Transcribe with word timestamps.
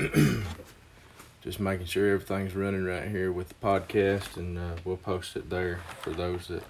just 1.42 1.60
making 1.60 1.86
sure 1.86 2.14
everything's 2.14 2.54
running 2.54 2.84
right 2.84 3.08
here 3.08 3.30
with 3.30 3.48
the 3.48 3.54
podcast, 3.54 4.36
and 4.36 4.56
uh, 4.56 4.76
we'll 4.84 4.96
post 4.96 5.36
it 5.36 5.50
there 5.50 5.80
for 6.00 6.10
those 6.10 6.48
that 6.48 6.62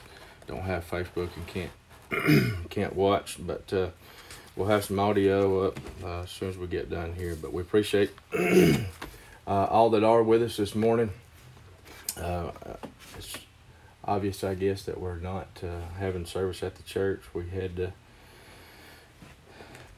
don't 0.46 0.62
have 0.62 0.88
Facebook 0.88 1.29
and 1.37 1.46
can't 1.46 1.71
can't 2.71 2.96
watch. 2.96 3.37
But 3.38 3.72
uh, 3.72 3.90
we'll 4.56 4.69
have 4.69 4.85
some 4.85 4.98
audio 4.98 5.69
up 5.69 5.79
uh, 6.03 6.22
as 6.22 6.30
soon 6.30 6.48
as 6.48 6.58
we 6.58 6.66
get 6.66 6.90
done 6.90 7.14
here. 7.14 7.37
But 7.37 7.53
we 7.53 7.62
appreciate 7.62 8.11
uh, 8.37 8.76
all 9.47 9.90
that 9.90 10.03
are 10.03 10.22
with 10.24 10.42
us 10.42 10.56
this 10.56 10.74
morning. 10.74 11.10
Uh, 12.17 12.51
it's 13.17 13.37
obvious, 14.04 14.42
I 14.42 14.54
guess, 14.54 14.83
that 14.85 15.01
we're 15.01 15.19
not 15.19 15.49
uh, 15.62 15.99
having 15.99 16.27
service 16.27 16.65
at 16.65 16.74
the 16.74 16.83
church. 16.83 17.23
We 17.33 17.48
had 17.51 17.92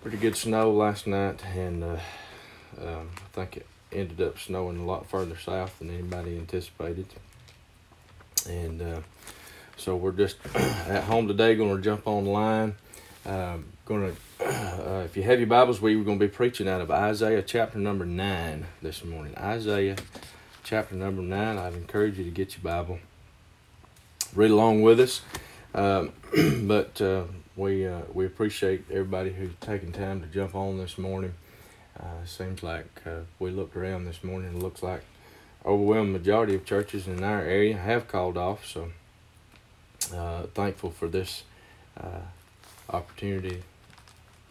pretty 0.02 0.18
good 0.18 0.36
snow 0.36 0.70
last 0.70 1.06
night, 1.06 1.42
and 1.54 1.98
um, 2.80 3.10
I 3.16 3.34
think 3.34 3.58
it 3.58 3.66
ended 3.92 4.20
up 4.20 4.38
snowing 4.38 4.78
a 4.78 4.84
lot 4.84 5.08
further 5.08 5.36
south 5.36 5.78
than 5.78 5.90
anybody 5.90 6.36
anticipated. 6.36 7.06
And 8.48 8.82
uh, 8.82 9.00
so 9.76 9.96
we're 9.96 10.12
just 10.12 10.36
at 10.54 11.04
home 11.04 11.28
today, 11.28 11.54
going 11.54 11.76
to 11.76 11.82
jump 11.82 12.06
online. 12.06 12.74
Um, 13.24 13.66
going 13.84 14.16
to, 14.40 14.44
uh, 14.46 15.02
if 15.04 15.16
you 15.16 15.22
have 15.22 15.38
your 15.38 15.48
Bibles, 15.48 15.80
we 15.80 15.96
were 15.96 16.04
going 16.04 16.18
to 16.18 16.24
be 16.24 16.32
preaching 16.32 16.68
out 16.68 16.80
of 16.80 16.90
Isaiah 16.90 17.42
chapter 17.42 17.78
number 17.78 18.04
nine 18.04 18.66
this 18.80 19.04
morning. 19.04 19.36
Isaiah 19.36 19.96
chapter 20.64 20.94
number 20.94 21.22
nine. 21.22 21.58
I'd 21.58 21.74
encourage 21.74 22.18
you 22.18 22.24
to 22.24 22.30
get 22.30 22.54
your 22.54 22.64
Bible, 22.64 22.98
read 24.34 24.50
along 24.50 24.82
with 24.82 25.00
us. 25.00 25.22
Um, 25.74 26.12
but 26.66 27.00
uh, 27.00 27.24
we 27.56 27.86
uh, 27.86 28.02
we 28.12 28.26
appreciate 28.26 28.84
everybody 28.90 29.32
who's 29.32 29.52
taking 29.60 29.92
time 29.92 30.20
to 30.20 30.26
jump 30.26 30.54
on 30.54 30.78
this 30.78 30.98
morning. 30.98 31.34
Uh, 31.98 32.24
seems 32.24 32.62
like 32.62 32.86
uh, 33.06 33.20
we 33.38 33.50
looked 33.50 33.76
around 33.76 34.06
this 34.06 34.24
morning. 34.24 34.56
It 34.56 34.62
looks 34.62 34.82
like 34.82 35.02
overwhelming 35.64 36.12
majority 36.12 36.54
of 36.54 36.64
churches 36.64 37.06
in 37.06 37.22
our 37.22 37.42
area 37.42 37.76
have 37.76 38.08
called 38.08 38.36
off. 38.36 38.66
So 38.66 38.88
uh, 40.14 40.44
thankful 40.54 40.90
for 40.90 41.06
this 41.08 41.44
uh, 42.00 42.20
opportunity 42.90 43.62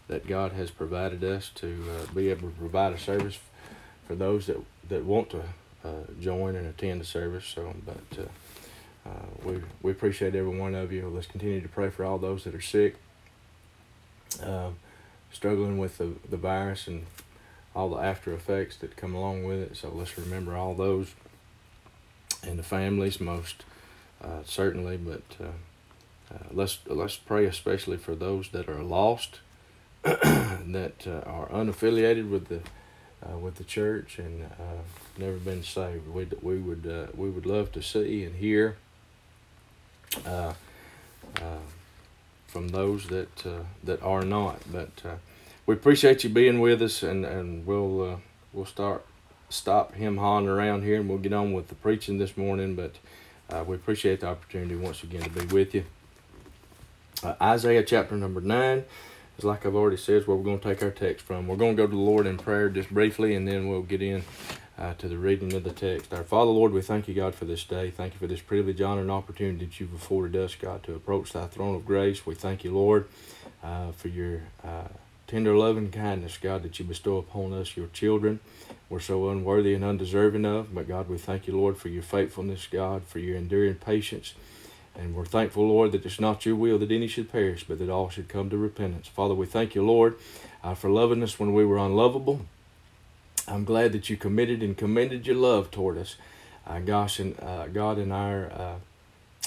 that 0.07 0.27
God 0.27 0.51
has 0.53 0.71
provided 0.71 1.23
us 1.23 1.49
to 1.55 1.83
uh, 1.89 2.13
be 2.13 2.29
able 2.29 2.49
to 2.49 2.55
provide 2.55 2.93
a 2.93 2.99
service 2.99 3.39
for 4.07 4.15
those 4.15 4.47
that 4.47 4.57
that 4.89 5.05
want 5.05 5.29
to 5.31 5.41
uh, 5.83 6.03
join 6.19 6.55
and 6.55 6.67
attend 6.67 7.01
the 7.01 7.05
service. 7.05 7.45
So, 7.45 7.73
but 7.85 8.27
we 9.43 9.61
we 9.81 9.91
appreciate 9.91 10.35
every 10.35 10.57
one 10.57 10.75
of 10.75 10.91
you. 10.91 11.07
Let's 11.07 11.27
continue 11.27 11.61
to 11.61 11.69
pray 11.69 11.89
for 11.89 12.05
all 12.05 12.17
those 12.17 12.43
that 12.43 12.53
are 12.53 12.61
sick. 12.61 12.95
Struggling 15.33 15.77
with 15.77 15.97
the, 15.97 16.11
the 16.29 16.35
virus 16.35 16.87
and 16.87 17.05
all 17.75 17.89
the 17.89 17.97
after 17.97 18.33
effects 18.33 18.77
that 18.77 18.97
come 18.97 19.15
along 19.15 19.43
with 19.43 19.59
it. 19.59 19.77
So 19.77 19.89
let's 19.89 20.17
remember 20.17 20.55
all 20.55 20.75
those 20.75 21.13
and 22.43 22.57
the 22.57 22.63
families 22.63 23.19
most 23.19 23.63
uh, 24.23 24.41
certainly, 24.45 24.97
but 24.97 25.23
uh, 25.39 26.33
uh, 26.33 26.47
let's 26.51 26.79
let's 26.85 27.17
pray 27.17 27.45
especially 27.45 27.97
for 27.97 28.15
those 28.15 28.49
that 28.49 28.69
are 28.69 28.83
lost, 28.83 29.39
that 30.03 31.07
uh, 31.07 31.27
are 31.27 31.47
unaffiliated 31.49 32.29
with 32.29 32.47
the 32.47 32.61
uh, 33.27 33.37
with 33.37 33.55
the 33.55 33.63
church 33.63 34.19
and 34.19 34.43
uh, 34.43 34.81
never 35.17 35.37
been 35.37 35.63
saved. 35.63 36.07
We 36.07 36.27
we 36.41 36.59
would 36.59 37.17
we 37.17 37.29
would 37.29 37.45
love 37.45 37.71
to 37.73 37.81
see 37.81 38.23
and 38.23 38.35
hear 38.35 38.77
from 42.47 42.67
those 42.67 43.07
that 43.07 43.43
that 43.83 44.03
are 44.03 44.23
not, 44.23 44.61
but 44.71 44.91
we 45.65 45.75
appreciate 45.75 46.23
you 46.23 46.29
being 46.29 46.59
with 46.59 46.81
us, 46.81 47.03
and 47.03 47.25
and 47.25 47.65
we'll 47.65 48.01
uh, 48.01 48.15
we'll 48.53 48.65
start 48.65 49.05
stop 49.49 49.93
him 49.95 50.17
hawing 50.17 50.47
around 50.47 50.83
here, 50.83 50.99
and 50.99 51.09
we'll 51.09 51.17
get 51.17 51.33
on 51.33 51.53
with 51.53 51.67
the 51.67 51.75
preaching 51.75 52.17
this 52.17 52.37
morning. 52.37 52.75
But 52.75 52.95
uh, 53.49 53.63
we 53.63 53.75
appreciate 53.75 54.21
the 54.21 54.27
opportunity 54.27 54.75
once 54.75 55.03
again 55.03 55.21
to 55.23 55.29
be 55.29 55.45
with 55.53 55.75
you. 55.75 55.85
Uh, 57.23 57.35
Isaiah 57.41 57.83
chapter 57.83 58.15
number 58.15 58.41
nine 58.41 58.85
is 59.37 59.43
like 59.43 59.65
I've 59.65 59.75
already 59.75 59.97
said, 59.97 60.25
where 60.27 60.35
we're 60.35 60.43
going 60.43 60.59
to 60.59 60.67
take 60.67 60.81
our 60.81 60.91
text 60.91 61.25
from. 61.25 61.47
We're 61.47 61.57
going 61.57 61.75
to 61.75 61.83
go 61.83 61.87
to 61.87 61.95
the 61.95 62.01
Lord 62.01 62.25
in 62.25 62.37
prayer 62.37 62.69
just 62.69 62.89
briefly, 62.89 63.35
and 63.35 63.47
then 63.47 63.67
we'll 63.67 63.81
get 63.81 64.01
in 64.01 64.23
uh, 64.77 64.93
to 64.95 65.07
the 65.07 65.17
reading 65.17 65.53
of 65.53 65.63
the 65.63 65.71
text. 65.71 66.13
Our 66.13 66.23
Father, 66.23 66.51
Lord, 66.51 66.71
we 66.71 66.81
thank 66.81 67.07
you, 67.07 67.13
God, 67.13 67.35
for 67.35 67.45
this 67.45 67.63
day. 67.63 67.91
Thank 67.91 68.13
you 68.13 68.19
for 68.19 68.27
this 68.27 68.41
privilege, 68.41 68.81
honor, 68.81 69.01
and 69.01 69.11
opportunity 69.11 69.65
that 69.65 69.79
you've 69.79 69.93
afforded 69.93 70.35
us, 70.35 70.55
God, 70.55 70.83
to 70.83 70.95
approach 70.95 71.33
thy 71.33 71.45
throne 71.47 71.75
of 71.75 71.85
grace. 71.85 72.25
We 72.25 72.33
thank 72.35 72.63
you, 72.63 72.73
Lord, 72.73 73.07
uh, 73.63 73.91
for 73.91 74.07
your 74.07 74.41
uh, 74.63 74.87
tender 75.31 75.55
love 75.55 75.77
and 75.77 75.93
kindness, 75.93 76.37
God, 76.37 76.61
that 76.63 76.77
you 76.77 76.83
bestow 76.83 77.15
upon 77.15 77.53
us, 77.53 77.77
your 77.77 77.87
children. 77.87 78.41
We're 78.89 78.99
so 78.99 79.29
unworthy 79.29 79.73
and 79.73 79.81
undeserving 79.81 80.43
of, 80.43 80.75
but 80.75 80.89
God, 80.89 81.07
we 81.07 81.17
thank 81.17 81.47
you, 81.47 81.55
Lord, 81.55 81.77
for 81.77 81.87
your 81.87 82.03
faithfulness, 82.03 82.67
God, 82.69 83.03
for 83.05 83.19
your 83.19 83.37
enduring 83.37 83.75
patience. 83.75 84.33
And 84.93 85.15
we're 85.15 85.23
thankful, 85.23 85.65
Lord, 85.65 85.93
that 85.93 86.05
it's 86.05 86.19
not 86.19 86.45
your 86.45 86.57
will 86.57 86.77
that 86.79 86.91
any 86.91 87.07
should 87.07 87.31
perish, 87.31 87.63
but 87.63 87.79
that 87.79 87.89
all 87.89 88.09
should 88.09 88.27
come 88.27 88.49
to 88.49 88.57
repentance. 88.57 89.07
Father, 89.07 89.33
we 89.33 89.45
thank 89.45 89.73
you, 89.73 89.85
Lord, 89.85 90.17
uh, 90.65 90.73
for 90.73 90.89
loving 90.89 91.23
us 91.23 91.39
when 91.39 91.53
we 91.53 91.63
were 91.63 91.77
unlovable. 91.77 92.41
I'm 93.47 93.63
glad 93.63 93.93
that 93.93 94.09
you 94.09 94.17
committed 94.17 94.61
and 94.61 94.75
commended 94.75 95.25
your 95.25 95.37
love 95.37 95.71
toward 95.71 95.97
us. 95.97 96.17
Uh, 96.67 96.79
gosh, 96.79 97.21
and 97.21 97.39
uh, 97.39 97.67
God, 97.67 97.99
in 97.99 98.11
our 98.11 98.51
uh, 98.51 98.75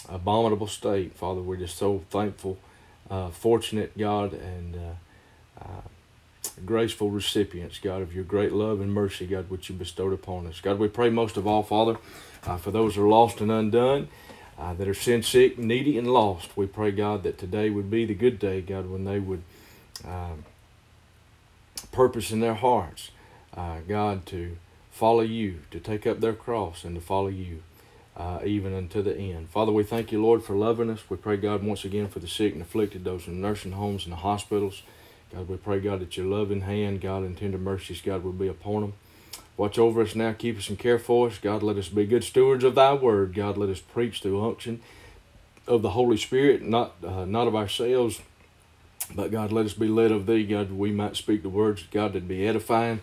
abominable 0.09 0.67
state, 0.67 1.13
Father, 1.15 1.43
we're 1.43 1.57
just 1.57 1.77
so 1.77 2.05
thankful, 2.09 2.57
uh, 3.11 3.29
fortunate, 3.29 3.99
God, 3.99 4.33
and 4.33 4.79
uh, 5.61 5.83
graceful 6.65 7.11
recipients, 7.11 7.79
God, 7.79 8.03
of 8.03 8.15
your 8.15 8.25
great 8.25 8.53
love 8.53 8.81
and 8.81 8.93
mercy, 8.93 9.27
God, 9.27 9.51
which 9.51 9.69
you 9.69 9.75
bestowed 9.75 10.13
upon 10.13 10.47
us. 10.47 10.61
God, 10.61 10.79
we 10.79 10.89
pray 10.89 11.11
most 11.11 11.37
of 11.37 11.47
all, 11.47 11.63
Father, 11.63 11.97
uh, 12.47 12.57
for 12.57 12.71
those 12.71 12.95
who 12.95 13.05
are 13.05 13.09
lost 13.09 13.41
and 13.41 13.51
undone, 13.51 14.09
uh, 14.59 14.75
that 14.75 14.87
are 14.87 14.95
sin 14.95 15.23
sick, 15.23 15.59
needy, 15.59 15.99
and 15.99 16.13
lost. 16.13 16.57
We 16.57 16.67
pray, 16.67 16.93
God, 16.93 17.23
that 17.25 17.39
today 17.39 17.71
would 17.71 17.91
be 17.91 18.05
the 18.05 18.15
good 18.15 18.39
day, 18.39 18.61
God, 18.61 18.89
when 18.89 19.05
they 19.05 19.19
would 19.19 19.43
uh, 20.07 20.35
purpose 21.93 22.31
in 22.31 22.41
their 22.41 22.55
hearts, 22.55 23.11
uh, 23.57 23.79
God, 23.87 24.27
to 24.27 24.57
follow 24.91 25.23
you, 25.23 25.61
to 25.71 25.81
take 25.81 26.07
up 26.07 26.21
their 26.21 26.35
cross, 26.35 26.85
and 26.85 26.95
to 26.95 27.01
follow 27.01 27.29
you. 27.29 27.63
Uh, 28.17 28.39
even 28.45 28.73
unto 28.73 29.03
the 29.03 29.17
end. 29.17 29.49
Father, 29.49 29.73
we 29.73 29.83
thank 29.83 30.13
you, 30.13 30.23
Lord, 30.23 30.45
for 30.45 30.55
loving 30.55 30.89
us. 30.89 31.01
We 31.11 31.17
pray, 31.17 31.37
God, 31.37 31.65
once 31.65 31.85
again 31.85 32.07
for 32.07 32.21
the 32.21 32.29
sick 32.29 32.53
and 32.53 32.63
afflicted, 32.63 33.03
those 33.03 33.27
in 33.27 33.41
nursing 33.41 33.73
homes 33.73 34.05
and 34.05 34.13
the 34.13 34.19
hospitals. 34.19 34.85
God, 35.35 35.49
we 35.49 35.57
pray, 35.57 35.81
God, 35.81 36.01
that 36.01 36.17
your 36.17 36.27
loving 36.27 36.61
hand, 36.61 37.01
God, 37.01 37.25
and 37.25 37.37
tender 37.37 37.59
mercies, 37.59 38.01
God, 38.01 38.23
will 38.23 38.33
be 38.33 38.47
upon 38.47 38.83
them. 38.83 38.93
Watch 39.57 39.79
over 39.79 40.03
us 40.03 40.15
now, 40.15 40.33
keep 40.33 40.59
us 40.59 40.69
and 40.69 40.79
care 40.79 40.99
for 40.99 41.27
us. 41.27 41.39
God, 41.39 41.63
let 41.63 41.77
us 41.77 41.89
be 41.89 42.07
good 42.07 42.23
stewards 42.23 42.63
of 42.63 42.77
thy 42.77 42.93
word. 42.95 43.35
God, 43.35 43.57
let 43.57 43.69
us 43.69 43.81
preach 43.81 44.21
through 44.21 44.45
unction 44.45 44.81
of 45.67 45.83
the 45.83 45.91
Holy 45.91 46.17
Spirit, 46.17 46.63
not 46.63 46.95
uh, 47.05 47.25
not 47.25 47.49
of 47.49 47.57
ourselves, 47.57 48.21
but 49.15 49.31
God, 49.33 49.51
let 49.51 49.67
us 49.67 49.75
be 49.75 49.89
led 49.89 50.13
of 50.13 50.27
thee, 50.27 50.45
God, 50.45 50.71
we 50.71 50.93
might 50.93 51.17
speak 51.17 51.43
the 51.43 51.49
words, 51.49 51.85
God, 51.91 52.13
that 52.13 52.29
be 52.29 52.47
edifying 52.47 53.01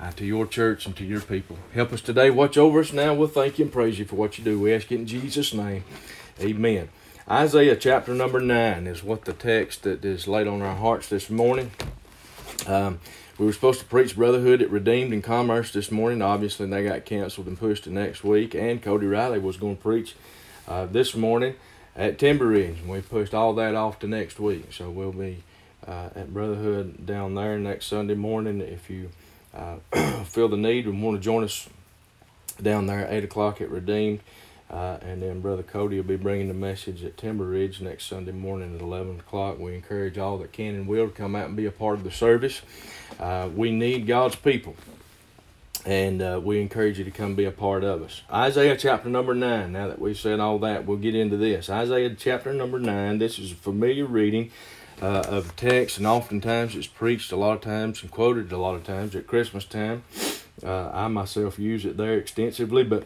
uh, 0.00 0.10
to 0.12 0.24
your 0.24 0.46
church 0.46 0.86
and 0.86 0.96
to 0.96 1.04
your 1.04 1.20
people. 1.20 1.58
Help 1.74 1.92
us 1.92 2.00
today. 2.00 2.30
Watch 2.30 2.56
over 2.56 2.80
us 2.80 2.92
now. 2.92 3.12
We'll 3.12 3.28
thank 3.28 3.58
you 3.58 3.66
and 3.66 3.72
praise 3.72 3.98
you 3.98 4.04
for 4.04 4.16
what 4.16 4.38
you 4.38 4.44
do. 4.44 4.58
We 4.58 4.74
ask 4.74 4.90
it 4.90 4.96
in 4.96 5.06
Jesus' 5.06 5.52
name. 5.52 5.84
Amen. 6.40 6.88
Isaiah 7.30 7.74
chapter 7.74 8.12
number 8.12 8.38
9 8.38 8.86
is 8.86 9.02
what 9.02 9.24
the 9.24 9.32
text 9.32 9.84
that 9.84 10.04
is 10.04 10.28
laid 10.28 10.46
on 10.46 10.60
our 10.60 10.76
hearts 10.76 11.08
this 11.08 11.30
morning. 11.30 11.70
Um, 12.66 13.00
we 13.38 13.46
were 13.46 13.52
supposed 13.54 13.80
to 13.80 13.86
preach 13.86 14.14
Brotherhood 14.14 14.60
at 14.60 14.70
Redeemed 14.70 15.10
and 15.10 15.24
Commerce 15.24 15.72
this 15.72 15.90
morning. 15.90 16.20
Obviously, 16.20 16.66
they 16.66 16.84
got 16.84 17.06
canceled 17.06 17.46
and 17.46 17.58
pushed 17.58 17.84
to 17.84 17.90
next 17.90 18.24
week. 18.24 18.54
And 18.54 18.82
Cody 18.82 19.06
Riley 19.06 19.38
was 19.38 19.56
going 19.56 19.76
to 19.76 19.82
preach 19.82 20.14
uh, 20.68 20.84
this 20.84 21.16
morning 21.16 21.54
at 21.96 22.18
Timber 22.18 22.48
Ridge. 22.48 22.80
And 22.80 22.90
we 22.90 23.00
pushed 23.00 23.32
all 23.32 23.54
that 23.54 23.74
off 23.74 23.98
to 24.00 24.06
next 24.06 24.38
week. 24.38 24.74
So 24.74 24.90
we'll 24.90 25.10
be 25.10 25.42
uh, 25.86 26.10
at 26.14 26.34
Brotherhood 26.34 27.06
down 27.06 27.36
there 27.36 27.58
next 27.58 27.86
Sunday 27.86 28.16
morning. 28.16 28.60
If 28.60 28.90
you 28.90 29.08
uh, 29.54 29.76
feel 30.24 30.48
the 30.48 30.58
need 30.58 30.84
and 30.84 31.02
want 31.02 31.16
to 31.16 31.24
join 31.24 31.42
us 31.42 31.70
down 32.60 32.84
there 32.84 33.06
at 33.06 33.14
8 33.14 33.24
o'clock 33.24 33.62
at 33.62 33.70
Redeemed, 33.70 34.20
uh, 34.70 34.98
and 35.02 35.22
then 35.22 35.40
Brother 35.40 35.62
Cody 35.62 35.96
will 35.96 36.04
be 36.04 36.16
bringing 36.16 36.48
the 36.48 36.54
message 36.54 37.04
at 37.04 37.16
Timber 37.16 37.44
Ridge 37.44 37.80
next 37.80 38.06
Sunday 38.06 38.32
morning 38.32 38.74
at 38.74 38.80
11 38.80 39.20
o'clock. 39.20 39.58
We 39.58 39.74
encourage 39.74 40.16
all 40.16 40.38
that 40.38 40.52
can 40.52 40.74
and 40.74 40.88
will 40.88 41.08
to 41.08 41.12
come 41.12 41.36
out 41.36 41.46
and 41.46 41.56
be 41.56 41.66
a 41.66 41.70
part 41.70 41.98
of 41.98 42.04
the 42.04 42.10
service. 42.10 42.62
Uh, 43.20 43.50
we 43.54 43.70
need 43.70 44.06
God's 44.06 44.36
people, 44.36 44.74
and 45.84 46.22
uh, 46.22 46.40
we 46.42 46.60
encourage 46.62 46.98
you 46.98 47.04
to 47.04 47.10
come 47.10 47.34
be 47.34 47.44
a 47.44 47.50
part 47.50 47.84
of 47.84 48.02
us. 48.02 48.22
Isaiah 48.32 48.76
chapter 48.76 49.10
number 49.10 49.34
9. 49.34 49.70
Now 49.70 49.88
that 49.88 49.98
we've 49.98 50.18
said 50.18 50.40
all 50.40 50.58
that, 50.60 50.86
we'll 50.86 50.96
get 50.96 51.14
into 51.14 51.36
this. 51.36 51.68
Isaiah 51.68 52.14
chapter 52.18 52.52
number 52.54 52.78
9. 52.78 53.18
This 53.18 53.38
is 53.38 53.52
a 53.52 53.56
familiar 53.56 54.06
reading. 54.06 54.50
Uh, 55.02 55.24
of 55.28 55.56
text, 55.56 55.98
and 55.98 56.06
oftentimes 56.06 56.76
it's 56.76 56.86
preached 56.86 57.32
a 57.32 57.36
lot 57.36 57.54
of 57.54 57.60
times 57.60 58.00
and 58.00 58.12
quoted 58.12 58.52
a 58.52 58.56
lot 58.56 58.76
of 58.76 58.84
times 58.84 59.16
at 59.16 59.26
Christmas 59.26 59.64
time. 59.64 60.04
Uh, 60.62 60.88
I 60.94 61.08
myself 61.08 61.58
use 61.58 61.84
it 61.84 61.96
there 61.96 62.16
extensively, 62.16 62.84
but 62.84 63.04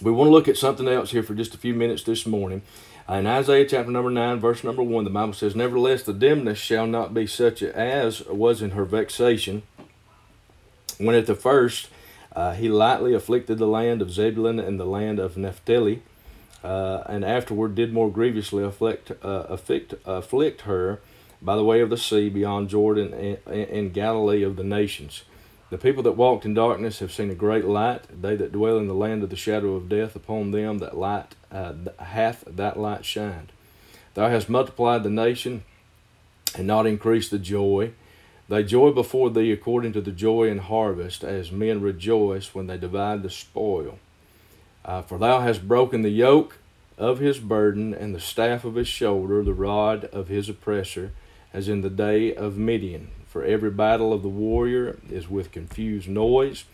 we 0.00 0.10
want 0.10 0.28
to 0.28 0.32
look 0.32 0.48
at 0.48 0.56
something 0.56 0.88
else 0.88 1.10
here 1.10 1.22
for 1.22 1.34
just 1.34 1.54
a 1.54 1.58
few 1.58 1.74
minutes 1.74 2.02
this 2.02 2.26
morning. 2.26 2.62
In 3.08 3.26
Isaiah 3.26 3.66
chapter 3.66 3.90
number 3.90 4.10
9, 4.10 4.38
verse 4.38 4.62
number 4.64 4.82
1, 4.82 5.04
the 5.04 5.10
Bible 5.10 5.32
says, 5.32 5.56
Nevertheless, 5.56 6.04
the 6.04 6.12
dimness 6.12 6.58
shall 6.58 6.86
not 6.86 7.12
be 7.12 7.26
such 7.26 7.62
as 7.62 8.24
was 8.26 8.62
in 8.62 8.70
her 8.70 8.84
vexation, 8.84 9.64
When 10.98 11.16
at 11.16 11.26
the 11.26 11.34
first 11.34 11.88
uh, 12.34 12.54
he 12.54 12.68
lightly 12.68 13.12
afflicted 13.12 13.58
the 13.58 13.66
land 13.66 14.00
of 14.00 14.12
Zebulun 14.12 14.58
and 14.58 14.78
the 14.78 14.86
land 14.86 15.18
of 15.18 15.36
Naphtali, 15.36 16.02
uh, 16.62 17.02
and 17.06 17.24
afterward 17.24 17.74
did 17.74 17.92
more 17.92 18.10
grievously 18.10 18.62
afflict, 18.62 19.10
uh, 19.22 19.46
afflict, 19.48 19.94
afflict 20.04 20.62
her 20.62 21.00
by 21.42 21.56
the 21.56 21.64
way 21.64 21.80
of 21.80 21.90
the 21.90 21.96
sea 21.96 22.28
beyond 22.28 22.68
Jordan 22.68 23.12
in 23.46 23.90
Galilee 23.90 24.44
of 24.44 24.56
the 24.56 24.64
nations. 24.64 25.24
The 25.72 25.78
people 25.78 26.02
that 26.02 26.18
walked 26.18 26.44
in 26.44 26.52
darkness 26.52 26.98
have 26.98 27.14
seen 27.14 27.30
a 27.30 27.34
great 27.34 27.64
light. 27.64 28.02
They 28.20 28.36
that 28.36 28.52
dwell 28.52 28.76
in 28.76 28.88
the 28.88 28.94
land 28.94 29.22
of 29.22 29.30
the 29.30 29.36
shadow 29.36 29.74
of 29.74 29.88
death, 29.88 30.14
upon 30.14 30.50
them 30.50 30.80
that 30.80 30.98
light 30.98 31.34
uh, 31.50 31.72
hath 31.98 32.44
that 32.46 32.78
light 32.78 33.06
shined. 33.06 33.52
Thou 34.12 34.28
hast 34.28 34.50
multiplied 34.50 35.02
the 35.02 35.08
nation 35.08 35.64
and 36.54 36.66
not 36.66 36.86
increased 36.86 37.30
the 37.30 37.38
joy. 37.38 37.92
They 38.50 38.64
joy 38.64 38.90
before 38.90 39.30
thee 39.30 39.50
according 39.50 39.94
to 39.94 40.02
the 40.02 40.12
joy 40.12 40.48
in 40.48 40.58
harvest, 40.58 41.24
as 41.24 41.50
men 41.50 41.80
rejoice 41.80 42.54
when 42.54 42.66
they 42.66 42.76
divide 42.76 43.22
the 43.22 43.30
spoil. 43.30 43.98
Uh, 44.84 45.00
for 45.00 45.16
thou 45.16 45.40
hast 45.40 45.66
broken 45.66 46.02
the 46.02 46.10
yoke 46.10 46.58
of 46.98 47.18
his 47.18 47.38
burden 47.38 47.94
and 47.94 48.14
the 48.14 48.20
staff 48.20 48.66
of 48.66 48.74
his 48.74 48.88
shoulder, 48.88 49.42
the 49.42 49.54
rod 49.54 50.04
of 50.04 50.28
his 50.28 50.50
oppressor, 50.50 51.12
as 51.54 51.66
in 51.66 51.80
the 51.80 51.88
day 51.88 52.34
of 52.34 52.58
Midian. 52.58 53.08
For 53.32 53.42
every 53.42 53.70
battle 53.70 54.12
of 54.12 54.20
the 54.20 54.28
warrior 54.28 54.98
is 55.10 55.26
with 55.26 55.52
confused 55.52 56.06
noise 56.06 56.66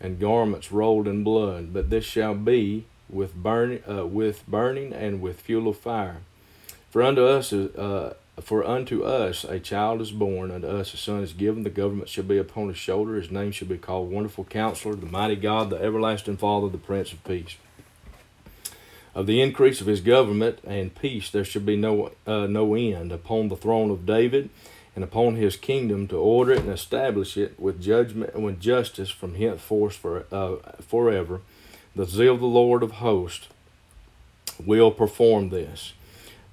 and 0.00 0.18
garments 0.18 0.72
rolled 0.72 1.06
in 1.06 1.22
blood. 1.22 1.72
But 1.72 1.88
this 1.88 2.04
shall 2.04 2.34
be 2.34 2.86
with 3.08 3.32
burning, 3.36 3.84
uh, 3.88 4.06
with 4.06 4.44
burning 4.48 4.92
and 4.92 5.20
with 5.20 5.40
fuel 5.40 5.68
of 5.68 5.78
fire. 5.78 6.16
For 6.90 7.00
unto 7.00 7.24
us, 7.24 7.52
uh, 7.52 8.14
for 8.40 8.66
unto 8.66 9.04
us 9.04 9.44
a 9.44 9.60
child 9.60 10.00
is 10.00 10.10
born, 10.10 10.50
unto 10.50 10.66
us 10.66 10.92
a 10.94 10.96
son 10.96 11.22
is 11.22 11.32
given. 11.32 11.62
The 11.62 11.70
government 11.70 12.08
shall 12.08 12.24
be 12.24 12.38
upon 12.38 12.66
his 12.66 12.76
shoulder. 12.78 13.14
His 13.14 13.30
name 13.30 13.52
shall 13.52 13.68
be 13.68 13.78
called 13.78 14.10
Wonderful 14.10 14.46
Counselor, 14.46 14.96
the 14.96 15.06
Mighty 15.06 15.36
God, 15.36 15.70
the 15.70 15.80
Everlasting 15.80 16.38
Father, 16.38 16.68
the 16.68 16.78
Prince 16.78 17.12
of 17.12 17.22
Peace. 17.22 17.54
Of 19.14 19.28
the 19.28 19.40
increase 19.40 19.80
of 19.80 19.86
his 19.86 20.00
government 20.00 20.58
and 20.64 20.92
peace 20.92 21.30
there 21.30 21.44
shall 21.44 21.62
be 21.62 21.76
no 21.76 22.10
uh, 22.26 22.48
no 22.48 22.74
end 22.74 23.12
upon 23.12 23.48
the 23.48 23.56
throne 23.56 23.90
of 23.90 24.06
David 24.06 24.50
and 25.00 25.08
upon 25.08 25.34
his 25.36 25.56
kingdom 25.56 26.06
to 26.06 26.14
order 26.14 26.52
it 26.52 26.58
and 26.58 26.68
establish 26.68 27.38
it 27.38 27.58
with 27.58 27.80
judgment 27.80 28.34
and 28.34 28.44
with 28.44 28.60
justice 28.60 29.08
from 29.08 29.34
henceforth 29.34 29.96
for 29.96 30.26
uh, 30.30 30.56
forever. 30.82 31.40
The 31.96 32.04
zeal 32.04 32.34
of 32.34 32.40
the 32.40 32.46
Lord 32.46 32.82
of 32.82 32.92
hosts 32.92 33.48
will 34.62 34.90
perform 34.90 35.48
this. 35.48 35.94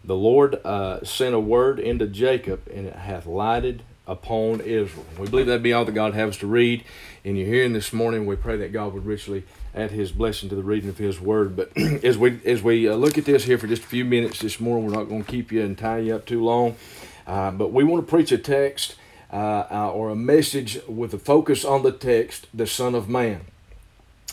The 0.01 0.15
Lord 0.15 0.65
uh, 0.65 1.03
sent 1.03 1.35
a 1.35 1.41
word 1.41 1.77
into 1.77 2.07
Jacob, 2.07 2.61
and 2.73 2.88
it 2.88 2.95
hath 2.95 3.25
lighted 3.25 3.81
upon 4.07 4.61
Israel. 4.61 5.05
We 5.19 5.27
believe 5.27 5.47
that 5.47 5.61
be 5.61 5.73
all 5.73 5.83
that 5.83 5.91
God 5.91 6.13
has 6.13 6.38
to 6.38 6.47
read 6.47 6.85
in 7.25 7.35
your 7.35 7.47
hearing 7.47 7.73
this 7.73 7.91
morning. 7.91 8.25
We 8.25 8.38
pray 8.38 8.55
that 8.55 8.71
God 8.71 8.94
would 8.94 9.05
richly 9.05 9.44
add 9.75 9.91
His 9.91 10.13
blessing 10.13 10.47
to 10.47 10.55
the 10.55 10.63
reading 10.63 10.89
of 10.89 10.99
His 10.99 11.19
Word. 11.19 11.57
But 11.57 11.75
as 11.77 12.17
we 12.17 12.39
as 12.45 12.63
we 12.63 12.88
uh, 12.88 12.95
look 12.95 13.17
at 13.17 13.25
this 13.25 13.44
here 13.44 13.57
for 13.57 13.67
just 13.67 13.83
a 13.83 13.88
few 13.88 14.05
minutes 14.05 14.39
this 14.39 14.61
morning, 14.61 14.85
we're 14.85 14.97
not 14.97 15.09
going 15.09 15.25
to 15.25 15.29
keep 15.29 15.51
you 15.51 15.63
and 15.63 15.77
tie 15.77 15.99
you 15.99 16.15
up 16.15 16.25
too 16.25 16.41
long. 16.41 16.77
Uh, 17.27 17.51
but 17.51 17.74
we 17.74 17.83
want 17.83 18.03
to 18.03 18.09
preach 18.09 18.31
a 18.31 18.38
text 18.38 18.95
uh, 19.31 19.65
uh, 19.69 19.91
or 19.91 20.09
a 20.09 20.15
message 20.15 20.79
with 20.88 21.13
a 21.13 21.19
focus 21.19 21.65
on 21.65 21.83
the 21.83 21.91
text, 21.91 22.47
the 22.53 22.65
Son 22.65 22.95
of 22.95 23.09
Man. 23.09 23.41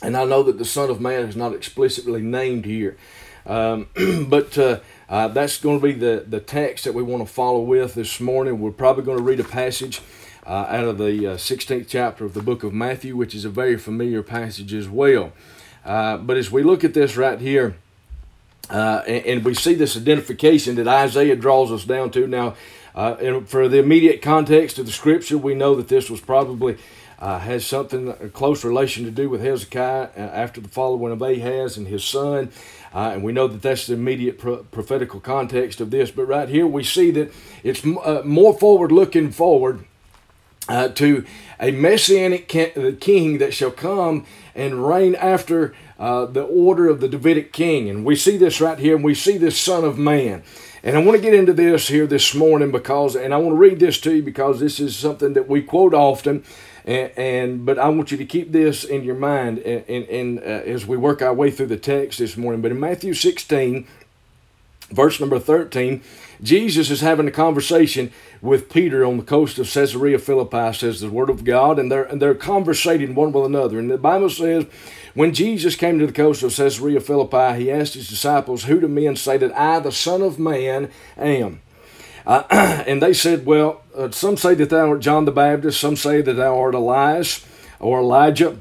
And 0.01 0.17
I 0.17 0.25
know 0.25 0.45
that 0.45 0.59
the 0.59 0.65
Son 0.65 0.89
of 0.89 1.01
Man 1.01 1.23
is 1.29 1.35
not 1.35 1.53
explicitly 1.53 2.23
named 2.23 2.65
here. 2.65 2.97
Um, 3.45 3.89
but 4.29 4.57
uh, 4.57 4.81
uh, 5.09 5.29
that's 5.29 5.59
going 5.59 5.81
to 5.81 5.85
be 5.85 5.93
the, 5.93 6.25
the 6.27 6.41
text 6.41 6.85
that 6.85 6.95
we 6.95 7.03
want 7.03 7.27
to 7.27 7.33
follow 7.33 7.61
with 7.61 7.95
this 7.95 8.21
morning. 8.21 8.61
We're 8.61 8.71
probably 8.71 9.05
going 9.05 9.19
to 9.19 9.25
read 9.25 9.41
a 9.41 9.45
passage 9.45 10.01
uh, 10.47 10.67
out 10.69 10.85
of 10.85 10.99
the 10.99 11.05
16th 11.05 11.83
uh, 11.83 11.85
chapter 11.89 12.25
of 12.25 12.35
the 12.35 12.43
book 12.43 12.63
of 12.63 12.73
Matthew, 12.73 13.17
which 13.17 13.35
is 13.35 13.45
a 13.45 13.51
very 13.51 13.77
familiar 13.77 14.23
passage 14.23 14.73
as 14.73 14.89
well. 14.89 15.33
But 15.85 16.37
as 16.37 16.53
we 16.53 16.63
look 16.63 16.85
at 16.85 16.95
this 16.95 17.17
right 17.17 17.41
here, 17.41 17.77
and, 18.71 19.27
and, 19.27 19.45
we 19.45 19.55
see 19.55 19.75
this 19.75 19.97
identification 19.97 20.77
that 20.77 20.89
Isaiah 20.89 21.37
draws 21.37 21.71
us 21.71 21.85
down 21.85 22.11
to. 22.13 22.27
Now, 22.27 22.55
and 22.95 23.49
for 23.49 23.69
the 23.69 23.79
immediate 23.79 24.23
context 24.23 24.79
of 24.79 24.87
the 24.87 24.93
scripture, 24.93 25.37
we 25.37 25.55
know 25.55 25.75
that 25.75 25.89
this 25.89 26.09
was 26.09 26.21
probably 26.21 26.79
uh, 27.19 27.39
has 27.39 27.65
something 27.65 28.09
a 28.09 28.29
close 28.29 28.65
relation 28.65 29.05
to 29.05 29.11
do 29.11 29.29
with 29.29 29.41
Hezekiah 29.41 30.11
after 30.17 30.61
the 30.61 30.69
following 30.69 31.13
of 31.13 31.23
Ahaz 31.23 31.77
and 31.77 31.89
his 31.89 32.05
son. 32.05 32.51
Uh, 32.93 33.13
and 33.15 33.25
we 33.25 33.33
know 33.33 33.49
that 33.49 33.63
that's 33.63 33.87
the 33.87 33.95
immediate 33.95 34.39
pro- 34.39 34.63
prophetical 34.65 35.21
context 35.21 35.81
of 35.81 35.91
this. 35.91 36.11
But 36.11 36.27
right 36.27 36.49
here 36.49 36.67
we 36.67 36.85
see 36.85 37.11
that 37.13 37.33
it's 37.63 37.85
uh, 37.85 38.23
more 38.25 38.57
forward 38.57 38.93
looking 38.93 39.31
forward 39.33 39.85
uh, 40.69 40.89
to 40.89 41.25
a 41.61 41.71
messianic 41.71 42.49
king 42.49 43.39
that 43.39 43.55
shall 43.55 43.71
come 43.71 44.27
and 44.55 44.87
reign 44.87 45.15
after 45.15 45.75
uh, 45.99 46.27
the 46.27 46.43
order 46.43 46.89
of 46.89 47.01
the 47.01 47.09
Davidic 47.09 47.53
king. 47.53 47.89
And 47.89 48.05
we 48.05 48.17
see 48.17 48.37
this 48.37 48.61
right 48.61 48.79
here, 48.79 48.97
and 48.97 49.05
we 49.05 49.15
see 49.15 49.39
this 49.39 49.61
Son 49.61 49.85
of 49.85 49.99
Man. 49.99 50.43
And 50.83 50.97
I 50.97 51.03
want 51.03 51.17
to 51.17 51.23
get 51.23 51.35
into 51.35 51.55
this 51.55 51.89
here 51.89 52.07
this 52.07 52.35
morning 52.35 52.71
because, 52.71 53.17
and 53.17 53.33
I 53.33 53.39
want 53.39 53.53
to 53.53 53.59
read 53.59 53.81
this 53.81 53.99
to 54.01 54.17
you 54.17 54.23
because 54.23 54.61
this 54.61 54.79
is 54.79 54.97
something 54.97 55.33
that 55.33 55.49
we 55.49 55.63
quote 55.63 55.95
often. 55.95 56.45
And, 56.85 57.11
and, 57.17 57.67
but 57.67 57.79
I 57.79 57.89
want 57.89 58.11
you 58.11 58.19
to 58.19 58.27
keep 58.27 58.53
this 58.53 58.85
in 58.85 59.03
your 59.03 59.15
mind 59.15 59.59
and, 59.61 59.85
and, 59.89 60.05
and 60.09 60.39
uh, 60.41 60.43
as 60.43 60.87
we 60.87 60.99
work 60.99 61.23
our 61.23 61.33
way 61.33 61.51
through 61.51 61.69
the 61.69 61.79
text 61.79 62.19
this 62.19 62.37
morning. 62.37 62.61
But 62.61 62.73
in 62.73 62.81
Matthew 62.81 63.15
16, 63.15 63.87
verse 64.91 65.19
number 65.21 65.39
13, 65.39 66.03
Jesus 66.43 66.91
is 66.91 67.01
having 67.01 67.27
a 67.27 67.33
conversation 67.33 68.13
with 68.43 68.71
Peter 68.71 69.07
on 69.07 69.17
the 69.17 69.23
coast 69.23 69.59
of 69.59 69.73
Caesarea 69.73 70.19
Philippi, 70.19 70.75
says 70.75 71.01
the 71.01 71.09
Word 71.09 71.31
of 71.31 71.45
God, 71.45 71.79
and 71.79 71.91
they're, 71.91 72.05
and 72.05 72.21
they're 72.21 72.35
conversating 72.35 73.15
one 73.15 73.33
with 73.33 73.47
another. 73.47 73.79
And 73.79 73.91
the 73.91 73.97
Bible 73.97 74.29
says, 74.29 74.67
when 75.15 75.33
Jesus 75.33 75.77
came 75.77 75.99
to 75.99 76.07
the 76.07 76.13
coast 76.13 76.43
of 76.43 76.55
Caesarea 76.55 77.01
Philippi, 77.01 77.61
he 77.61 77.71
asked 77.71 77.95
his 77.95 78.09
disciples, 78.09 78.65
Who 78.65 78.81
do 78.81 78.89
men 78.89 79.17
say 79.17 79.37
that 79.37 79.57
I, 79.57 79.79
the 79.79 79.93
Son 79.93 80.23
of 80.23 80.39
Man, 80.39 80.91
am? 81.17 81.61
Uh, 82.27 82.43
and 82.87 83.01
they 83.01 83.13
said, 83.13 83.47
Well, 83.47 83.83
uh, 83.97 84.11
some 84.11 84.37
say 84.37 84.55
that 84.55 84.71
thou 84.71 84.91
art 84.91 85.01
John 85.01 85.25
the 85.25 85.33
Baptist, 85.33 85.81
some 85.81 85.97
say 85.97 86.21
that 86.21 86.35
thou 86.35 86.59
art 86.59 86.75
Elias 86.75 87.47
or 87.79 88.01
Elijah, 88.01 88.59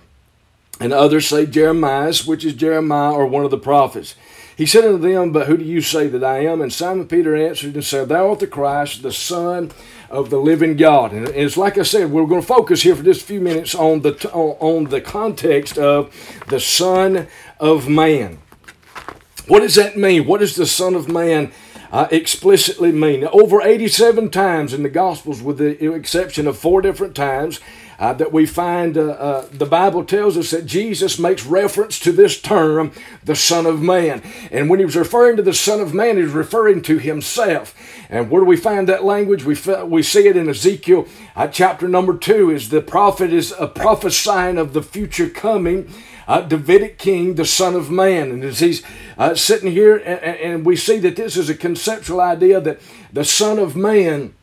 and 0.80 0.94
others 0.94 1.28
say 1.28 1.46
Jeremiah, 1.46 2.14
which 2.26 2.46
is 2.46 2.54
Jeremiah 2.54 3.14
or 3.14 3.26
one 3.26 3.46
of 3.46 3.52
the 3.52 3.58
prophets. 3.58 4.16
He 4.56 4.66
said 4.66 4.86
unto 4.86 4.98
them, 4.98 5.32
But 5.32 5.48
who 5.48 5.58
do 5.58 5.64
you 5.64 5.82
say 5.82 6.08
that 6.08 6.24
I 6.24 6.46
am? 6.46 6.62
And 6.62 6.72
Simon 6.72 7.08
Peter 7.08 7.36
answered 7.36 7.74
and 7.74 7.84
said, 7.84 8.10
Thou 8.10 8.30
art 8.30 8.40
the 8.40 8.48
Christ, 8.48 9.02
the 9.02 9.12
Son 9.12 9.72
of 10.10 10.30
the 10.30 10.38
living 10.38 10.78
God. 10.78 11.12
And 11.12 11.28
it's 11.30 11.58
like 11.58 11.78
I 11.78 11.84
said, 11.84 12.12
we're 12.12 12.28
going 12.28 12.42
to 12.42 12.48
focus 12.48 12.84
here 12.84 12.96
for 12.96 13.04
just 13.04 13.24
a 13.24 13.26
few 13.26 13.42
minutes 13.42 13.74
on 13.74 14.02
the 14.02 14.32
on 14.32 14.86
the 14.86 15.02
context 15.02 15.78
of 15.78 16.14
the 16.50 16.60
Son 16.60 17.28
of 17.60 17.90
Man. 17.90 18.40
What 19.48 19.62
does 19.62 19.76
that 19.76 19.98
mean? 19.98 20.26
What 20.26 20.40
does 20.40 20.56
the 20.56 20.68
Son 20.68 20.94
of 20.96 21.10
Man 21.10 21.52
uh, 21.94 22.08
explicitly 22.10 22.92
mean. 22.92 23.24
Over 23.26 23.62
87 23.62 24.32
times 24.32 24.74
in 24.74 24.82
the 24.82 24.90
Gospels, 24.90 25.44
with 25.44 25.60
the 25.60 25.94
exception 25.94 26.48
of 26.48 26.58
four 26.58 26.82
different 26.82 27.16
times, 27.16 27.60
uh, 28.00 28.14
that 28.14 28.32
we 28.32 28.46
find 28.46 28.98
uh, 28.98 29.02
uh, 29.02 29.48
the 29.52 29.66
Bible 29.66 30.04
tells 30.04 30.38
us 30.38 30.52
that 30.52 30.66
Jesus 30.66 31.20
makes 31.20 31.46
reference 31.46 32.00
to 32.00 32.12
this 32.12 32.40
term, 32.40 32.92
the 33.24 33.36
Son 33.36 33.66
of 33.66 33.82
Man. 33.82 34.22
And 34.52 34.70
when 34.70 34.80
he 34.80 34.86
was 34.86 34.96
referring 34.96 35.38
to 35.38 35.44
the 35.44 35.54
Son 35.54 35.80
of 35.82 35.94
Man, 35.94 36.18
he 36.18 36.24
was 36.24 36.32
referring 36.32 36.82
to 36.84 36.98
himself. 36.98 37.76
And 38.10 38.30
where 38.30 38.42
do 38.42 38.46
we 38.46 38.58
find 38.58 38.88
that 38.90 39.04
language? 39.04 39.44
We, 39.44 39.58
we 39.86 40.04
see 40.04 40.28
it 40.28 40.38
in 40.38 40.50
Ezekiel 40.50 41.08
uh, 41.36 41.48
chapter 41.48 41.88
number 41.88 42.18
two, 42.18 42.50
is 42.50 42.70
the 42.70 42.82
prophet 42.82 43.34
is 43.34 43.54
a 43.58 43.68
prophesying 43.68 44.58
of 44.58 44.74
the 44.74 44.84
future 44.84 45.30
coming 45.30 45.92
uh, 46.28 46.42
Davidic 46.42 46.98
king, 46.98 47.36
the 47.36 47.46
Son 47.46 47.76
of 47.76 47.90
Man. 47.90 48.32
And 48.32 48.44
as 48.44 48.60
he's 48.60 48.84
uh, 49.18 49.36
sitting 49.36 49.72
here, 49.72 49.98
and, 49.98 50.20
and, 50.20 50.66
we 50.66 50.76
see 50.76 51.00
that 51.00 51.16
this 51.16 51.36
is 51.38 51.50
a 51.50 51.56
conceptual 51.56 52.22
idea 52.22 52.62
that 52.62 52.80
the 53.12 53.26
Son 53.26 53.60
of 53.60 53.76
Man 53.76 54.34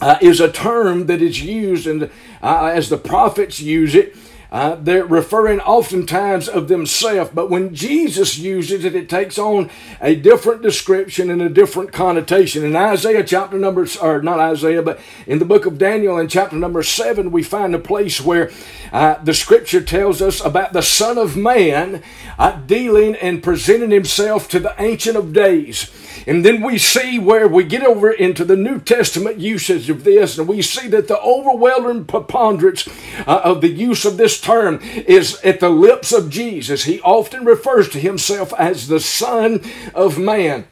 uh, 0.00 0.18
is 0.20 0.40
a 0.40 0.50
term 0.50 1.06
that 1.06 1.22
is 1.22 1.42
used, 1.42 1.86
and 1.86 2.10
uh, 2.42 2.66
as 2.66 2.88
the 2.88 2.98
prophets 2.98 3.60
use 3.60 3.94
it, 3.94 4.16
uh, 4.52 4.74
they're 4.74 5.06
referring 5.06 5.60
oftentimes 5.60 6.48
of 6.48 6.66
themselves, 6.66 7.30
but 7.32 7.48
when 7.48 7.72
Jesus 7.72 8.36
uses 8.36 8.84
it, 8.84 8.96
it 8.96 9.08
takes 9.08 9.38
on 9.38 9.70
a 10.00 10.16
different 10.16 10.60
description 10.60 11.30
and 11.30 11.40
a 11.40 11.48
different 11.48 11.92
connotation. 11.92 12.64
In 12.64 12.74
Isaiah 12.74 13.22
chapter 13.22 13.58
number, 13.58 13.86
or 14.02 14.20
not 14.22 14.40
Isaiah, 14.40 14.82
but 14.82 14.98
in 15.26 15.38
the 15.38 15.44
book 15.44 15.66
of 15.66 15.78
Daniel 15.78 16.18
in 16.18 16.26
chapter 16.26 16.56
number 16.56 16.82
seven, 16.82 17.30
we 17.30 17.44
find 17.44 17.76
a 17.76 17.78
place 17.78 18.20
where 18.20 18.50
uh, 18.92 19.22
the 19.22 19.34
scripture 19.34 19.82
tells 19.82 20.20
us 20.20 20.44
about 20.44 20.72
the 20.72 20.82
Son 20.82 21.16
of 21.16 21.36
Man 21.36 22.02
uh, 22.36 22.60
dealing 22.62 23.14
and 23.14 23.44
presenting 23.44 23.92
himself 23.92 24.48
to 24.48 24.58
the 24.58 24.74
Ancient 24.78 25.16
of 25.16 25.32
Days. 25.32 25.90
And 26.26 26.44
then 26.44 26.62
we 26.62 26.78
see 26.78 27.18
where 27.18 27.48
we 27.48 27.64
get 27.64 27.82
over 27.82 28.10
into 28.10 28.44
the 28.44 28.56
New 28.56 28.80
Testament 28.80 29.38
usage 29.38 29.88
of 29.90 30.04
this, 30.04 30.38
and 30.38 30.48
we 30.48 30.62
see 30.62 30.88
that 30.88 31.08
the 31.08 31.20
overwhelming 31.20 32.04
preponderance 32.04 32.88
uh, 33.26 33.40
of 33.44 33.60
the 33.60 33.68
use 33.68 34.04
of 34.04 34.16
this 34.16 34.40
term 34.40 34.80
is 34.82 35.40
at 35.42 35.60
the 35.60 35.70
lips 35.70 36.12
of 36.12 36.30
Jesus. 36.30 36.84
He 36.84 37.00
often 37.00 37.44
refers 37.44 37.88
to 37.90 38.00
himself 38.00 38.52
as 38.54 38.88
the 38.88 39.00
Son 39.00 39.62
of 39.94 40.18
Man. 40.18 40.66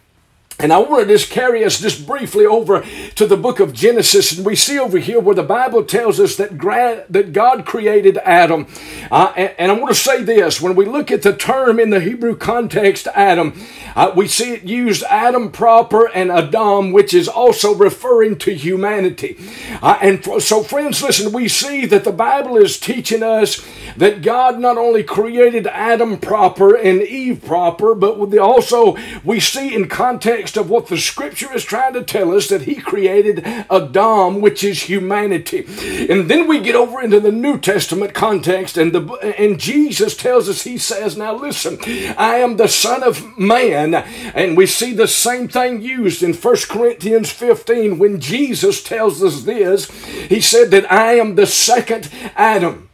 And 0.61 0.73
I 0.73 0.79
want 0.79 1.07
to 1.07 1.15
just 1.15 1.31
carry 1.31 1.65
us 1.65 1.81
just 1.81 2.05
briefly 2.05 2.45
over 2.45 2.85
to 3.15 3.27
the 3.29 3.37
book 3.37 3.61
of 3.61 3.73
Genesis, 3.73 4.37
and 4.37 4.45
we 4.45 4.57
see 4.57 4.77
over 4.77 4.99
here 4.99 5.21
where 5.21 5.37
the 5.37 5.45
Bible 5.45 5.85
tells 5.85 6.19
us 6.19 6.35
that, 6.35 6.59
gra- 6.59 7.05
that 7.11 7.33
God 7.33 7.65
created 7.65 8.19
Adam. 8.25 8.67
Uh, 9.09 9.33
and, 9.37 9.55
and, 9.57 9.71
I 9.71 9.75
want 9.77 9.95
to 9.95 10.01
say 10.01 10.25
this 10.25 10.61
when 10.61 10.75
we 10.75 10.85
look 10.85 11.13
at 11.13 11.23
the 11.23 11.33
term 11.33 11.79
in 11.79 11.91
the 11.91 12.01
Hebrew 12.01 12.37
context, 12.37 13.07
Adam, 13.15 13.57
uh, 13.95 14.13
we 14.17 14.27
see 14.27 14.53
it 14.53 14.65
used 14.65 15.05
Adam 15.05 15.53
proper 15.53 16.09
and 16.09 16.33
Adam, 16.33 16.91
which 16.91 17.15
is 17.15 17.29
also 17.29 17.73
referring 17.77 18.37
to 18.39 18.53
humanity. 18.53 19.37
Uh, 19.81 19.97
and 20.03 20.25
for, 20.25 20.41
so, 20.41 20.65
friends, 20.65 21.01
listen, 21.01 21.33
we 21.33 21.47
see 21.47 21.87
that 21.87 22.03
the 22.03 22.11
Bible 22.11 22.57
is 22.57 22.81
teaching 22.81 23.23
us 23.23 23.65
that 23.97 24.23
God 24.23 24.59
not 24.59 24.77
only 24.77 25.05
created 25.05 25.69
Adam 25.69 26.19
proper 26.19 26.75
and 26.75 27.01
Eve 27.01 27.45
proper, 27.45 27.95
but 27.95 28.37
also 28.39 28.97
we 29.23 29.39
see 29.39 29.73
in 29.73 29.89
context 29.89 30.48
context 30.49 30.57
of 30.57 30.71
what 30.71 30.87
the 30.87 30.97
scripture 30.97 31.55
is 31.55 31.65
trying 31.65 31.93
to 31.93 32.03
tell 32.03 32.35
us 32.35 32.49
that 32.49 32.63
he 32.63 32.77
created 32.77 33.43
Adam, 33.71 34.41
which 34.41 34.65
is 34.65 34.85
humanity. 34.85 35.67
And 36.09 36.31
then 36.31 36.49
we 36.49 36.61
get 36.61 36.75
over 36.75 37.03
into 37.03 37.21
the 37.21 37.33
New 37.33 37.59
Testament 37.59 38.15
context, 38.15 38.79
and 38.79 38.93
the 38.93 39.03
and 39.39 39.61
Jesus 39.61 40.17
tells 40.17 40.49
us, 40.49 40.63
he 40.63 40.79
says, 40.79 41.17
Now 41.17 41.35
listen, 41.35 41.79
I 42.17 42.37
am 42.37 42.57
the 42.57 42.69
Son 42.69 43.03
of 43.03 43.39
Man. 43.39 43.95
And 44.35 44.57
we 44.57 44.67
see 44.67 44.95
the 44.95 45.09
same 45.09 45.49
thing 45.49 45.83
used 45.83 46.23
in 46.23 46.33
1 46.33 46.57
Corinthians 46.69 47.31
15 47.31 47.99
when 47.99 48.21
Jesus 48.21 48.83
tells 48.83 49.23
us 49.23 49.43
this. 49.43 49.91
He 50.29 50.41
said 50.41 50.71
that 50.71 50.91
I 50.91 51.15
am 51.15 51.35
the 51.35 51.47
second 51.47 52.11
Adam 52.37 52.88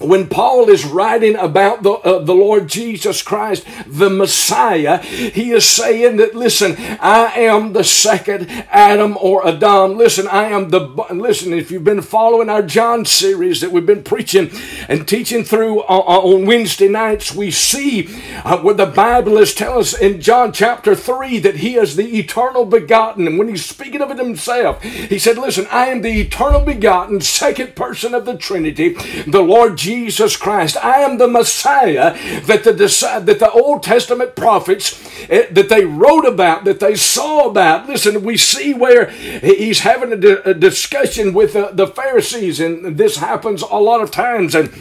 when 0.00 0.28
Paul 0.28 0.68
is 0.70 0.84
writing 0.84 1.36
about 1.36 1.82
the, 1.84 1.92
uh, 1.92 2.18
the 2.18 2.34
Lord 2.34 2.68
Jesus 2.68 3.22
Christ, 3.22 3.64
the 3.86 4.10
Messiah, 4.10 4.98
he 4.98 5.52
is 5.52 5.68
saying 5.68 6.16
that, 6.16 6.34
listen, 6.34 6.74
I 7.00 7.32
am 7.36 7.72
the 7.72 7.84
second 7.84 8.48
Adam 8.70 9.16
or 9.20 9.46
Adam. 9.46 9.96
Listen, 9.96 10.26
I 10.26 10.44
am 10.44 10.70
the, 10.70 10.80
listen, 11.12 11.52
if 11.52 11.70
you've 11.70 11.84
been 11.84 12.02
following 12.02 12.48
our 12.48 12.62
John 12.62 13.04
series 13.04 13.60
that 13.60 13.70
we've 13.70 13.86
been 13.86 14.02
preaching 14.02 14.50
and 14.88 15.06
teaching 15.06 15.44
through 15.44 15.80
uh, 15.82 15.84
uh 15.84 16.20
on 16.24 16.46
Wednesday 16.46 16.88
nights, 16.88 17.34
we 17.34 17.50
see 17.50 18.08
uh, 18.44 18.58
where 18.58 18.74
the 18.74 18.86
Bible 18.86 19.38
is 19.38 19.54
telling 19.54 19.80
us 19.80 19.96
in 19.96 20.20
John 20.20 20.52
chapter 20.52 20.96
3 20.96 21.38
that 21.40 21.56
he 21.56 21.76
is 21.76 21.94
the 21.94 22.18
eternal 22.18 22.64
begotten. 22.64 23.28
And 23.28 23.38
when 23.38 23.48
he's 23.48 23.64
speaking 23.64 24.02
of 24.02 24.10
it 24.10 24.18
himself, 24.18 24.82
he 24.82 25.18
said, 25.18 25.38
listen, 25.38 25.66
I 25.70 25.86
am 25.86 26.02
the 26.02 26.20
eternal 26.20 26.60
begotten, 26.60 27.20
second 27.20 27.76
person 27.76 28.12
of 28.12 28.26
the 28.26 28.36
Trinity, 28.36 28.94
the 29.26 29.42
Lord 29.42 29.78
Jesus 29.78 29.93
Christ. 30.36 30.76
I 30.78 31.00
am 31.00 31.18
the 31.18 31.28
Messiah 31.28 32.14
that 32.46 32.64
the 32.64 32.72
that 32.72 33.38
the 33.38 33.50
Old 33.50 33.82
Testament 33.82 34.36
prophets 34.36 35.00
eh, 35.30 35.46
that 35.50 35.68
they 35.68 35.84
wrote 35.84 36.26
about, 36.26 36.64
that 36.64 36.80
they 36.80 36.94
saw 36.94 37.48
about. 37.48 37.88
Listen, 37.88 38.24
we 38.24 38.36
see 38.36 38.74
where 38.74 39.10
he's 39.10 39.80
having 39.80 40.12
a, 40.12 40.50
a 40.50 40.54
discussion 40.54 41.32
with 41.32 41.52
the, 41.52 41.70
the 41.72 41.86
Pharisees, 41.86 42.60
and 42.60 42.96
this 42.96 43.16
happens 43.16 43.62
a 43.62 43.76
lot 43.76 44.00
of 44.00 44.10
times, 44.10 44.54
and 44.54 44.72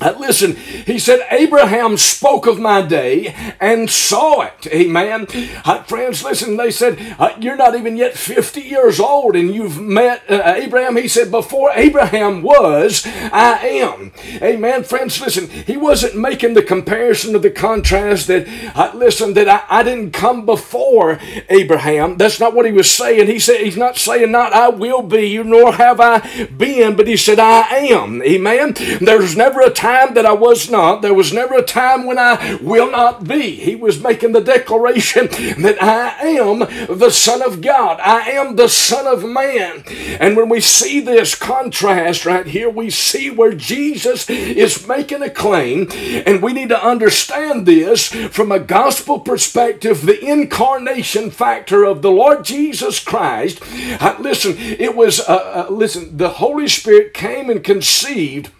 uh, 0.00 0.14
listen, 0.18 0.56
he 0.56 0.98
said, 0.98 1.20
Abraham 1.30 1.98
spoke 1.98 2.46
of 2.46 2.58
my 2.58 2.80
day 2.80 3.34
and 3.60 3.90
saw 3.90 4.40
it. 4.40 4.66
Amen. 4.68 5.26
Uh, 5.66 5.82
friends, 5.82 6.24
listen, 6.24 6.56
they 6.56 6.70
said, 6.70 6.98
uh, 7.18 7.34
You're 7.38 7.56
not 7.56 7.76
even 7.76 7.98
yet 7.98 8.14
50 8.14 8.62
years 8.62 8.98
old 8.98 9.36
and 9.36 9.54
you've 9.54 9.78
met 9.78 10.22
uh, 10.30 10.54
Abraham. 10.56 10.96
He 10.96 11.08
said, 11.08 11.30
Before 11.30 11.70
Abraham 11.74 12.42
was, 12.42 13.06
I 13.06 13.58
am. 13.66 14.12
Amen. 14.42 14.82
Friends, 14.84 15.20
listen, 15.20 15.48
he 15.48 15.76
wasn't 15.76 16.16
making 16.16 16.54
the 16.54 16.62
comparison 16.62 17.36
of 17.36 17.42
the 17.42 17.50
contrast 17.50 18.28
that, 18.28 18.48
uh, 18.74 18.92
listen, 18.94 19.34
that 19.34 19.48
I, 19.48 19.62
I 19.68 19.82
didn't 19.82 20.12
come 20.12 20.46
before 20.46 21.20
Abraham. 21.50 22.16
That's 22.16 22.40
not 22.40 22.54
what 22.54 22.64
he 22.64 22.72
was 22.72 22.90
saying. 22.90 23.26
He 23.26 23.38
said, 23.38 23.60
He's 23.60 23.76
not 23.76 23.98
saying, 23.98 24.32
Not 24.32 24.54
I 24.54 24.70
will 24.70 25.02
be, 25.02 25.40
nor 25.42 25.74
have 25.74 26.00
I 26.00 26.46
been, 26.46 26.96
but 26.96 27.06
he 27.06 27.16
said, 27.18 27.38
I 27.38 27.60
am. 27.76 28.22
Amen. 28.22 28.74
There's 29.00 29.36
never 29.36 29.60
a 29.60 29.70
time 29.70 29.81
that 29.82 30.26
I 30.26 30.32
was 30.32 30.70
not. 30.70 31.02
There 31.02 31.14
was 31.14 31.32
never 31.32 31.56
a 31.56 31.62
time 31.62 32.06
when 32.06 32.18
I 32.18 32.58
will 32.62 32.90
not 32.90 33.26
be. 33.26 33.56
He 33.56 33.74
was 33.74 34.02
making 34.02 34.32
the 34.32 34.40
declaration 34.40 35.26
that 35.62 35.82
I 35.82 36.28
am 36.28 36.60
the 36.98 37.10
Son 37.10 37.42
of 37.42 37.60
God. 37.60 37.98
I 38.00 38.30
am 38.30 38.56
the 38.56 38.68
Son 38.68 39.06
of 39.06 39.24
Man. 39.24 39.82
And 40.20 40.36
when 40.36 40.48
we 40.48 40.60
see 40.60 41.00
this 41.00 41.34
contrast 41.34 42.24
right 42.24 42.46
here, 42.46 42.70
we 42.70 42.90
see 42.90 43.30
where 43.30 43.52
Jesus 43.52 44.28
is 44.30 44.86
making 44.86 45.22
a 45.22 45.30
claim, 45.30 45.88
and 45.90 46.42
we 46.42 46.52
need 46.52 46.68
to 46.68 46.84
understand 46.84 47.66
this 47.66 48.08
from 48.08 48.52
a 48.52 48.60
gospel 48.60 49.20
perspective 49.20 50.06
the 50.06 50.24
incarnation 50.24 51.30
factor 51.30 51.84
of 51.84 52.02
the 52.02 52.10
Lord 52.10 52.44
Jesus 52.44 53.00
Christ. 53.00 53.60
Uh, 54.00 54.16
listen, 54.20 54.54
it 54.58 54.94
was, 54.94 55.20
uh, 55.20 55.66
uh, 55.68 55.72
listen, 55.72 56.16
the 56.16 56.30
Holy 56.30 56.68
Spirit 56.68 57.14
came 57.14 57.50
and 57.50 57.64
conceived 57.64 58.50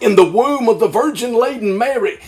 in 0.00 0.16
the 0.16 0.24
womb 0.24 0.68
of 0.68 0.80
the 0.80 0.88
virgin 0.88 1.34
laden 1.34 1.76
Mary. 1.76 2.18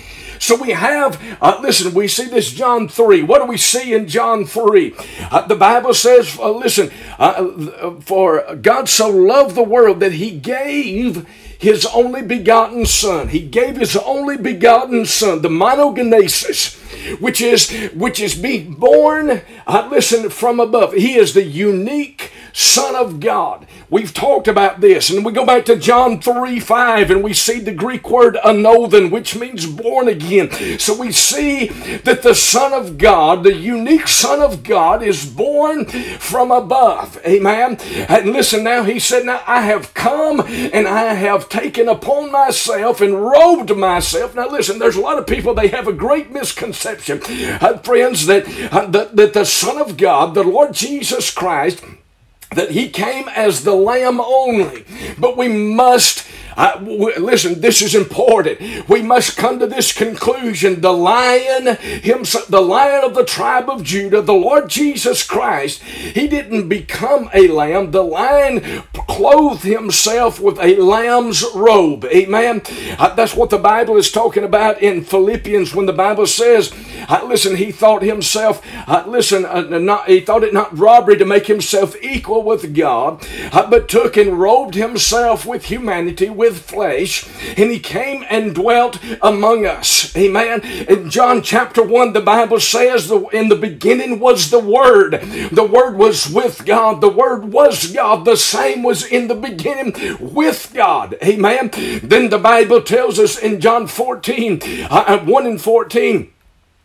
So 0.41 0.57
we 0.57 0.71
have, 0.71 1.21
uh, 1.43 1.59
listen, 1.61 1.93
we 1.93 2.09
see 2.09 2.25
this 2.25 2.51
John 2.51 2.89
3. 2.89 3.23
What 3.23 3.43
do 3.43 3.45
we 3.47 3.59
see 3.59 3.93
in 3.93 4.09
John 4.09 4.47
3? 4.47 4.95
Uh, 5.31 5.47
the 5.47 5.55
Bible 5.55 5.93
says, 5.93 6.39
uh, 6.39 6.51
listen, 6.51 6.91
uh, 7.19 7.93
for 8.01 8.57
God 8.57 8.89
so 8.89 9.11
loved 9.11 9.55
the 9.55 9.63
world 9.63 10.01
that 10.01 10.13
he 10.13 10.31
gave 10.31 11.27
his 11.59 11.85
only 11.85 12.23
begotten 12.23 12.87
son. 12.87 13.29
He 13.29 13.41
gave 13.41 13.77
his 13.77 13.95
only 13.95 14.39
begotten 14.39 15.05
son, 15.05 15.43
the 15.43 15.51
monogenesis, 15.51 17.21
which 17.21 17.43
is 17.43 17.71
which 17.91 18.19
is 18.19 18.35
being 18.35 18.73
born, 18.73 19.43
uh, 19.67 19.89
listen, 19.91 20.31
from 20.31 20.59
above. 20.59 20.95
He 20.95 21.17
is 21.17 21.35
the 21.35 21.45
unique 21.45 22.33
Son 22.53 22.95
of 22.95 23.21
God. 23.21 23.67
We've 23.89 24.13
talked 24.13 24.49
about 24.49 24.81
this, 24.81 25.11
and 25.11 25.25
we 25.25 25.33
go 25.33 25.45
back 25.45 25.65
to 25.67 25.77
John 25.77 26.21
3 26.21 26.61
5, 26.61 27.11
and 27.11 27.23
we 27.23 27.35
see 27.35 27.61
the 27.61 27.73
Greek 27.73 28.09
word 28.11 28.37
anothen, 28.45 29.11
which 29.11 29.37
means 29.37 29.67
born 29.67 30.09
again. 30.09 30.51
So 30.79 30.99
we 30.99 31.13
see 31.13 31.67
that 32.05 32.23
the 32.23 32.35
Son 32.35 32.73
of 32.73 32.99
God, 32.99 33.45
the 33.45 33.55
unique 33.55 34.09
Son 34.09 34.41
of 34.41 34.63
God, 34.63 35.03
is 35.03 35.27
born 35.27 35.87
from 36.19 36.51
above. 36.51 37.21
Amen. 37.27 37.79
And 38.09 38.31
listen 38.33 38.65
now, 38.65 38.85
he 38.85 38.99
said, 38.99 39.27
Now 39.27 39.43
I 39.47 39.63
have 39.63 39.95
come 39.95 40.41
and 40.41 40.87
I 40.87 41.15
have 41.15 41.49
taken 41.49 41.89
upon 41.89 42.31
myself 42.31 43.01
and 43.01 43.21
robed 43.21 43.77
myself. 43.77 44.35
Now 44.35 44.49
listen, 44.49 44.79
there's 44.79 44.97
a 44.97 45.01
lot 45.01 45.19
of 45.19 45.27
people, 45.27 45.55
they 45.55 45.69
have 45.69 45.89
a 45.89 45.93
great 45.93 46.31
misconception, 46.31 47.21
uh, 47.61 47.79
friends, 47.79 48.27
that, 48.27 48.47
uh, 48.73 48.87
that, 48.87 49.17
that 49.17 49.33
the 49.33 49.45
Son 49.45 49.79
of 49.79 49.97
God, 49.97 50.35
the 50.35 50.43
Lord 50.43 50.73
Jesus 50.73 51.31
Christ, 51.31 51.83
that 52.55 52.71
he 52.71 52.89
came 52.89 53.29
as 53.29 53.65
the 53.65 53.75
lamb 53.75 54.21
only. 54.21 54.85
But 55.19 55.37
we 55.37 55.49
must 55.49 56.27
I, 56.57 56.75
w- 56.75 57.19
listen, 57.19 57.61
this 57.61 57.83
is 57.83 57.95
important. 57.95 58.89
We 58.89 59.03
must 59.03 59.37
come 59.37 59.59
to 59.59 59.67
this 59.67 59.93
conclusion. 59.93 60.81
The 60.81 60.93
lion, 60.93 61.77
himself, 61.77 62.49
the 62.49 62.61
lion 62.61 63.05
of 63.05 63.15
the 63.15 63.25
tribe 63.25 63.69
of 63.69 63.85
Judah, 63.85 64.23
the 64.23 64.33
Lord 64.33 64.69
Jesus 64.69 65.23
Christ, 65.23 65.83
he 65.83 66.29
didn't 66.29 66.69
become 66.69 67.31
a 67.35 67.49
lamb. 67.49 67.91
The 67.91 68.03
lion 68.03 68.83
clothed 69.09 69.65
himself 69.65 70.41
with 70.41 70.59
a 70.61 70.77
lamb's 70.77 71.45
robe. 71.55 72.05
Amen. 72.07 72.63
Uh, 72.99 73.15
that's 73.15 73.35
what 73.35 73.51
the 73.51 73.59
Bible 73.59 73.97
is 73.97 74.11
talking 74.11 74.45
about 74.45 74.81
in 74.81 75.05
Philippians 75.05 75.75
when 75.75 75.87
the 75.87 75.93
Bible 75.93 76.27
says, 76.27 76.73
uh, 77.09 77.25
listen, 77.27 77.57
he 77.57 77.73
thought 77.73 78.03
himself, 78.03 78.63
uh, 78.87 79.05
listen, 79.07 79.45
uh, 79.45 79.63
not, 79.63 80.09
he 80.09 80.21
thought 80.21 80.45
it 80.45 80.55
not 80.55 80.77
robbery 80.77 81.17
to 81.17 81.25
make 81.25 81.47
himself 81.47 81.97
equal 82.03 82.43
with 82.43 82.75
God, 82.75 83.25
uh, 83.53 83.69
but 83.69 83.89
took 83.89 84.17
and 84.17 84.41
robed 84.41 84.75
himself 84.75 85.45
with 85.45 85.67
humanity, 85.67 86.31
with 86.41 86.63
flesh, 86.63 87.29
and 87.59 87.71
he 87.71 87.79
came 87.79 88.25
and 88.31 88.55
dwelt 88.55 88.99
among 89.21 89.67
us. 89.67 90.17
Amen. 90.17 90.63
In 90.89 91.11
John 91.11 91.43
chapter 91.43 91.83
1, 91.83 92.15
the 92.15 92.23
Bible 92.23 92.59
says, 92.61 93.11
In 93.31 93.51
the 93.51 93.57
beginning 93.61 94.19
was 94.19 94.51
the 94.51 94.59
Word. 94.59 95.21
The 95.53 95.69
Word 95.71 95.99
was 95.99 96.31
with 96.31 96.65
God. 96.65 97.03
The 97.03 97.11
Word 97.11 97.53
was 97.53 97.93
God. 97.93 98.25
The 98.25 98.39
same 98.39 98.83
was 98.83 99.05
in 99.05 99.29
the 99.29 99.35
beginning 99.35 99.95
with 100.19 100.73
God. 100.73 101.19
Amen. 101.23 101.71
Then 102.03 102.31
the 102.31 102.39
Bible 102.39 102.81
tells 102.81 103.19
us 103.19 103.39
in 103.39 103.61
John 103.61 103.87
14, 103.87 104.61
uh, 104.89 105.19
1 105.19 105.47
and 105.47 105.61
14, 105.61 106.33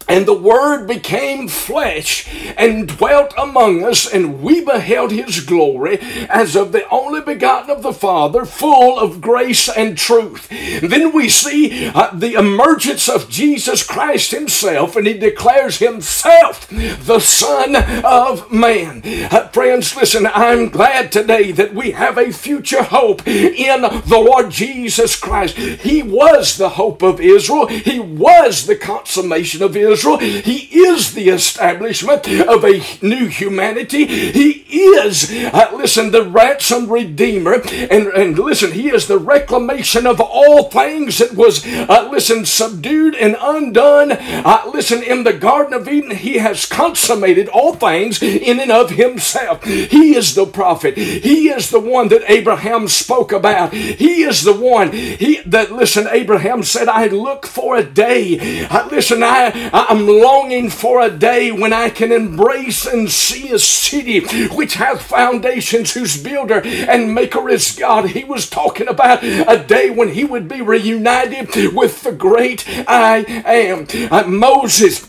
and 0.08 0.26
the 0.26 0.34
Word 0.34 0.86
became 0.88 1.48
flesh 1.48 2.28
and 2.58 2.88
dwelt 2.88 3.34
among 3.38 3.84
us, 3.84 4.06
and 4.12 4.42
we 4.42 4.64
beheld 4.64 5.12
his 5.12 5.40
glory 5.40 5.98
as 6.30 6.56
of 6.56 6.72
the 6.72 6.88
only 6.90 7.22
begotten 7.22 7.72
of 7.72 7.82
the 7.82 7.94
Father, 7.94 8.46
full 8.46 9.00
of 9.00 9.22
grace 9.22 9.68
and 9.70 9.98
truth. 9.98 10.48
Then 10.82 11.12
we 11.14 11.30
see 11.30 11.88
uh, 11.88 12.14
the 12.14 12.34
emergence 12.34 13.10
of 13.10 13.30
Jesus 13.30 13.84
Christ 13.86 14.32
himself, 14.32 14.96
and 14.96 15.08
he 15.08 15.14
declares 15.14 15.80
himself 15.80 16.68
the 16.70 17.20
Son 17.20 17.76
of 18.04 18.52
Man. 18.52 19.02
Uh, 19.06 19.48
friends, 19.50 19.96
listen, 19.96 20.28
I'm 20.28 20.70
glad 20.70 21.12
today 21.12 21.52
that 21.52 21.74
we 21.74 21.92
have 21.92 22.18
a 22.18 22.32
future 22.32 22.84
hope 22.84 23.28
in 23.28 23.82
the 23.82 24.24
Lord 24.30 24.52
Jesus 24.52 25.16
Christ. 25.16 25.58
He 25.58 26.04
was 26.04 26.58
the 26.58 26.70
hope 26.70 27.02
of 27.02 27.20
Israel, 27.20 27.68
he 27.68 28.00
was 28.00 28.68
the 28.68 28.76
consummation 28.76 29.64
of 29.64 29.76
Israel. 29.76 29.95
Israel. 29.96 30.18
He 30.18 30.68
is 30.88 31.14
the 31.14 31.30
establishment 31.30 32.28
of 32.28 32.64
a 32.64 32.84
new 33.02 33.28
humanity. 33.28 34.06
He 34.06 34.52
is, 34.70 35.32
uh, 35.32 35.72
listen, 35.74 36.12
the 36.12 36.24
ransom 36.24 36.92
redeemer. 36.92 37.56
And, 37.94 38.08
and 38.08 38.38
listen, 38.38 38.72
he 38.74 38.90
is 38.90 39.08
the 39.08 39.18
reclamation 39.18 40.06
of 40.06 40.20
all 40.20 40.70
things 40.70 41.18
that 41.20 41.34
was, 41.34 41.66
uh, 41.66 42.10
listen, 42.12 42.46
subdued 42.46 43.16
and 43.16 43.38
undone. 43.40 44.12
Uh, 44.12 44.70
listen, 44.74 45.02
in 45.02 45.24
the 45.24 45.34
Garden 45.34 45.74
of 45.74 45.88
Eden, 45.88 46.12
he 46.12 46.38
has 46.38 46.66
consummated 46.66 47.48
all 47.50 47.74
things 47.74 48.22
in 48.22 48.60
and 48.60 48.72
of 48.72 48.92
himself. 48.92 49.64
He 49.64 50.16
is 50.16 50.36
the 50.36 50.46
prophet. 50.46 50.98
He 50.98 51.50
is 51.50 51.70
the 51.70 51.80
one 51.80 52.10
that 52.10 52.30
Abraham 52.30 52.88
spoke 52.88 53.32
about. 53.32 53.74
He 53.74 54.24
is 54.24 54.44
the 54.44 54.54
one 54.54 54.92
he, 54.92 55.42
that, 55.46 55.72
listen, 55.72 56.08
Abraham 56.12 56.64
said, 56.64 56.88
I 56.88 57.08
look 57.08 57.46
for 57.46 57.78
a 57.78 57.84
day. 57.84 58.66
Uh, 58.70 58.88
listen, 58.92 59.24
I, 59.24 59.52
I'm 59.88 60.08
longing 60.08 60.70
for 60.70 61.02
a 61.02 61.10
day 61.10 61.52
when 61.52 61.74
I 61.74 61.90
can 61.90 62.12
embrace 62.12 62.86
and 62.86 63.10
see 63.10 63.52
a 63.52 63.60
city 63.60 64.20
which 64.48 64.76
hath 64.76 65.02
foundations, 65.02 65.94
whose 65.94 66.22
builder 66.22 66.62
and 66.66 67.14
maker 67.14 67.50
is 67.50 67.76
God. 67.76 68.10
He 68.10 68.24
was 68.24 68.50
talking 68.50 68.88
about 68.88 69.24
a 69.24 69.64
day 69.66 69.90
when 69.90 70.10
he 70.10 70.24
would 70.24 70.48
be 70.48 70.62
reunited 70.62 71.74
with 71.74 72.04
the 72.04 72.12
great 72.12 72.66
I 72.88 73.26
am. 73.46 73.88
Uh, 74.12 74.28
Moses 74.28 75.08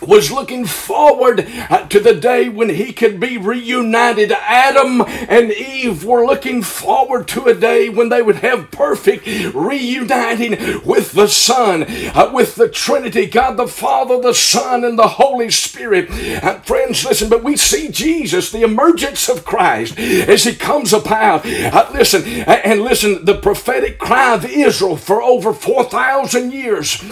was 0.00 0.30
looking 0.30 0.64
forward 0.64 1.46
to 1.90 2.00
the 2.00 2.14
day 2.14 2.48
when 2.48 2.70
he 2.70 2.92
could 2.92 3.20
be 3.20 3.38
reunited. 3.38 4.32
Adam 4.32 5.02
and 5.02 5.52
Eve 5.52 6.04
were 6.04 6.26
looking 6.26 6.62
forward 6.62 7.28
to 7.28 7.44
a 7.44 7.54
day 7.54 7.88
when 7.88 8.08
they 8.08 8.22
would 8.22 8.36
have 8.36 8.70
perfect 8.70 9.26
reuniting 9.54 10.52
with 10.84 11.12
the 11.12 11.28
Son, 11.28 11.84
uh, 12.14 12.30
with 12.32 12.54
the 12.54 12.68
Trinity, 12.68 13.26
God 13.26 13.56
the 13.56 13.68
Father, 13.68 14.20
the 14.20 14.34
Son, 14.34 14.84
and 14.84 14.98
the 14.98 15.08
Holy 15.08 15.50
Spirit. 15.50 16.10
Uh, 16.42 16.60
friends, 16.60 17.04
listen, 17.04 17.28
but 17.28 17.44
we 17.44 17.56
see 17.56 17.88
Jesus, 17.88 18.50
the 18.50 18.62
emergence 18.62 19.28
of 19.28 19.44
Christ, 19.44 19.98
as 19.98 20.44
he 20.44 20.54
comes 20.54 20.92
about. 20.92 21.44
Uh, 21.46 21.88
listen, 21.92 22.24
and 22.24 22.82
listen, 22.82 23.24
the 23.24 23.38
prophetic 23.38 23.98
cry 23.98 24.34
of 24.34 24.44
Israel 24.44 24.96
for 24.96 25.22
over 25.22 25.52
4,000 25.52 26.52
years, 26.52 27.02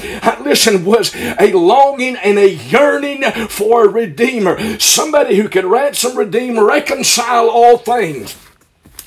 listen, 0.41 0.85
was 0.85 1.15
a 1.15 1.53
longing 1.53 2.17
and 2.17 2.39
a 2.39 2.55
yearning 2.79 3.23
for 3.49 3.85
a 3.85 3.89
Redeemer, 3.89 4.79
somebody 4.79 5.37
who 5.37 5.49
could 5.49 5.65
ransom, 5.65 6.17
redeem, 6.17 6.59
reconcile 6.59 7.51
all 7.51 7.79
things. 7.79 8.37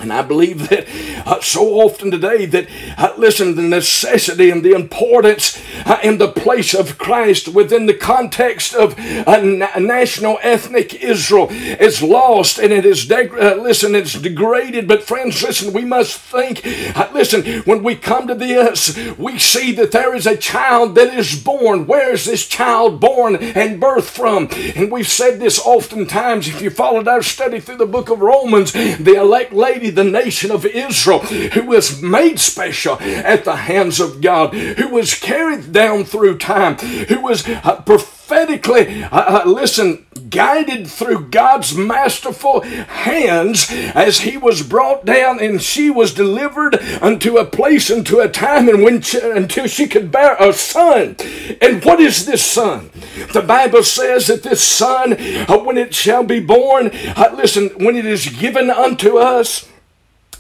And 0.02 0.12
I 0.12 0.22
believe 0.24 0.70
that 0.70 0.88
uh, 1.28 1.42
so 1.42 1.62
often 1.82 2.10
today 2.12 2.46
that, 2.48 2.68
uh, 2.98 3.14
listen, 3.18 3.56
the 3.56 3.62
necessity 3.62 4.50
and 4.50 4.64
the 4.64 4.72
importance 4.72 5.62
uh, 5.86 6.00
and 6.04 6.20
the 6.20 6.32
place 6.32 6.74
of 6.74 6.98
Christ 6.98 7.48
within 7.48 7.86
the 7.86 7.94
context 7.94 8.74
of 8.74 8.98
na- 8.98 9.78
national 9.78 10.40
ethnic 10.42 10.96
Israel 10.96 11.48
is 11.52 12.02
lost 12.02 12.58
and 12.58 12.74
it 12.74 12.86
is, 12.86 13.06
deg- 13.06 13.34
uh, 13.34 13.56
listen, 13.56 13.94
it's 13.94 14.14
degraded. 14.14 14.88
But 14.88 15.04
friends, 15.04 15.42
listen, 15.44 15.72
we 15.72 15.86
must 15.86 16.18
think, 16.18 16.62
uh, 16.66 17.10
listen, 17.14 17.62
when 17.64 17.84
we 17.84 17.96
come 17.96 18.28
to 18.28 18.36
this, 18.36 18.98
we 19.18 19.38
see 19.38 19.72
that 19.74 19.92
there 19.92 20.16
is 20.16 20.26
a 20.26 20.36
child 20.38 20.96
that 20.96 21.14
is 21.14 21.42
born. 21.42 21.86
Where 21.86 22.12
is 22.12 22.26
this 22.26 22.48
child 22.48 23.00
born 23.00 23.36
and 23.36 23.80
birthed 23.80 24.04
from? 24.04 24.50
And 24.76 24.92
we've 24.92 25.08
said 25.08 25.40
this 25.40 25.60
oftentimes. 25.60 26.48
If 26.48 26.62
you 26.62 26.72
followed 26.72 27.08
our 27.08 27.22
study 27.22 27.60
through 27.60 27.78
the 27.78 27.86
book 27.86 28.10
of 28.10 28.22
Romans, 28.22 28.72
the 28.72 29.16
elect 29.16 29.54
lady 29.54 29.91
the 29.92 30.04
nation 30.04 30.52
of 30.52 30.66
Israel, 30.66 31.20
who 31.20 31.64
was 31.64 32.02
made 32.02 32.40
special 32.40 32.98
at 33.00 33.46
the 33.46 33.56
hands 33.56 34.00
of 34.00 34.22
God, 34.22 34.54
who 34.54 34.90
was 34.90 35.14
carried 35.14 35.72
down 35.72 36.06
through 36.06 36.38
time, 36.38 36.78
who 36.78 37.22
was 37.22 37.48
uh, 37.48 37.82
prophetically, 37.82 39.04
uh, 39.04 39.42
uh, 39.42 39.44
listen, 39.46 40.06
guided 40.30 40.88
through 40.88 41.28
God's 41.30 41.76
masterful 41.76 42.62
hands 42.62 43.68
as 43.70 44.22
he 44.22 44.38
was 44.38 44.64
brought 44.64 45.06
down 45.06 45.40
and 45.40 45.62
she 45.62 45.90
was 45.90 46.14
delivered 46.14 46.80
unto 47.02 47.38
a 47.38 47.46
place, 47.46 47.92
unto 47.92 48.20
a 48.20 48.30
time, 48.30 48.70
and 48.70 48.82
when 48.82 49.02
she, 49.02 49.20
until 49.20 49.68
she 49.68 49.88
could 49.88 50.12
bear 50.12 50.36
a 50.40 50.54
son. 50.54 51.18
And 51.62 51.84
what 51.84 52.00
is 52.00 52.26
this 52.26 52.44
son? 52.44 52.90
The 53.34 53.42
Bible 53.42 53.84
says 53.84 54.28
that 54.28 54.44
this 54.44 54.62
son, 54.62 55.18
uh, 55.20 55.58
when 55.60 55.78
it 55.78 55.94
shall 55.94 56.24
be 56.24 56.40
born, 56.40 56.92
uh, 57.16 57.34
listen, 57.36 57.70
when 57.84 57.96
it 57.96 58.06
is 58.06 58.30
given 58.30 58.70
unto 58.70 59.18
us, 59.18 59.68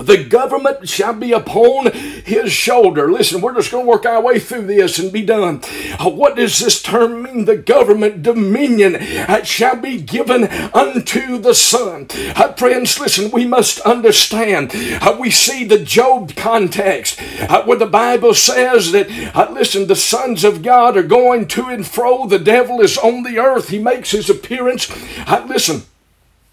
the 0.02 0.24
government 0.24 0.88
shall 0.88 1.14
be 1.14 1.32
upon 1.32 1.92
his 1.92 2.52
shoulder. 2.52 3.12
Listen, 3.12 3.42
we're 3.42 3.56
just 3.56 3.72
going 3.72 3.86
to 3.86 3.90
work 3.90 4.06
our 4.06 4.22
way 4.22 4.40
through 4.40 4.68
this 4.68 5.00
and 5.00 5.12
be 5.12 5.22
done. 5.22 5.62
Uh, 6.00 6.10
what 6.10 6.36
does 6.36 6.60
this 6.60 6.82
term 6.82 7.24
mean? 7.24 7.46
The 7.46 7.58
government 7.58 8.24
dominion 8.24 8.96
uh, 8.96 9.44
shall 9.44 9.76
be 9.76 10.02
given 10.02 10.46
unto 10.74 11.38
the 11.38 11.54
Son. 11.54 12.08
Uh, 12.36 12.54
friends, 12.54 13.00
listen, 13.00 13.32
we 13.32 13.46
must 13.46 13.80
understand. 13.82 14.74
We 15.20 15.30
see 15.30 15.66
the 15.66 15.80
Job 15.80 16.36
context 16.36 17.20
where 17.66 17.78
the 17.78 17.86
Bible 17.86 18.34
says 18.34 18.92
that, 18.92 19.10
listen, 19.52 19.88
the 19.88 19.96
sons 19.96 20.44
of 20.44 20.64
God 20.64 20.98
are 20.98 21.04
going 21.04 21.48
to 21.48 21.66
and 21.68 21.86
fro. 21.86 22.26
The 22.26 22.40
devil 22.40 22.82
is 22.82 22.98
on 22.98 23.24
the 23.24 23.40
earth. 23.40 23.70
He 23.70 23.80
makes 23.80 24.12
his 24.12 24.30
appearance. 24.30 24.90
listen, 25.48 25.84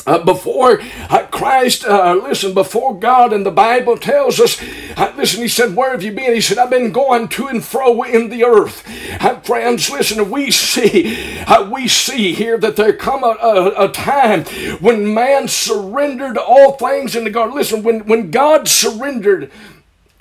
uh, 0.08 0.24
before 0.24 0.80
uh, 1.10 1.26
Christ, 1.30 1.84
uh, 1.84 2.14
listen, 2.14 2.54
before 2.54 2.98
God 2.98 3.32
and 3.32 3.44
the 3.44 3.50
Bible 3.50 3.98
tells 3.98 4.40
us, 4.40 4.60
uh, 4.96 5.12
listen, 5.16 5.42
he 5.42 5.48
said, 5.48 5.76
Where 5.76 5.90
have 5.90 6.02
you 6.02 6.12
been? 6.12 6.34
He 6.34 6.40
said, 6.40 6.56
I've 6.56 6.70
been 6.70 6.92
going 6.92 7.28
to 7.28 7.48
and 7.48 7.62
fro 7.62 8.02
in 8.02 8.30
the 8.30 8.44
earth. 8.44 8.84
Uh, 9.20 9.38
friends, 9.40 9.90
listen, 9.90 10.30
we 10.30 10.50
see, 10.50 11.42
uh, 11.46 11.68
we 11.70 11.88
see 11.88 12.32
here 12.32 12.56
that 12.56 12.76
there 12.76 12.94
come 12.94 13.22
a, 13.22 13.36
a, 13.40 13.84
a, 13.84 13.92
time 13.92 14.44
when 14.80 15.12
man 15.12 15.46
surrendered 15.46 16.38
all 16.38 16.72
things 16.72 17.14
in 17.14 17.24
the 17.24 17.30
garden. 17.30 17.54
Listen, 17.54 17.82
when, 17.82 18.06
when 18.06 18.30
God 18.30 18.66
surrendered, 18.66 19.50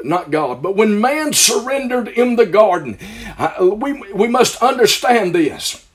not 0.03 0.31
God, 0.31 0.61
but 0.61 0.75
when 0.75 0.99
man 0.99 1.31
surrendered 1.31 2.09
in 2.09 2.35
the 2.35 2.45
garden, 2.45 2.97
we, 3.61 3.93
we 4.11 4.27
must 4.27 4.61
understand 4.61 5.33
this 5.33 5.86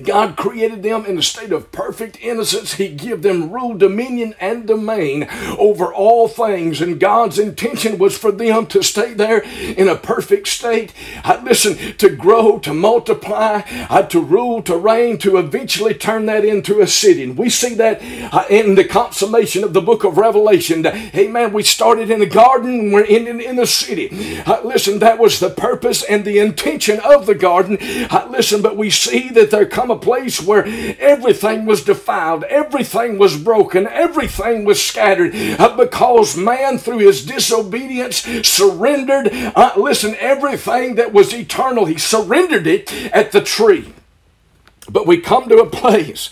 God 0.00 0.36
created 0.36 0.82
them 0.82 1.04
in 1.04 1.18
a 1.18 1.22
state 1.22 1.52
of 1.52 1.72
perfect 1.72 2.18
innocence. 2.20 2.74
He 2.74 2.88
gave 2.88 3.22
them 3.22 3.50
rule, 3.50 3.74
dominion, 3.74 4.34
and 4.40 4.66
domain 4.66 5.28
over 5.58 5.92
all 5.92 6.28
things. 6.28 6.80
And 6.80 7.00
God's 7.00 7.38
intention 7.38 7.98
was 7.98 8.16
for 8.16 8.30
them 8.30 8.66
to 8.66 8.82
stay 8.82 9.14
there 9.14 9.40
in 9.40 9.88
a 9.88 9.96
perfect 9.96 10.48
state. 10.48 10.92
I 11.24 11.42
listen, 11.42 11.96
to 11.96 12.08
grow, 12.08 12.58
to 12.60 12.72
multiply, 12.72 13.62
uh, 13.90 14.02
to 14.02 14.20
rule, 14.20 14.62
to 14.62 14.76
reign, 14.76 15.18
to 15.18 15.38
eventually 15.38 15.94
turn 15.94 16.26
that 16.26 16.44
into 16.44 16.80
a 16.80 16.86
city. 16.86 17.24
And 17.24 17.36
we 17.36 17.50
see 17.50 17.74
that 17.74 18.00
uh, 18.32 18.44
in 18.48 18.74
the 18.74 18.84
consummation 18.84 19.64
of 19.64 19.72
the 19.72 19.82
book 19.82 20.04
of 20.04 20.18
Revelation. 20.18 20.86
Amen. 20.86 21.52
We 21.52 21.62
started 21.62 22.10
in 22.10 22.20
the 22.20 22.26
garden, 22.26 22.92
we're 22.92 23.04
ending 23.04 23.40
in 23.40 23.56
the 23.56 23.66
city. 23.66 24.40
Uh, 24.46 24.60
listen, 24.62 25.00
that 25.00 25.18
was 25.18 25.40
the 25.40 25.50
purpose 25.50 26.02
and 26.04 26.24
the 26.24 26.38
intention 26.38 27.00
of 27.00 27.26
the 27.26 27.34
garden. 27.34 27.78
listen, 28.30 28.62
but 28.62 28.76
we 28.76 28.90
see 28.90 29.28
that 29.30 29.50
there 29.50 29.66
comes 29.66 29.87
a 29.90 29.98
place 29.98 30.40
where 30.40 30.64
everything 30.98 31.66
was 31.66 31.84
defiled, 31.84 32.44
everything 32.44 33.18
was 33.18 33.36
broken, 33.36 33.86
everything 33.86 34.64
was 34.64 34.84
scattered 34.84 35.32
uh, 35.34 35.76
because 35.76 36.36
man, 36.36 36.78
through 36.78 36.98
his 36.98 37.24
disobedience, 37.24 38.22
surrendered. 38.46 39.28
Uh, 39.32 39.72
listen, 39.76 40.14
everything 40.18 40.94
that 40.96 41.12
was 41.12 41.34
eternal, 41.34 41.84
he 41.84 41.98
surrendered 41.98 42.66
it 42.66 42.92
at 43.12 43.32
the 43.32 43.40
tree. 43.40 43.92
But 44.90 45.06
we 45.06 45.20
come 45.20 45.48
to 45.48 45.58
a 45.58 45.68
place. 45.68 46.30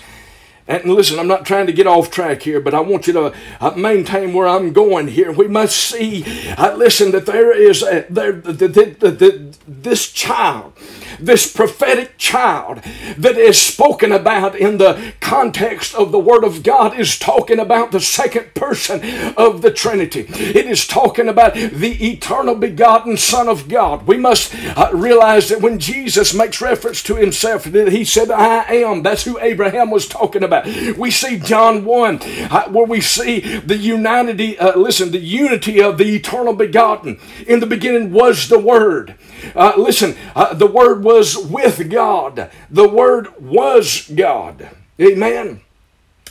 And 0.68 0.84
listen, 0.92 1.20
I'm 1.20 1.28
not 1.28 1.46
trying 1.46 1.66
to 1.66 1.72
get 1.72 1.86
off 1.86 2.10
track 2.10 2.42
here, 2.42 2.60
but 2.60 2.74
I 2.74 2.80
want 2.80 3.06
you 3.06 3.12
to 3.12 3.34
uh, 3.60 3.70
maintain 3.76 4.32
where 4.32 4.48
I'm 4.48 4.72
going 4.72 5.06
here. 5.06 5.30
We 5.30 5.46
must 5.46 5.76
see, 5.76 6.24
uh, 6.58 6.74
listen, 6.74 7.12
that 7.12 7.26
there 7.26 7.56
is 7.56 7.84
a, 7.84 8.04
there, 8.10 8.32
the, 8.32 8.66
the, 8.66 9.10
the, 9.10 9.56
this 9.68 10.10
child 10.10 10.72
this 11.18 11.50
prophetic 11.52 12.18
child 12.18 12.78
that 13.16 13.36
is 13.36 13.60
spoken 13.60 14.12
about 14.12 14.56
in 14.56 14.78
the 14.78 15.14
context 15.20 15.94
of 15.94 16.12
the 16.12 16.18
Word 16.18 16.44
of 16.44 16.62
God 16.62 16.98
is 16.98 17.18
talking 17.18 17.58
about 17.58 17.92
the 17.92 18.00
second 18.00 18.54
person 18.54 19.34
of 19.36 19.62
the 19.62 19.70
Trinity. 19.70 20.26
It 20.28 20.66
is 20.66 20.86
talking 20.86 21.28
about 21.28 21.54
the 21.54 22.12
eternal 22.12 22.54
begotten 22.54 23.16
Son 23.16 23.48
of 23.48 23.68
God. 23.68 24.06
We 24.06 24.16
must 24.16 24.54
uh, 24.76 24.90
realize 24.92 25.48
that 25.48 25.60
when 25.60 25.78
Jesus 25.78 26.34
makes 26.34 26.60
reference 26.60 27.02
to 27.04 27.16
himself, 27.16 27.64
that 27.64 27.92
he 27.92 28.04
said, 28.04 28.30
I 28.30 28.64
am. 28.74 29.02
That's 29.02 29.24
who 29.24 29.38
Abraham 29.40 29.90
was 29.90 30.06
talking 30.06 30.42
about. 30.42 30.66
We 30.96 31.10
see 31.10 31.38
John 31.38 31.84
1, 31.84 32.20
uh, 32.22 32.68
where 32.70 32.86
we 32.86 33.00
see 33.00 33.58
the 33.58 33.76
unity, 33.76 34.58
uh, 34.58 34.76
listen, 34.78 35.10
the 35.10 35.18
unity 35.18 35.82
of 35.82 35.98
the 35.98 36.14
eternal 36.14 36.54
begotten. 36.54 37.18
In 37.46 37.60
the 37.60 37.66
beginning 37.66 38.12
was 38.12 38.48
the 38.48 38.58
Word. 38.58 39.16
Uh, 39.54 39.72
listen, 39.76 40.16
uh, 40.34 40.54
the 40.54 40.66
Word 40.66 41.04
was 41.06 41.38
with 41.38 41.88
God. 41.88 42.50
The 42.68 42.88
Word 42.88 43.40
was 43.40 44.10
God. 44.10 44.68
Amen. 45.00 45.60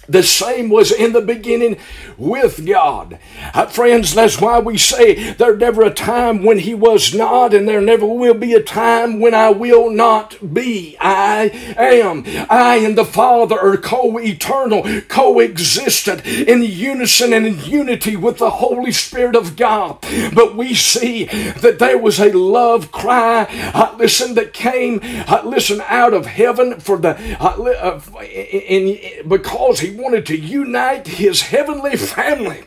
The 0.08 0.24
same 0.24 0.70
was 0.70 0.92
in 0.92 1.14
the 1.14 1.22
beginning 1.22 1.78
with 2.18 2.66
God. 2.66 3.20
Uh, 3.54 3.66
friends, 3.68 4.14
that's 4.14 4.40
why 4.40 4.60
we 4.60 4.78
say 4.78 5.34
there 5.34 5.56
never 5.56 5.84
a 5.84 5.94
time 5.94 6.44
when 6.44 6.60
He 6.60 6.74
was 6.74 7.14
not, 7.14 7.54
and 7.54 7.68
there 7.68 7.82
never 7.82 8.06
will 8.06 8.34
be 8.34 8.54
a 8.54 8.62
time 8.62 9.20
when 9.20 9.34
I 9.34 9.50
will 9.50 9.90
not 9.90 10.54
be. 10.54 10.98
I 11.00 11.52
am. 11.78 12.24
I 12.50 12.78
and 12.78 12.98
the 12.98 13.06
Father 13.06 13.60
are 13.60 13.78
co 13.78 14.18
eternal, 14.20 14.84
coexistent 15.08 16.26
in 16.26 16.64
unison 16.64 17.34
and 17.34 17.46
in 17.46 17.60
unity 17.60 18.16
with 18.16 18.38
the 18.38 18.50
Holy 18.50 18.92
Spirit 18.92 19.36
of 19.36 19.56
God. 19.56 20.00
But 20.34 20.56
we 20.56 20.74
see 20.74 21.26
that 21.26 21.80
there 21.80 21.98
was 21.98 22.20
a 22.20 22.32
love 22.32 22.92
cry, 22.92 23.48
uh, 23.74 23.96
listen, 23.98 24.36
that 24.36 24.54
came, 24.54 25.00
uh, 25.04 25.42
listen, 25.44 25.82
out 25.88 26.14
of 26.14 26.26
heaven 26.26 26.80
for 26.80 26.98
the, 26.98 27.18
uh, 27.40 28.02
uh 28.16 28.22
in, 28.22 28.88
in, 28.90 29.30
because 29.30 29.80
He 29.80 29.95
wanted 29.96 30.26
to 30.28 30.38
unite 30.38 31.08
his 31.08 31.42
heavenly 31.42 31.96
family. 31.98 32.64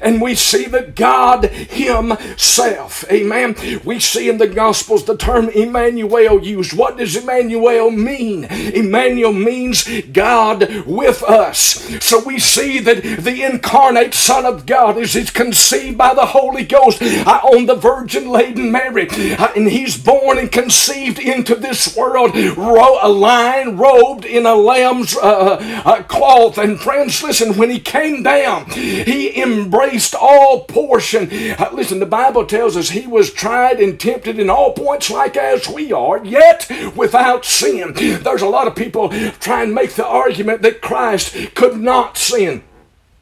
And 0.00 0.20
we 0.20 0.34
see 0.34 0.66
that 0.66 0.94
God 0.94 1.44
Himself, 1.44 3.04
amen. 3.10 3.56
We 3.84 3.98
see 4.00 4.28
in 4.28 4.38
the 4.38 4.46
Gospels 4.46 5.04
the 5.04 5.16
term 5.16 5.48
Emmanuel 5.48 6.42
used. 6.42 6.72
What 6.76 6.98
does 6.98 7.16
Emmanuel 7.16 7.90
mean? 7.90 8.44
Emmanuel 8.44 9.32
means 9.32 9.86
God 10.12 10.84
with 10.86 11.22
us. 11.22 11.56
So 12.04 12.22
we 12.24 12.38
see 12.38 12.80
that 12.80 13.02
the 13.02 13.42
incarnate 13.42 14.14
Son 14.14 14.44
of 14.44 14.66
God 14.66 14.96
is, 14.96 15.14
conceived 15.30 15.98
by 15.98 16.14
the 16.14 16.26
Holy 16.26 16.64
Ghost 16.64 17.00
uh, 17.02 17.40
on 17.42 17.66
the 17.66 17.74
Virgin 17.74 18.28
laden 18.28 18.70
Mary. 18.70 19.08
Uh, 19.10 19.52
and 19.56 19.68
He's 19.68 19.96
born 19.96 20.38
and 20.38 20.50
conceived 20.50 21.18
into 21.18 21.54
this 21.54 21.96
world, 21.96 22.34
a 22.34 23.08
lion 23.08 23.76
robed 23.76 24.24
in 24.24 24.46
a 24.46 24.54
lamb's 24.54 25.16
uh, 25.16 25.56
uh, 25.84 26.02
cloth. 26.04 26.58
And 26.58 26.80
friends, 26.80 27.22
listen, 27.22 27.56
when 27.56 27.70
He 27.70 27.80
came 27.80 28.22
down, 28.22 28.70
He 28.70 29.40
embraced 29.40 29.83
all 30.14 30.64
portion. 30.64 31.28
Uh, 31.58 31.70
listen, 31.72 31.98
the 31.98 32.06
Bible 32.06 32.46
tells 32.46 32.76
us 32.76 32.90
he 32.90 33.06
was 33.06 33.32
tried 33.32 33.80
and 33.80 33.98
tempted 33.98 34.38
in 34.38 34.50
all 34.50 34.72
points 34.72 35.10
like 35.10 35.36
as 35.36 35.68
we 35.68 35.92
are, 35.92 36.24
yet 36.24 36.70
without 36.96 37.44
sin. 37.44 37.92
There's 37.94 38.42
a 38.42 38.48
lot 38.48 38.66
of 38.66 38.74
people 38.74 39.10
trying 39.40 39.68
to 39.68 39.74
make 39.74 39.94
the 39.94 40.06
argument 40.06 40.62
that 40.62 40.80
Christ 40.80 41.54
could 41.54 41.80
not 41.80 42.16
sin. 42.16 42.62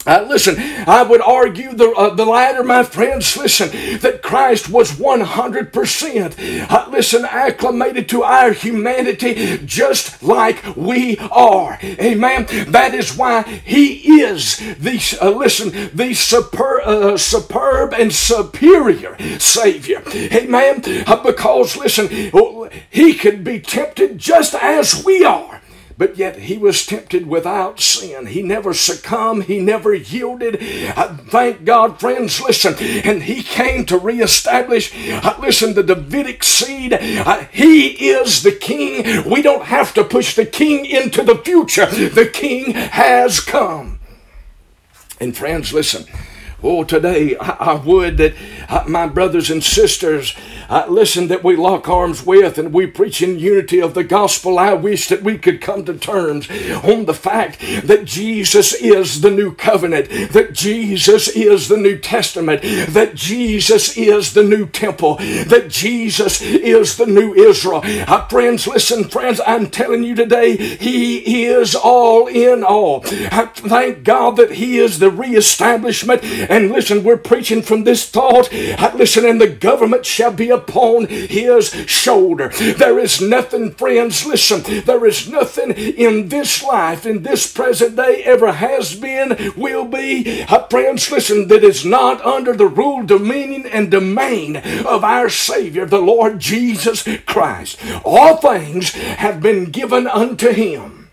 Uh, 0.05 0.27
listen, 0.29 0.57
I 0.59 1.03
would 1.03 1.21
argue 1.21 1.73
the, 1.75 1.91
uh, 1.91 2.15
the 2.15 2.25
latter, 2.25 2.65
my 2.65 2.83
friends. 2.83 3.37
Listen, 3.37 3.71
that 4.01 4.21
Christ 4.23 4.69
was 4.69 4.93
100%, 4.93 6.71
uh, 6.71 6.89
listen, 6.91 7.25
acclimated 7.25 8.09
to 8.11 8.25
our 8.25 8.53
humanity 8.53 9.59
just 9.65 10.23
like 10.23 10.77
we 10.77 11.19
are. 11.19 11.79
Amen. 11.83 12.47
That 12.71 12.95
is 12.95 13.17
why 13.17 13.43
He 13.43 14.21
is 14.23 14.59
the, 14.59 15.19
uh, 15.21 15.31
listen, 15.31 15.91
the 15.95 16.15
super, 16.15 16.81
uh, 16.83 17.17
superb 17.17 17.95
and 17.95 18.13
superior 18.13 19.17
Savior. 19.39 20.03
Amen. 20.15 20.83
Uh, 21.07 21.23
because, 21.23 21.77
listen, 21.77 22.09
He 22.91 23.15
could 23.15 23.45
be 23.45 23.61
tempted 23.61 24.19
just 24.19 24.55
as 24.55 25.05
we 25.05 25.25
are. 25.25 25.62
But 26.03 26.17
yet 26.17 26.37
he 26.37 26.59
was 26.59 26.85
tempted 26.85 27.29
without 27.29 27.79
sin. 27.79 28.27
He 28.27 28.43
never 28.43 28.75
succumbed. 28.75 29.45
He 29.45 29.61
never 29.61 29.95
yielded. 29.95 30.59
Uh, 30.97 31.17
thank 31.17 31.65
God, 31.65 32.01
friends, 32.01 32.41
listen. 32.41 32.75
And 33.05 33.23
he 33.23 33.41
came 33.45 33.87
to 33.87 33.97
reestablish, 33.97 34.93
uh, 35.09 35.37
listen, 35.39 35.75
the 35.75 35.85
Davidic 35.85 36.43
seed. 36.43 36.93
Uh, 36.93 37.45
he 37.53 38.09
is 38.09 38.43
the 38.43 38.51
king. 38.51 39.31
We 39.31 39.43
don't 39.43 39.67
have 39.67 39.95
to 39.95 40.03
push 40.03 40.35
the 40.35 40.45
king 40.45 40.87
into 40.87 41.23
the 41.23 41.37
future. 41.37 41.87
The 41.87 42.27
king 42.27 42.73
has 42.73 43.39
come. 43.39 44.01
And 45.21 45.37
friends, 45.37 45.73
listen. 45.73 46.07
Oh, 46.65 46.83
today 46.83 47.37
I, 47.37 47.51
I 47.51 47.75
would 47.75 48.17
that 48.19 48.35
uh, 48.69 48.85
my 48.89 49.07
brothers 49.07 49.51
and 49.51 49.63
sisters 49.63 50.35
uh, 50.73 50.87
listen, 50.89 51.29
that 51.29 51.45
we 51.45 51.55
lock 51.55 51.87
arms 51.87 52.25
with 52.25 52.57
and 52.57 52.73
we 52.73 52.87
preach 52.87 53.21
in 53.21 53.39
unity 53.39 53.79
of 53.79 53.93
the 53.93 54.03
gospel. 54.03 54.59
I 54.59 54.73
wish 54.73 55.09
that 55.09 55.23
we 55.23 55.37
could 55.37 55.61
come 55.61 55.85
to 55.85 55.99
terms 55.99 56.49
on 56.83 57.05
the 57.05 57.13
fact 57.13 57.61
that 57.61 58.07
Jesus 58.07 58.73
is 58.73 59.21
the 59.21 59.31
new 59.31 59.55
covenant, 59.55 60.09
that 60.33 60.55
Jesus 60.55 61.29
is 61.29 61.69
the 61.69 61.77
New 61.77 61.99
Testament, 61.99 62.63
that 62.63 63.15
Jesus 63.15 63.99
is 63.99 64.33
the 64.33 64.43
new 64.43 64.67
temple, 64.67 65.17
that 65.17 65.67
Jesus 65.69 66.41
is 66.41 66.97
the 66.97 67.07
new 67.07 67.35
Israel. 67.35 67.83
Uh, 67.85 68.27
friends, 68.29 68.67
listen, 68.67 69.05
friends, 69.05 69.43
I'm 69.47 69.69
telling 69.69 70.05
you 70.05 70.15
today, 70.15 70.57
He 70.57 71.45
is 71.45 71.75
all 71.75 72.29
in 72.29 72.65
all. 72.65 73.01
Thank 73.01 74.05
God 74.05 74.37
that 74.37 74.53
He 74.53 74.79
is 74.79 75.01
the 75.01 75.11
reestablishment. 75.11 76.25
And 76.25 76.71
listen, 76.71 77.05
we're 77.05 77.19
preaching 77.19 77.61
from 77.61 77.85
this 77.85 78.09
thought. 78.09 78.51
Listen, 78.95 79.27
and 79.27 79.39
the 79.39 79.49
government 79.49 80.07
shall 80.07 80.33
be 80.33 80.49
a 80.49 80.62
upon 80.63 81.07
his 81.07 81.71
shoulder. 81.87 82.49
There 82.49 82.99
is 82.99 83.21
nothing, 83.21 83.73
friends, 83.73 84.25
listen, 84.27 84.63
there 84.85 85.05
is 85.07 85.29
nothing 85.29 85.73
in 85.73 86.29
this 86.29 86.63
life, 86.63 87.07
in 87.07 87.23
this 87.23 87.51
present 87.53 87.97
day, 87.97 88.23
ever 88.25 88.53
has 88.53 88.95
been, 88.95 89.53
will 89.57 89.85
be, 89.85 90.43
uh, 90.45 90.67
friends, 90.69 91.11
listen, 91.11 91.49
that 91.49 91.65
is 91.65 91.85
not 91.85 92.25
under 92.25 92.55
the 92.55 92.67
rule, 92.67 93.05
dominion, 93.05 93.67
and 93.67 93.91
domain 93.91 94.57
of 94.57 95.05
our 95.05 95.29
Savior, 95.29 95.87
the 95.87 96.01
Lord 96.01 96.39
Jesus 96.39 97.07
Christ. 97.27 97.79
All 98.05 98.37
things 98.37 98.93
have 98.93 99.41
been 99.41 99.67
given 99.67 100.07
unto 100.07 100.53
him. 100.53 101.11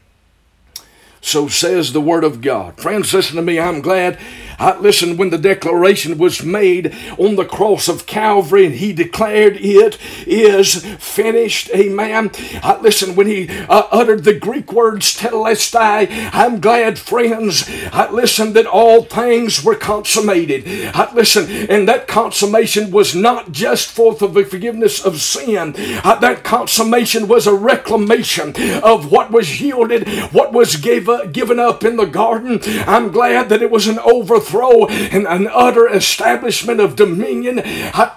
So 1.22 1.48
says 1.48 1.92
the 1.92 2.02
Word 2.02 2.24
of 2.24 2.42
God. 2.42 2.80
Friends, 2.80 3.14
listen 3.14 3.36
to 3.36 3.42
me. 3.42 3.60
I'm 3.60 3.82
glad 3.82 4.18
I, 4.60 4.78
listen, 4.78 5.18
when 5.18 5.30
the 5.30 5.38
declaration 5.38 6.18
was 6.18 6.44
made 6.44 6.94
on 7.18 7.36
the 7.36 7.46
cross 7.46 7.88
of 7.88 8.06
Calvary 8.06 8.66
and 8.66 8.76
he 8.76 8.92
declared 8.94 9.58
it 9.58 9.98
is 10.28 10.86
finished, 10.98 11.70
amen. 11.72 12.32
I, 12.62 12.80
listen, 12.82 13.16
when 13.16 13.28
he 13.28 13.48
uh, 13.50 13.88
uttered 13.92 14.26
the 14.26 14.34
Greek 14.34 14.74
words 14.74 15.18
tetelestai, 15.18 16.30
I'm 16.34 16.60
glad, 16.60 17.00
friends, 17.00 17.70
I, 17.94 18.12
listen, 18.12 18.54
that 18.54 18.66
all 18.66 19.04
things 19.04 19.64
were 19.64 19.76
consummated. 19.76 20.64
I, 20.94 21.14
listen, 21.14 21.50
and 21.70 21.88
that 21.88 22.08
consummation 22.08 22.92
was 22.92 23.16
not 23.16 23.52
just 23.52 23.90
for 23.90 24.14
the 24.14 24.44
forgiveness 24.44 25.04
of 25.04 25.22
sin, 25.22 25.74
I, 25.78 26.18
that 26.20 26.44
consummation 26.44 27.28
was 27.28 27.48
a 27.48 27.56
reclamation 27.56 28.54
of 28.84 29.12
what 29.12 29.32
was 29.32 29.62
yielded, 29.62 30.08
what 30.34 30.52
was 30.52 30.76
gave, 30.76 31.08
uh, 31.08 31.26
given 31.26 31.60
up 31.60 31.84
in 31.84 31.96
the 31.96 32.06
garden. 32.06 32.60
I'm 32.86 33.12
glad 33.12 33.50
that 33.50 33.62
it 33.62 33.72
was 33.72 33.88
an 33.88 34.00
overthrow 34.00 34.49
overthrow 34.50 34.88
and 34.88 35.28
an 35.28 35.48
utter 35.52 35.88
establishment 35.90 36.80
of 36.80 36.96
dominion. 36.96 37.62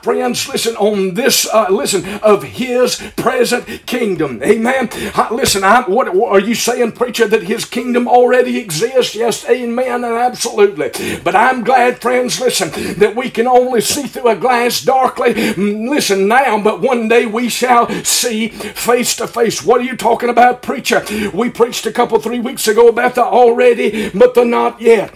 Friends, 0.02 0.48
listen 0.48 0.76
on 0.76 1.14
this, 1.14 1.46
uh, 1.52 1.68
listen, 1.70 2.18
of 2.20 2.42
his 2.42 2.96
present 3.16 3.86
kingdom. 3.86 4.42
Amen. 4.42 4.88
Listen, 5.30 5.64
I, 5.64 5.82
what, 5.82 6.14
what, 6.14 6.32
are 6.32 6.40
you 6.40 6.54
saying, 6.54 6.92
preacher, 6.92 7.26
that 7.28 7.44
his 7.44 7.64
kingdom 7.64 8.08
already 8.08 8.58
exists? 8.58 9.14
Yes, 9.14 9.48
amen, 9.48 10.04
and 10.04 10.14
absolutely. 10.14 10.90
But 11.22 11.36
I'm 11.36 11.62
glad, 11.62 12.00
friends, 12.00 12.40
listen, 12.40 12.70
that 12.98 13.14
we 13.14 13.30
can 13.30 13.46
only 13.46 13.80
see 13.80 14.06
through 14.06 14.28
a 14.28 14.36
glass 14.36 14.82
darkly. 14.82 15.34
Mm, 15.34 15.88
listen 15.88 16.26
now, 16.26 16.60
but 16.62 16.80
one 16.80 17.08
day 17.08 17.26
we 17.26 17.48
shall 17.48 17.88
see 18.04 18.48
face 18.48 19.16
to 19.16 19.26
face. 19.26 19.64
What 19.64 19.80
are 19.80 19.84
you 19.84 19.96
talking 19.96 20.28
about, 20.28 20.62
preacher? 20.62 21.04
We 21.32 21.50
preached 21.50 21.86
a 21.86 21.92
couple, 21.92 22.18
three 22.18 22.40
weeks 22.40 22.66
ago 22.66 22.88
about 22.88 23.14
the 23.14 23.24
already, 23.24 24.10
but 24.10 24.34
the 24.34 24.44
not 24.44 24.80
yet. 24.80 25.14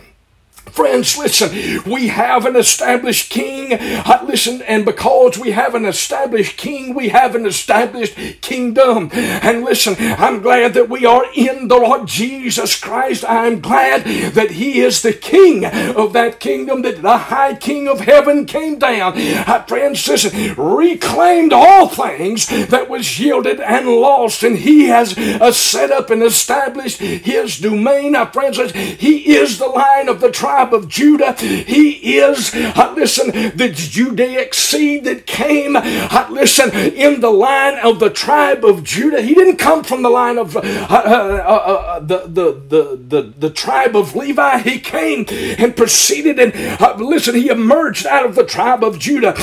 Friends, 0.77 1.17
listen, 1.17 1.83
we 1.91 2.09
have 2.09 2.45
an 2.45 2.55
established 2.55 3.31
king. 3.31 3.73
Uh, 3.73 4.23
listen, 4.29 4.61
and 4.61 4.85
because 4.85 5.39
we 5.39 5.53
have 5.53 5.75
an 5.75 5.87
established 5.87 6.59
king, 6.59 6.93
we 6.93 7.09
have 7.09 7.35
an 7.35 7.47
established 7.47 8.15
kingdom. 8.43 9.09
And 9.15 9.65
listen, 9.65 9.97
I'm 9.99 10.43
glad 10.43 10.75
that 10.75 10.91
we 10.91 11.07
are 11.07 11.25
in 11.35 11.69
the 11.69 11.79
Lord 11.79 12.07
Jesus 12.07 12.79
Christ. 12.79 13.25
I'm 13.27 13.61
glad 13.61 14.05
that 14.35 14.51
He 14.51 14.81
is 14.81 15.01
the 15.01 15.15
king 15.15 15.65
of 15.65 16.13
that 16.13 16.41
kingdom, 16.41 16.83
that 16.83 17.01
the 17.01 17.17
high 17.17 17.55
king 17.55 17.89
of 17.89 18.01
heaven 18.01 18.45
came 18.45 18.79
down. 18.79 19.15
Uh, 19.17 19.65
friends, 19.65 20.07
listen, 20.07 20.55
reclaimed 20.57 21.55
all 21.55 21.89
things 21.89 22.49
that 22.49 22.91
was 22.91 23.19
yielded 23.19 23.61
and 23.61 23.89
lost, 23.89 24.43
and 24.43 24.59
He 24.59 24.89
has 24.89 25.17
uh, 25.17 25.53
set 25.53 25.91
up 25.91 26.11
and 26.11 26.23
established 26.23 26.99
His 26.99 27.59
domain. 27.59 28.15
Friends, 28.27 28.59
listen, 28.59 28.79
He 28.99 29.35
is 29.37 29.59
the 29.59 29.69
line 29.69 30.11
of 30.11 30.21
the 30.21 30.31
tribe 30.31 30.66
tribe 30.67 30.75
of 30.75 30.89
Judah. 30.89 31.33
He 31.33 32.17
is, 32.17 32.55
uh, 32.55 32.93
listen, 32.97 33.31
the 33.57 33.71
Judaic 33.73 34.55
seed 34.55 35.05
that 35.05 35.27
came, 35.27 35.77
uh, 35.77 36.27
listen, 36.31 36.71
in 36.75 37.21
the 37.21 37.31
line 37.31 37.79
of 37.79 38.01
the 38.01 38.11
tribe 38.11 38.65
of 38.65 38.83
Judah. 38.83 39.23
He 39.23 39.35
didn't 39.35 39.57
come 39.57 39.85
from 39.85 40.03
the 40.03 40.11
line 40.11 40.39
of 40.39 40.57
uh, 40.57 40.61
uh, 40.61 40.65
uh, 40.65 42.01
the, 42.01 42.19
the, 42.27 42.63
the, 42.69 42.97
the, 42.97 43.33
the 43.39 43.51
tribe 43.51 43.97
of 43.97 44.15
Levi. 44.15 44.59
He 44.59 44.81
came 44.81 45.27
and 45.31 45.77
proceeded 45.77 46.39
and, 46.39 47.01
listen, 47.01 47.35
he 47.35 47.49
emerged 47.49 48.07
out 48.07 48.27
of 48.27 48.35
the 48.35 48.45
tribe 48.45 48.83
of 48.83 48.99
Judah, 48.99 49.35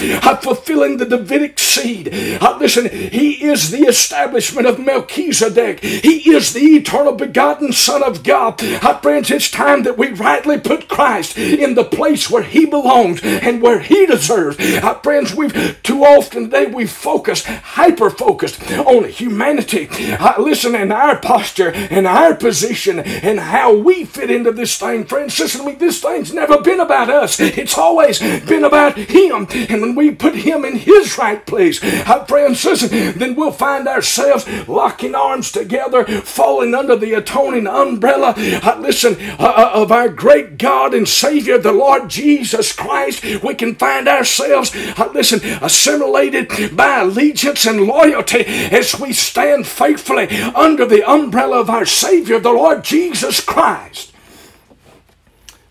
fulfilling 0.42 0.98
the 0.98 1.06
Davidic 1.06 1.60
seed. 1.60 2.12
listen, 2.60 2.90
he 2.90 3.44
is 3.44 3.72
the 3.72 3.84
establishment 3.84 4.68
of 4.68 4.80
Melchizedek. 4.80 5.80
He 5.84 6.32
is 6.34 6.54
the 6.54 6.62
eternal 6.62 7.14
begotten 7.14 7.72
Son 7.72 8.04
of 8.04 8.24
God. 8.24 8.60
friends, 9.02 9.32
it's 9.32 9.50
time 9.50 9.84
that 9.84 9.98
we 9.98 10.10
rightly 10.10 10.60
put 10.60 10.88
Christ 10.88 11.13
in 11.20 11.76
the 11.76 11.84
place 11.84 12.30
where 12.30 12.44
he 12.44 12.66
belongs 12.66 13.22
and 13.24 13.62
where 13.62 13.80
he 13.80 14.06
deserves. 14.06 14.58
friends, 15.04 15.34
we've 15.34 15.82
too 15.84 16.04
often 16.04 16.46
today 16.46 16.66
we 16.66 16.86
focus, 16.86 17.44
hyper 17.46 18.10
focused 18.10 18.62
on 18.72 19.10
humanity. 19.10 19.88
Uh, 19.92 20.42
listen, 20.42 20.76
in 20.76 20.92
our 20.92 21.18
posture 21.18 21.72
and 21.72 22.08
our 22.08 22.36
position 22.36 23.00
and 23.00 23.40
how 23.40 23.76
we 23.76 24.06
fit 24.06 24.30
into 24.30 24.52
this 24.52 24.78
thing, 24.78 25.06
friends. 25.06 25.40
Listen 25.40 25.66
me, 25.66 25.74
this 25.74 26.02
thing's 26.02 26.34
never 26.34 26.62
been 26.62 26.80
about 26.80 27.10
us. 27.10 27.40
It's 27.40 27.78
always 27.78 28.20
been 28.20 28.64
about 28.64 28.98
Him. 28.98 29.48
And 29.52 29.82
when 29.82 29.96
we 29.96 30.12
put 30.12 30.36
Him 30.36 30.66
in 30.66 30.76
His 30.76 31.18
right 31.18 31.46
place, 31.46 31.84
uh, 31.84 32.26
friends, 32.26 32.64
listen, 32.66 33.18
then 33.18 33.36
we'll 33.36 33.52
find 33.52 33.88
ourselves 33.88 34.48
locking 34.68 35.16
arms 35.16 35.52
together, 35.52 36.06
falling 36.22 36.74
under 36.74 36.96
the 36.96 37.14
atoning 37.14 37.68
umbrella. 37.68 38.34
Uh, 38.38 38.78
listen, 38.80 39.18
uh, 39.40 39.54
uh 39.56 39.72
of 39.74 39.92
our 39.92 40.10
great 40.10 40.58
God 40.58 40.94
and 40.94 41.03
Savior, 41.06 41.58
the 41.58 41.72
Lord 41.72 42.10
Jesus 42.10 42.72
Christ. 42.74 43.24
We 43.44 43.56
can 43.56 43.76
find 43.76 44.08
ourselves, 44.08 44.72
uh, 44.98 45.12
listen, 45.14 45.40
assimilated 45.62 46.76
by 46.76 47.02
allegiance 47.02 47.66
and 47.66 47.82
loyalty 47.82 48.44
as 48.46 49.00
we 49.00 49.14
stand 49.14 49.68
faithfully 49.68 50.28
under 50.56 50.86
the 50.86 51.10
umbrella 51.10 51.62
of 51.62 51.70
our 51.70 51.86
Savior, 51.86 52.40
the 52.40 52.52
Lord 52.52 52.84
Jesus 52.84 53.40
Christ. 53.40 54.14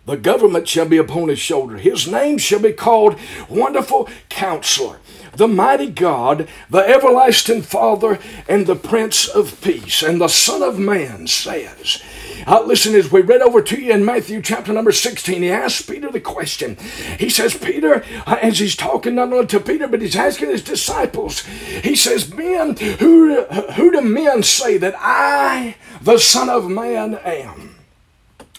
The 0.05 0.17
government 0.17 0.67
shall 0.67 0.87
be 0.87 0.97
upon 0.97 1.29
his 1.29 1.39
shoulder. 1.39 1.77
His 1.77 2.09
name 2.09 2.39
shall 2.39 2.59
be 2.59 2.73
called 2.73 3.19
Wonderful 3.49 4.09
Counselor, 4.29 4.99
the 5.37 5.47
Mighty 5.47 5.91
God, 5.91 6.49
the 6.69 6.81
Everlasting 6.81 7.63
Father, 7.63 8.19
and 8.49 8.67
the 8.67 8.75
Prince 8.75 9.29
of 9.29 9.61
Peace. 9.61 10.03
And 10.03 10.21
the 10.21 10.29
Son 10.29 10.61
of 10.61 10.77
Man 10.77 11.29
says, 11.29 12.03
uh, 12.47 12.63
listen, 12.65 12.95
as 12.95 13.11
we 13.11 13.21
read 13.21 13.43
over 13.43 13.63
to 13.63 13.81
you 13.81 13.93
in 13.93 14.05
Matthew 14.05 14.43
chapter 14.43 14.73
number 14.73 14.93
16, 14.93 15.43
he 15.43 15.51
asks 15.51 15.83
Peter 15.83 16.11
the 16.11 16.21
question. 16.21 16.77
He 17.19 17.29
says, 17.29 17.57
Peter, 17.57 18.05
uh, 18.27 18.39
as 18.43 18.59
he's 18.59 18.77
talking 18.77 19.15
not 19.15 19.33
only 19.33 19.47
to 19.47 19.61
Peter, 19.61 19.89
but 19.89 20.03
he's 20.03 20.17
asking 20.17 20.51
his 20.51 20.63
disciples, 20.63 21.41
he 21.41 21.95
says, 21.95 22.33
Men, 22.33 22.77
who, 22.77 23.43
who 23.45 23.93
do 23.93 24.01
men 24.01 24.43
say 24.43 24.77
that 24.79 24.95
I, 24.99 25.77
the 26.01 26.19
Son 26.19 26.49
of 26.49 26.69
Man, 26.69 27.15
am? 27.15 27.72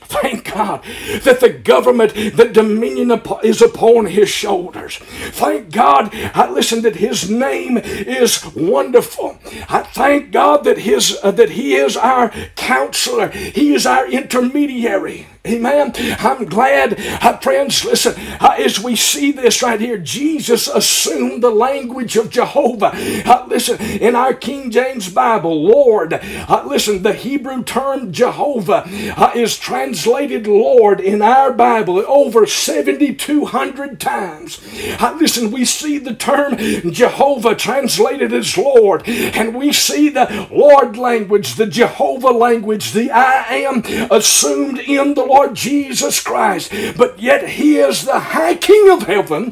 Thank 0.06 0.52
God 0.54 0.84
that 1.24 1.40
the 1.40 1.50
government, 1.50 2.14
the 2.14 2.50
dominion 2.52 3.12
is 3.44 3.62
upon 3.62 4.08
his 4.08 4.30
shoulders. 4.30 4.98
Thank 4.98 5.72
God, 5.72 6.10
I 6.14 6.50
listen 6.50 6.82
that 6.84 6.98
his 6.98 7.30
name 7.30 7.78
is 7.78 8.44
wonderful. 8.56 9.38
I 9.70 9.84
thank 9.84 10.32
God 10.32 10.64
that 10.66 10.80
his 10.80 11.18
uh, 11.24 11.32
that 11.32 11.52
he 11.52 11.76
is 11.76 11.98
our 11.98 12.30
counselor. 12.56 13.30
He 13.30 13.74
is 13.74 13.86
our 13.86 14.08
intermediary. 14.08 15.28
Amen. 15.46 15.92
I'm 16.20 16.46
glad, 16.46 16.98
uh, 17.22 17.38
friends, 17.40 17.84
listen, 17.84 18.14
uh, 18.40 18.56
as 18.58 18.80
we 18.80 18.96
see 18.96 19.34
this 19.34 19.62
right 19.62 19.82
here, 19.82 19.98
Jesus 19.98 20.70
assumed 20.70 21.44
the 21.44 21.50
language 21.50 22.16
of 22.16 22.30
Jehovah. 22.30 22.92
Uh, 22.94 23.46
listen, 23.50 23.78
in 23.82 24.16
our 24.16 24.34
King 24.34 24.72
James 24.72 25.10
Bible, 25.10 25.62
Lord, 25.62 26.14
uh, 26.14 26.64
listen, 26.66 27.04
the 27.04 27.12
Hebrew 27.12 27.62
term 27.62 28.14
Jehovah 28.14 28.86
uh, 29.18 29.32
is 29.36 29.58
translated 29.58 30.48
Lord 30.48 31.02
in 31.02 31.22
our 31.22 31.52
Bible 31.52 32.02
over 32.08 32.48
7,200 32.48 34.00
times. 34.00 34.62
Uh, 34.98 35.18
listen, 35.20 35.52
we 35.52 35.66
see 35.66 35.98
the 35.98 36.16
term 36.16 36.56
Jehovah 36.90 37.56
translated 37.56 38.32
as 38.32 38.58
Lord, 38.58 39.04
and 39.06 39.54
we 39.54 39.74
see 39.74 40.08
the 40.08 40.48
Lord 40.50 40.96
language, 40.96 41.56
the 41.56 41.68
Jehovah 41.68 42.32
language, 42.32 42.94
the 42.94 43.12
I 43.12 43.56
am 43.56 43.84
assumed 44.10 44.80
in 44.80 45.16
the 45.16 45.26
Lord 45.26 45.33
Jesus 45.54 46.22
Christ. 46.22 46.72
But 46.98 47.20
yet 47.20 47.50
he 47.50 47.78
is 47.78 48.06
the 48.06 48.20
high 48.20 48.56
king 48.56 48.90
of 48.90 49.04
heaven, 49.04 49.52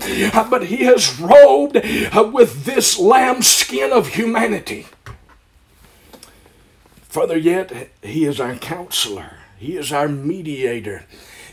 but 0.49 0.65
he 0.65 0.83
is 0.83 1.19
robed 1.19 1.77
uh, 1.77 2.29
with 2.31 2.65
this 2.65 2.99
lamb 2.99 3.41
skin 3.41 3.91
of 3.91 4.09
humanity. 4.09 4.87
Further 7.09 7.37
yet, 7.37 7.89
he 8.01 8.25
is 8.25 8.39
our 8.39 8.55
counselor. 8.55 9.37
He 9.57 9.77
is 9.77 9.91
our 9.91 10.07
mediator. 10.07 11.05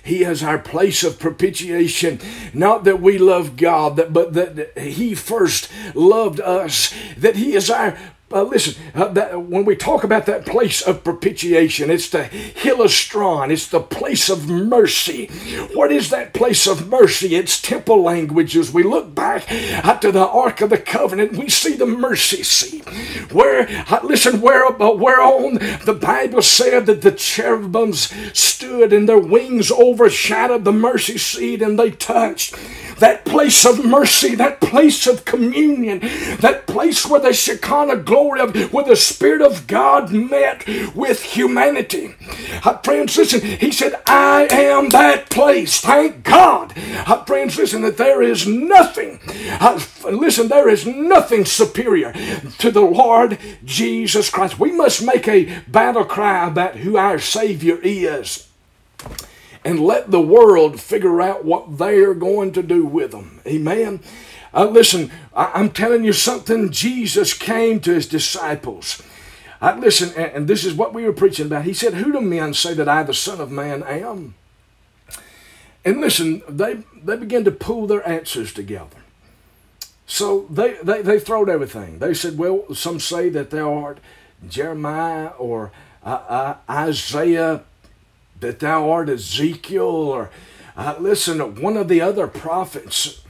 He 0.02 0.24
is 0.24 0.42
our 0.42 0.58
place 0.58 1.04
of 1.04 1.18
propitiation. 1.18 2.20
Not 2.54 2.84
that 2.84 3.02
we 3.02 3.18
love 3.18 3.56
God, 3.56 3.96
but 4.10 4.32
that 4.32 4.78
He 4.78 5.14
first 5.14 5.70
loved 5.94 6.40
us. 6.40 6.94
That 7.18 7.36
He 7.36 7.54
is 7.54 7.68
our 7.70 7.98
uh, 8.30 8.42
listen, 8.42 8.74
uh, 8.94 9.08
that, 9.08 9.40
when 9.42 9.64
we 9.64 9.74
talk 9.74 10.04
about 10.04 10.26
that 10.26 10.44
place 10.44 10.82
of 10.82 11.02
propitiation, 11.02 11.90
it's 11.90 12.10
the 12.10 12.24
hilasterion, 12.24 13.50
it's 13.50 13.66
the 13.66 13.80
place 13.80 14.28
of 14.28 14.48
mercy. 14.48 15.26
What 15.72 15.90
is 15.90 16.10
that 16.10 16.34
place 16.34 16.66
of 16.66 16.88
mercy? 16.88 17.36
It's 17.36 17.60
temple 17.60 18.02
language. 18.02 18.54
As 18.54 18.70
we 18.70 18.82
look 18.82 19.14
back 19.14 19.46
uh, 19.50 19.98
to 19.98 20.12
the 20.12 20.26
Ark 20.26 20.60
of 20.60 20.68
the 20.68 20.78
Covenant, 20.78 21.32
we 21.32 21.48
see 21.48 21.74
the 21.74 21.86
mercy 21.86 22.42
seat. 22.42 22.84
Where, 23.32 23.66
uh, 23.88 24.00
listen, 24.02 24.42
where, 24.42 24.66
uh, 24.66 24.92
whereon 24.92 25.54
the 25.84 25.98
Bible 25.98 26.42
said 26.42 26.84
that 26.86 27.00
the 27.00 27.12
cherubims 27.12 28.12
stood 28.38 28.92
and 28.92 29.08
their 29.08 29.18
wings 29.18 29.70
overshadowed 29.70 30.64
the 30.64 30.72
mercy 30.72 31.16
seat 31.16 31.62
and 31.62 31.78
they 31.78 31.92
touched 31.92 32.54
that 32.98 33.24
place 33.24 33.64
of 33.64 33.84
mercy, 33.84 34.34
that 34.34 34.60
place 34.60 35.06
of 35.06 35.24
communion, 35.24 36.00
that 36.40 36.66
place 36.66 37.06
where 37.06 37.20
the 37.20 37.32
Shekinah 37.32 37.96
glory 37.98 38.40
of, 38.40 38.72
where 38.72 38.84
the 38.84 38.96
Spirit 38.96 39.42
of 39.42 39.66
God 39.66 40.12
met 40.12 40.66
with 40.94 41.22
humanity. 41.22 42.14
Uh, 42.64 42.78
friends, 42.78 43.16
listen, 43.16 43.40
he 43.40 43.70
said, 43.72 44.00
I 44.06 44.48
am 44.50 44.90
that 44.90 45.30
place. 45.30 45.80
Thank 45.80 46.24
God. 46.24 46.72
Uh, 46.76 47.24
friends, 47.24 47.56
listen, 47.56 47.82
that 47.82 47.96
there 47.96 48.22
is 48.22 48.46
nothing, 48.46 49.20
uh, 49.60 49.80
listen, 50.10 50.48
there 50.48 50.68
is 50.68 50.86
nothing 50.86 51.44
superior 51.44 52.12
to 52.58 52.70
the 52.70 52.80
Lord 52.80 53.38
Jesus 53.64 54.30
Christ. 54.30 54.58
We 54.58 54.72
must 54.72 55.04
make 55.04 55.28
a 55.28 55.60
battle 55.68 56.04
cry 56.04 56.46
about 56.46 56.76
who 56.76 56.96
our 56.96 57.18
Savior 57.18 57.78
is 57.82 58.47
and 59.64 59.80
let 59.80 60.10
the 60.10 60.20
world 60.20 60.80
figure 60.80 61.20
out 61.20 61.44
what 61.44 61.78
they're 61.78 62.14
going 62.14 62.52
to 62.52 62.62
do 62.62 62.84
with 62.84 63.10
them. 63.10 63.40
Amen. 63.46 64.00
Uh, 64.54 64.64
listen, 64.66 65.10
I, 65.34 65.60
am 65.60 65.70
telling 65.70 66.04
you 66.04 66.12
something. 66.12 66.70
Jesus 66.70 67.34
came 67.34 67.80
to 67.80 67.94
his 67.94 68.06
disciples. 68.06 69.02
Uh, 69.60 69.76
listen, 69.78 70.10
and, 70.16 70.32
and 70.32 70.48
this 70.48 70.64
is 70.64 70.74
what 70.74 70.94
we 70.94 71.04
were 71.04 71.12
preaching 71.12 71.46
about. 71.46 71.64
He 71.64 71.74
said, 71.74 71.94
Who 71.94 72.12
do 72.12 72.20
men 72.20 72.54
say 72.54 72.74
that 72.74 72.88
I, 72.88 73.02
the 73.02 73.14
Son 73.14 73.40
of 73.40 73.50
Man, 73.50 73.82
am? 73.82 74.34
And 75.84 76.00
listen, 76.00 76.42
they, 76.48 76.82
they 77.02 77.16
begin 77.16 77.44
to 77.44 77.50
pull 77.50 77.86
their 77.86 78.06
answers 78.08 78.52
together. 78.52 78.96
So 80.06 80.46
they, 80.48 80.76
they, 80.82 81.02
they 81.02 81.20
throwed 81.20 81.48
everything. 81.48 81.98
They 81.98 82.14
said, 82.14 82.38
Well, 82.38 82.74
some 82.74 83.00
say 83.00 83.28
that 83.30 83.50
thou 83.50 83.74
art 83.74 83.98
Jeremiah 84.48 85.28
or 85.38 85.72
uh, 86.04 86.08
uh, 86.08 86.56
Isaiah 86.70 87.64
that 88.40 88.60
thou 88.60 88.90
art 88.90 89.08
Ezekiel 89.08 89.84
or 89.84 90.30
uh, 90.76 90.94
listen, 91.00 91.60
one 91.60 91.76
of 91.76 91.88
the 91.88 92.00
other 92.00 92.28
prophets. 92.28 93.22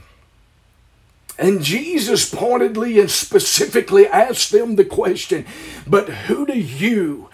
And 1.39 1.63
Jesus 1.63 2.29
pointedly 2.29 2.99
and 2.99 3.09
specifically 3.09 4.05
asked 4.05 4.51
them 4.51 4.75
the 4.75 4.85
question, 4.85 5.45
But 5.87 6.09
who 6.09 6.45
do 6.45 6.57
you 6.57 7.29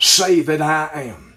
say 0.00 0.40
that 0.40 0.60
I 0.60 1.02
am? 1.02 1.29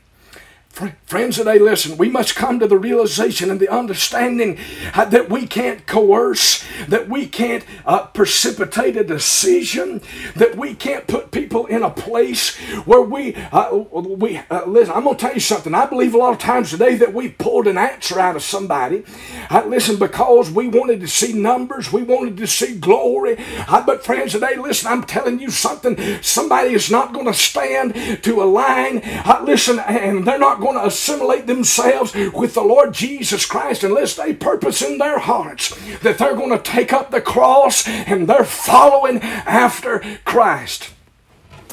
Friends 0.74 1.38
today, 1.38 1.60
listen, 1.60 1.98
we 1.98 2.10
must 2.10 2.36
come 2.36 2.60
to 2.60 2.66
the 2.66 2.80
realization 2.80 3.52
and 3.52 3.60
the 3.60 3.70
understanding 3.70 4.58
uh, 4.96 5.06
that 5.06 5.30
we 5.30 5.46
can't 5.46 5.86
coerce, 5.86 6.66
that 6.88 7.08
we 7.08 7.28
can't 7.28 7.64
uh, 7.86 8.08
precipitate 8.08 8.98
a 8.98 9.04
decision, 9.04 10.02
that 10.36 10.56
we 10.58 10.74
can't 10.74 11.06
put 11.06 11.30
people 11.30 11.68
in 11.68 11.84
a 11.84 11.92
place 11.92 12.58
where 12.86 13.04
we, 13.04 13.36
uh, 13.36 13.70
we 13.72 14.38
uh, 14.50 14.66
listen, 14.66 14.96
I'm 14.96 15.04
going 15.04 15.16
to 15.16 15.22
tell 15.22 15.36
you 15.36 15.40
something. 15.40 15.76
I 15.76 15.86
believe 15.86 16.16
a 16.16 16.18
lot 16.18 16.34
of 16.34 16.40
times 16.40 16.72
today 16.72 16.96
that 16.96 17.14
we 17.14 17.30
pulled 17.30 17.68
an 17.68 17.78
answer 17.78 18.20
out 18.20 18.36
of 18.36 18.42
somebody. 18.42 19.04
Uh, 19.52 19.64
listen, 19.68 20.00
because 20.00 20.50
we 20.50 20.68
wanted 20.68 21.02
to 21.02 21.08
see 21.08 21.34
numbers, 21.34 21.94
we 21.94 22.02
wanted 22.02 22.36
to 22.38 22.48
see 22.48 22.80
glory. 22.80 23.36
Uh, 23.68 23.86
but 23.86 24.04
friends 24.04 24.32
today, 24.32 24.56
listen, 24.56 24.92
I'm 24.92 25.04
telling 25.04 25.40
you 25.40 25.52
something. 25.52 26.24
Somebody 26.24 26.74
is 26.74 26.90
not 26.90 27.14
going 27.14 27.28
to 27.28 27.34
stand 27.36 28.24
to 28.24 28.42
a 28.42 28.46
line, 28.46 29.04
listen, 29.44 29.78
and 29.78 30.26
they're 30.26 30.40
not 30.40 30.63
going 30.64 30.78
to 30.78 30.86
assimilate 30.86 31.48
themselves 31.48 32.14
with 32.14 32.54
the 32.54 32.64
Lord 32.64 32.94
Jesus 32.94 33.46
Christ 33.46 33.84
unless 33.84 34.16
they 34.16 34.34
purpose 34.34 34.82
in 34.82 34.98
their 34.98 35.20
hearts 35.20 35.76
that 36.00 36.18
they're 36.18 36.36
going 36.36 36.58
to 36.58 36.64
take 36.64 36.94
up 36.94 37.12
the 37.12 37.22
cross 37.22 37.88
and 37.88 38.28
they're 38.28 38.46
following 38.46 39.20
after 39.22 40.00
Christ. 40.26 40.92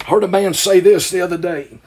I 0.00 0.04
heard 0.04 0.24
a 0.24 0.28
man 0.28 0.54
say 0.54 0.80
this 0.80 1.10
the 1.10 1.20
other 1.20 1.38
day. 1.38 1.78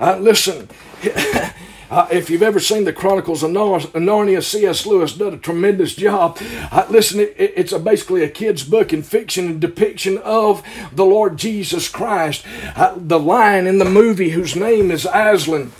Uh, 0.00 0.16
listen, 0.18 0.68
Uh, 1.90 2.06
if 2.10 2.28
you've 2.28 2.42
ever 2.42 2.60
seen 2.60 2.84
the 2.84 2.92
Chronicles 2.92 3.42
of 3.42 3.50
Narnia, 3.50 4.42
C.S. 4.42 4.84
Lewis 4.84 5.14
did 5.14 5.32
a 5.32 5.38
tremendous 5.38 5.94
job. 5.94 6.38
Uh, 6.70 6.86
listen, 6.90 7.20
it, 7.20 7.34
it's 7.38 7.72
a, 7.72 7.78
basically 7.78 8.22
a 8.22 8.28
kid's 8.28 8.62
book 8.62 8.92
in 8.92 9.02
fiction 9.02 9.46
and 9.46 9.60
depiction 9.60 10.18
of 10.18 10.62
the 10.92 11.06
Lord 11.06 11.38
Jesus 11.38 11.88
Christ. 11.88 12.44
Uh, 12.76 12.94
the 12.96 13.18
lion 13.18 13.66
in 13.66 13.78
the 13.78 13.86
movie, 13.86 14.30
whose 14.30 14.54
name 14.54 14.90
is 14.90 15.06
Aslan, 15.06 15.72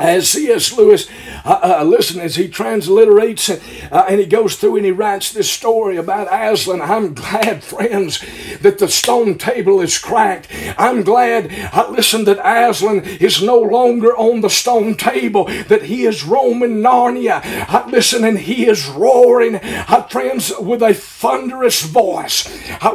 as 0.00 0.30
C.S. 0.30 0.72
Lewis, 0.72 1.06
uh, 1.44 1.78
uh, 1.80 1.84
listen, 1.84 2.20
as 2.20 2.36
he 2.36 2.48
transliterates 2.48 3.50
uh, 3.92 4.06
and 4.08 4.18
he 4.18 4.26
goes 4.26 4.56
through 4.56 4.76
and 4.76 4.86
he 4.86 4.90
writes 4.90 5.30
this 5.30 5.50
story 5.50 5.96
about 5.98 6.26
Aslan, 6.32 6.80
I'm 6.80 7.12
glad, 7.20 7.62
friends, 7.62 8.24
that 8.62 8.78
the 8.78 8.88
stone 8.88 9.36
table 9.36 9.80
is 9.80 9.98
cracked. 9.98 10.48
I'm 10.78 11.02
glad, 11.02 11.52
uh, 11.74 11.90
listen, 11.90 12.24
that 12.24 12.40
Aslan 12.42 13.04
is 13.04 13.42
no 13.42 13.58
longer 13.58 14.16
on 14.16 14.40
the 14.40 14.48
stone 14.48 14.94
table, 14.94 15.44
that 15.44 15.82
he 15.84 16.04
is 16.06 16.24
roaming 16.24 16.78
Narnia. 16.78 17.42
Uh, 17.68 17.86
listen, 17.88 18.24
and 18.24 18.38
he 18.38 18.66
is 18.66 18.86
roaring, 18.86 19.56
uh, 19.56 20.08
friends, 20.08 20.50
with 20.58 20.82
a 20.82 20.94
thunderous 20.94 21.82
voice. 21.82 22.48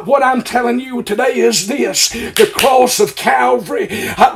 what 0.04 0.24
I'm 0.24 0.42
telling 0.42 0.80
you 0.80 1.04
today 1.04 1.36
is 1.36 1.68
this 1.68 2.08
the 2.08 2.50
cross 2.52 2.98
of 2.98 3.14
Calvary. 3.14 3.86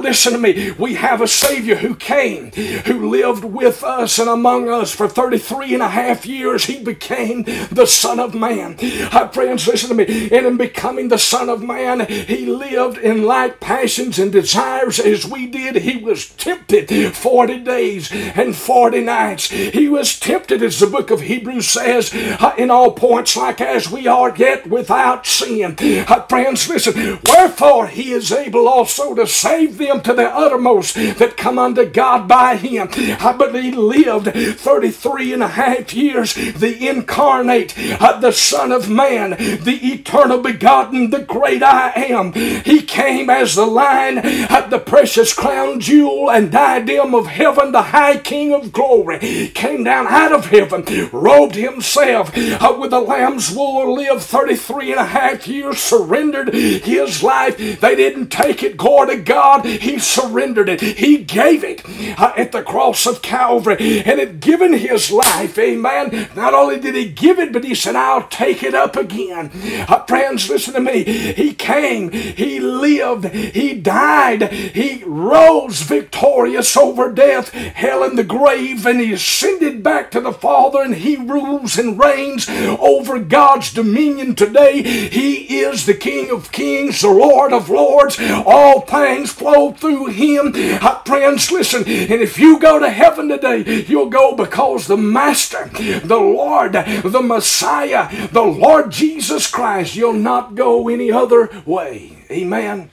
listen 0.00 0.32
to 0.34 0.38
me, 0.38 0.70
we 0.72 0.94
have 0.94 1.20
a 1.20 1.26
Savior 1.26 1.74
who 1.76 1.96
came 1.96 2.52
who 2.86 3.08
lived 3.08 3.44
with 3.44 3.82
us 3.82 4.18
and 4.18 4.28
among 4.28 4.68
us 4.68 4.94
for 4.94 5.08
33 5.08 5.74
and 5.74 5.82
a 5.82 5.88
half 5.88 6.26
years, 6.26 6.64
he 6.64 6.82
became 6.82 7.44
the 7.70 7.86
Son 7.86 8.18
of 8.20 8.34
Man. 8.34 8.76
Uh, 8.80 9.28
friends, 9.28 9.66
listen 9.66 9.88
to 9.88 9.94
me. 9.94 10.28
And 10.30 10.46
in 10.46 10.56
becoming 10.56 11.08
the 11.08 11.18
Son 11.18 11.48
of 11.48 11.62
Man, 11.62 12.06
he 12.06 12.46
lived 12.46 12.98
in 12.98 13.24
like 13.24 13.60
passions 13.60 14.18
and 14.18 14.32
desires 14.32 14.98
as 14.98 15.26
we 15.26 15.46
did. 15.46 15.76
He 15.76 15.96
was 15.96 16.28
tempted 16.30 17.14
40 17.14 17.58
days 17.60 18.10
and 18.12 18.54
40 18.56 19.00
nights. 19.00 19.50
He 19.50 19.88
was 19.88 20.18
tempted, 20.18 20.62
as 20.62 20.80
the 20.80 20.86
book 20.86 21.10
of 21.10 21.22
Hebrews 21.22 21.68
says, 21.68 22.12
in 22.56 22.70
all 22.70 22.92
points, 22.92 23.36
like 23.36 23.60
as 23.60 23.90
we 23.90 24.06
are, 24.06 24.34
yet 24.36 24.68
without 24.68 25.26
sin. 25.26 25.76
Uh, 25.80 26.22
friends, 26.26 26.68
listen. 26.68 27.18
Wherefore 27.26 27.86
he 27.88 28.12
is 28.12 28.32
able 28.32 28.68
also 28.68 29.14
to 29.14 29.26
save 29.26 29.78
them 29.78 30.00
to 30.02 30.14
the 30.14 30.28
uttermost 30.28 30.94
that 30.94 31.36
come 31.36 31.58
unto 31.58 31.84
God 31.84 32.28
by 32.28 32.49
by 32.50 32.56
him. 32.56 32.88
I 33.20 33.32
believe 33.32 33.76
lived 33.76 34.26
33 34.60 35.34
and 35.34 35.42
a 35.42 35.48
half 35.48 35.94
years, 35.94 36.34
the 36.34 36.88
incarnate, 36.88 37.74
uh, 38.00 38.18
the 38.18 38.32
Son 38.32 38.72
of 38.72 38.88
Man, 38.90 39.30
the 39.30 39.78
eternal 39.82 40.38
begotten, 40.38 41.10
the 41.10 41.20
great 41.20 41.62
I 41.62 41.92
am. 41.96 42.32
He 42.32 42.82
came 42.82 43.30
as 43.30 43.54
the 43.54 43.66
lion, 43.66 44.18
uh, 44.18 44.66
the 44.68 44.78
precious 44.78 45.32
crown 45.32 45.80
jewel 45.80 46.30
and 46.30 46.50
diadem 46.50 47.14
of 47.14 47.26
heaven, 47.26 47.72
the 47.72 47.82
high 47.82 48.18
king 48.18 48.52
of 48.52 48.72
glory, 48.72 49.18
came 49.54 49.84
down 49.84 50.06
out 50.08 50.32
of 50.32 50.46
heaven, 50.46 50.84
robed 51.12 51.54
himself 51.54 52.32
uh, 52.36 52.76
with 52.78 52.92
a 52.92 53.00
lamb's 53.00 53.54
wool, 53.54 53.94
lived 53.94 54.22
33 54.22 54.92
and 54.92 55.00
a 55.00 55.04
half 55.04 55.46
years, 55.46 55.78
surrendered 55.78 56.52
his 56.52 57.22
life. 57.22 57.56
They 57.80 57.94
didn't 57.94 58.28
take 58.28 58.62
it, 58.62 58.76
glory 58.76 59.16
to 59.16 59.22
God. 59.22 59.64
He 59.64 59.98
surrendered 59.98 60.68
it. 60.68 60.80
He 60.80 61.18
gave 61.18 61.64
it. 61.64 61.82
Uh, 62.18 62.29
at 62.36 62.52
the 62.52 62.62
cross 62.62 63.06
of 63.06 63.22
Calvary 63.22 64.02
and 64.04 64.18
had 64.20 64.40
given 64.40 64.72
his 64.72 65.10
life. 65.10 65.58
Amen. 65.58 66.28
Not 66.34 66.54
only 66.54 66.78
did 66.78 66.94
he 66.94 67.08
give 67.08 67.38
it, 67.38 67.52
but 67.52 67.64
he 67.64 67.74
said, 67.74 67.96
I'll 67.96 68.28
take 68.28 68.62
it 68.62 68.74
up 68.74 68.96
again. 68.96 69.50
Uh, 69.88 70.04
friends, 70.04 70.48
listen 70.48 70.74
to 70.74 70.80
me. 70.80 71.02
He 71.02 71.54
came, 71.54 72.10
he 72.10 72.60
lived, 72.60 73.26
he 73.34 73.74
died, 73.74 74.52
he 74.52 75.02
rose 75.04 75.82
victorious 75.82 76.76
over 76.76 77.10
death, 77.12 77.50
hell, 77.50 78.02
and 78.02 78.18
the 78.18 78.24
grave, 78.24 78.86
and 78.86 79.00
he 79.00 79.12
ascended 79.12 79.82
back 79.82 80.10
to 80.10 80.20
the 80.20 80.32
Father, 80.32 80.82
and 80.82 80.96
he 80.96 81.16
rules 81.16 81.78
and 81.78 81.98
reigns 81.98 82.48
over 82.48 83.18
God's 83.18 83.72
dominion 83.72 84.34
today. 84.34 84.82
He 84.82 85.60
is 85.60 85.86
the 85.86 85.94
King 85.94 86.30
of 86.30 86.52
kings, 86.52 87.00
the 87.00 87.08
Lord 87.08 87.52
of 87.52 87.68
lords. 87.68 88.18
All 88.20 88.82
things 88.82 89.32
flow 89.32 89.72
through 89.72 90.06
him. 90.06 90.52
Uh, 90.54 91.02
friends, 91.02 91.50
listen, 91.50 91.84
and 92.20 92.28
if 92.28 92.38
you 92.38 92.58
go 92.58 92.78
to 92.78 92.90
heaven 92.90 93.30
today, 93.30 93.86
you'll 93.88 94.10
go 94.10 94.36
because 94.36 94.86
the 94.86 94.96
Master, 94.98 95.70
the 96.04 96.18
Lord, 96.18 96.74
the 96.74 97.22
Messiah, 97.22 98.28
the 98.28 98.42
Lord 98.42 98.90
Jesus 98.90 99.50
Christ, 99.50 99.96
you'll 99.96 100.12
not 100.12 100.54
go 100.54 100.90
any 100.90 101.10
other 101.10 101.48
way. 101.64 102.22
Amen. 102.30 102.90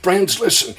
Friends, 0.00 0.40
listen. 0.40 0.74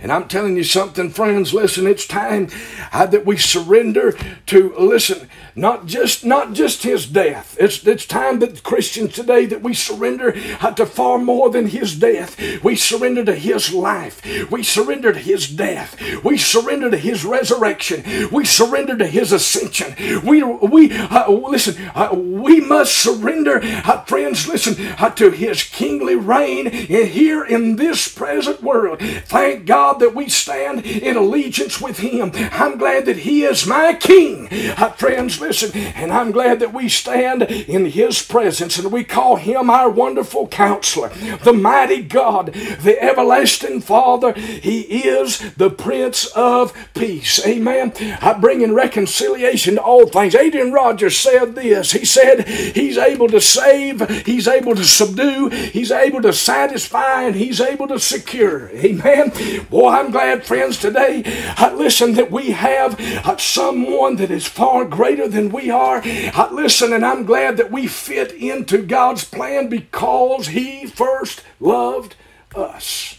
And 0.00 0.10
I'm 0.10 0.26
telling 0.26 0.56
you 0.56 0.64
something, 0.64 1.10
friends, 1.10 1.54
listen, 1.54 1.86
it's 1.86 2.08
time 2.08 2.48
uh, 2.92 3.06
that 3.06 3.24
we 3.24 3.36
surrender 3.36 4.18
to, 4.46 4.74
listen, 4.76 5.28
not 5.54 5.86
just 5.86 6.24
not 6.24 6.52
just 6.52 6.82
his 6.82 7.06
death. 7.06 7.56
It's, 7.58 7.86
it's 7.86 8.06
time 8.06 8.38
that 8.40 8.62
Christians 8.62 9.14
today 9.14 9.46
that 9.46 9.62
we 9.62 9.74
surrender 9.74 10.34
uh, 10.60 10.72
to 10.72 10.86
far 10.86 11.18
more 11.18 11.50
than 11.50 11.68
his 11.68 11.96
death. 11.96 12.36
We 12.62 12.76
surrender 12.76 13.24
to 13.24 13.34
his 13.34 13.72
life. 13.72 14.22
We 14.50 14.62
surrender 14.62 15.12
to 15.12 15.18
his 15.18 15.48
death. 15.48 16.00
We 16.24 16.38
surrender 16.38 16.90
to 16.90 16.96
his 16.96 17.24
resurrection. 17.24 18.28
We 18.30 18.44
surrender 18.44 18.96
to 18.98 19.06
his 19.06 19.32
ascension. 19.32 19.94
We, 20.24 20.42
we 20.42 20.92
uh, 20.92 21.30
listen, 21.30 21.90
uh, 21.94 22.14
we 22.14 22.60
must 22.60 22.96
surrender, 22.96 23.60
uh, 23.62 24.04
friends, 24.04 24.48
listen, 24.48 24.74
uh, 24.98 25.10
to 25.10 25.30
his 25.30 25.62
kingly 25.62 26.16
reign 26.16 26.70
here 26.70 27.44
in 27.44 27.76
this 27.76 28.08
present 28.08 28.62
world. 28.62 29.00
Thank 29.00 29.66
God 29.66 30.00
that 30.00 30.14
we 30.14 30.28
stand 30.28 30.84
in 30.84 31.16
allegiance 31.16 31.80
with 31.80 31.98
Him. 31.98 32.32
I'm 32.34 32.78
glad 32.78 33.06
that 33.06 33.18
He 33.18 33.44
is 33.44 33.66
my 33.66 33.94
King. 33.94 34.48
Uh, 34.50 34.90
friends, 34.92 35.40
listen, 35.42 35.76
and 35.76 36.12
I'm 36.12 36.30
glad 36.30 36.60
that 36.60 36.72
we 36.72 36.88
stand 36.88 37.42
in 37.42 37.86
His 37.86 38.22
presence 38.22 38.78
and 38.78 38.92
we 38.92 39.04
call 39.04 39.36
Him 39.36 39.68
our 39.68 39.90
wonderful 39.90 40.46
counselor, 40.48 41.08
the 41.42 41.52
mighty 41.52 42.02
God, 42.02 42.54
the 42.54 42.96
everlasting 43.02 43.80
Father. 43.80 44.32
He 44.32 44.80
is 44.80 45.54
the 45.54 45.70
Prince 45.70 46.26
of 46.26 46.72
Peace. 46.94 47.44
Amen. 47.46 47.92
I 48.20 48.34
bring 48.34 48.62
in 48.62 48.74
reconciliation 48.74 49.74
to 49.74 49.82
all 49.82 50.06
things. 50.06 50.34
Adrian 50.34 50.72
Rogers 50.72 51.16
said 51.16 51.54
this. 51.54 51.92
He 51.92 52.04
said, 52.04 52.46
He's 52.48 52.96
able 52.96 53.28
to 53.28 53.40
save, 53.40 54.08
He's 54.24 54.46
able 54.46 54.74
to 54.76 54.84
subdue, 54.84 55.48
He's 55.48 55.90
able 55.90 56.22
to 56.22 56.32
satisfy, 56.32 57.22
and 57.24 57.34
He's 57.34 57.60
able 57.60 57.88
to 57.88 57.98
secure. 57.98 58.70
Amen. 58.70 59.32
Boy, 59.68 59.90
I'm 59.90 60.12
glad, 60.12 60.46
friends, 60.46 60.78
today, 60.78 61.22
uh, 61.58 61.74
listen, 61.74 62.14
that 62.14 62.30
we 62.30 62.52
have 62.52 63.00
someone 63.40 64.16
that 64.16 64.30
is 64.30 64.46
far 64.46 64.84
greater 64.84 65.28
than 65.32 65.50
we 65.50 65.70
are. 65.70 66.02
Uh, 66.04 66.48
listen, 66.52 66.92
and 66.92 67.04
I'm 67.04 67.24
glad 67.24 67.56
that 67.56 67.72
we 67.72 67.86
fit 67.86 68.32
into 68.32 68.82
God's 68.82 69.24
plan 69.24 69.68
because 69.68 70.48
He 70.48 70.86
first 70.86 71.42
loved 71.58 72.14
us. 72.54 73.18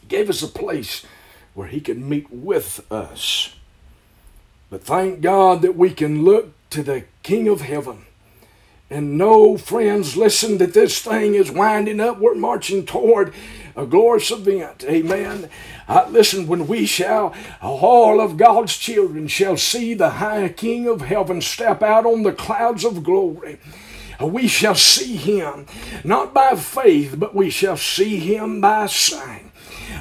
He 0.00 0.06
gave 0.08 0.30
us 0.30 0.42
a 0.42 0.48
place 0.48 1.04
where 1.54 1.68
He 1.68 1.80
could 1.80 1.98
meet 1.98 2.30
with 2.30 2.80
us. 2.90 3.54
But 4.70 4.82
thank 4.84 5.20
God 5.20 5.60
that 5.62 5.76
we 5.76 5.90
can 5.90 6.24
look 6.24 6.52
to 6.70 6.82
the 6.82 7.04
King 7.22 7.48
of 7.48 7.60
Heaven 7.60 8.06
and 8.92 9.16
know, 9.16 9.56
friends, 9.56 10.18
listen, 10.18 10.58
that 10.58 10.74
this 10.74 11.00
thing 11.00 11.34
is 11.34 11.50
winding 11.50 11.98
up. 11.98 12.18
We're 12.18 12.34
marching 12.34 12.84
toward 12.84 13.32
a 13.76 13.86
glorious 13.86 14.30
event. 14.30 14.84
Amen. 14.84 15.48
Uh, 15.88 16.06
listen, 16.10 16.46
when 16.46 16.66
we 16.66 16.86
shall, 16.86 17.34
all 17.60 18.20
of 18.20 18.36
God's 18.36 18.76
children 18.76 19.28
shall 19.28 19.56
see 19.56 19.94
the 19.94 20.10
high 20.10 20.48
King 20.48 20.88
of 20.88 21.02
heaven 21.02 21.40
step 21.40 21.82
out 21.82 22.06
on 22.06 22.22
the 22.22 22.32
clouds 22.32 22.84
of 22.84 23.02
glory 23.02 23.58
we 24.26 24.46
shall 24.46 24.74
see 24.74 25.16
him 25.16 25.66
not 26.04 26.34
by 26.34 26.54
faith, 26.54 27.16
but 27.18 27.34
we 27.34 27.50
shall 27.50 27.76
see 27.76 28.18
him 28.18 28.60
by 28.60 28.86
sight. 28.86 29.51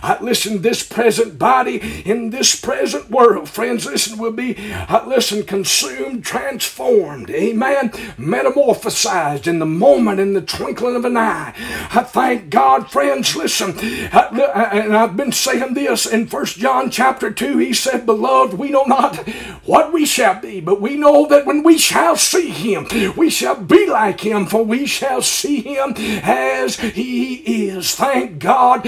Uh, 0.04 0.18
listen, 0.22 0.62
this 0.62 0.84
present 0.84 1.38
body 1.38 2.02
in 2.06 2.30
this 2.30 2.56
present 2.60 3.10
world, 3.10 3.50
friends, 3.50 3.86
listen, 3.86 4.18
will 4.18 4.32
be, 4.32 4.56
uh, 4.72 5.04
listen, 5.06 5.44
consumed, 5.44 6.24
transformed, 6.24 7.30
amen, 7.30 7.90
metamorphosized 8.18 9.48
in 9.48 9.60
the 9.60 9.66
moment, 9.66 10.20
in 10.20 10.34
the 10.34 10.42
twinkling 10.42 10.96
of 10.96 11.06
an 11.06 11.18
eye. 11.18 11.54
I 11.94 12.04
thank 12.04 12.50
God, 12.50 12.92
friends, 12.92 13.36
listen, 13.36 13.78
uh, 14.12 14.30
and 14.72 14.96
I've 14.96 15.18
been 15.18 15.32
saying 15.32 15.74
this 15.74 16.06
in 16.06 16.28
First 16.28 16.58
John 16.58 16.90
chapter 16.90 17.32
2, 17.32 17.58
he 17.58 17.74
said, 17.74 18.06
Beloved, 18.06 18.58
we 18.58 18.70
know 18.70 18.84
not 18.84 19.18
what 19.66 19.94
we 19.94 20.06
shall 20.06 20.40
be, 20.40 20.60
but 20.60 20.82
we 20.82 20.96
know 20.96 21.28
that 21.28 21.46
when 21.46 21.64
we 21.64 21.78
shall 21.78 22.16
see 22.16 22.50
him, 22.50 22.88
we 23.16 23.30
shall 23.30 23.56
be 23.56 23.88
like 23.88 24.22
him, 24.22 24.46
for 24.46 24.64
we 24.64 24.86
shall 24.86 25.22
see 25.22 25.62
him 25.62 25.94
as 26.24 26.80
he 26.80 27.36
is. 27.68 27.96
Thank 27.96 28.40
God, 28.40 28.84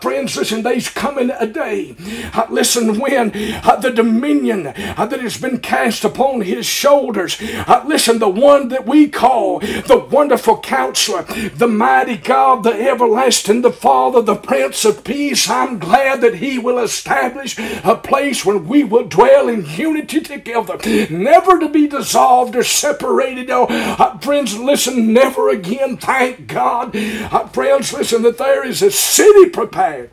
friends, 0.00 0.36
listen, 0.46 0.62
there's 0.62 0.88
coming 0.88 1.30
a 1.30 1.44
day. 1.44 1.96
Uh, 2.32 2.46
listen, 2.48 3.00
when 3.00 3.32
uh, 3.64 3.74
the 3.80 3.90
dominion 3.90 4.68
uh, 4.68 5.04
that 5.04 5.18
has 5.18 5.36
been 5.38 5.58
cast 5.58 6.04
upon 6.04 6.40
his 6.40 6.64
shoulders, 6.64 7.36
uh, 7.66 7.82
listen, 7.84 8.20
the 8.20 8.28
one 8.28 8.68
that 8.68 8.86
we 8.86 9.08
call 9.08 9.58
the 9.58 10.06
wonderful 10.08 10.56
counselor, 10.60 11.24
the 11.56 11.66
mighty 11.66 12.16
God, 12.16 12.62
the 12.62 12.70
everlasting, 12.70 13.62
the 13.62 13.72
Father, 13.72 14.22
the 14.22 14.36
Prince 14.36 14.84
of 14.84 15.02
Peace, 15.02 15.50
I'm 15.50 15.80
glad 15.80 16.20
that 16.20 16.36
he 16.36 16.60
will 16.60 16.78
establish 16.78 17.58
a 17.58 17.96
place 17.96 18.44
where 18.44 18.58
we 18.58 18.84
will 18.84 19.08
dwell 19.08 19.48
in 19.48 19.66
unity 19.66 20.20
together, 20.20 20.78
never 21.10 21.58
to 21.58 21.68
be 21.68 21.88
dissolved 21.88 22.54
or 22.54 22.62
separated. 22.62 23.50
Oh, 23.50 23.66
uh, 23.68 24.16
friends, 24.18 24.56
listen, 24.56 25.12
never 25.12 25.48
again, 25.48 25.96
thank 25.96 26.46
God. 26.46 26.94
Uh, 26.94 27.48
friends, 27.48 27.92
listen, 27.92 28.22
that 28.22 28.38
there 28.38 28.64
is 28.64 28.80
a 28.80 28.92
city 28.92 29.50
prepared, 29.56 30.10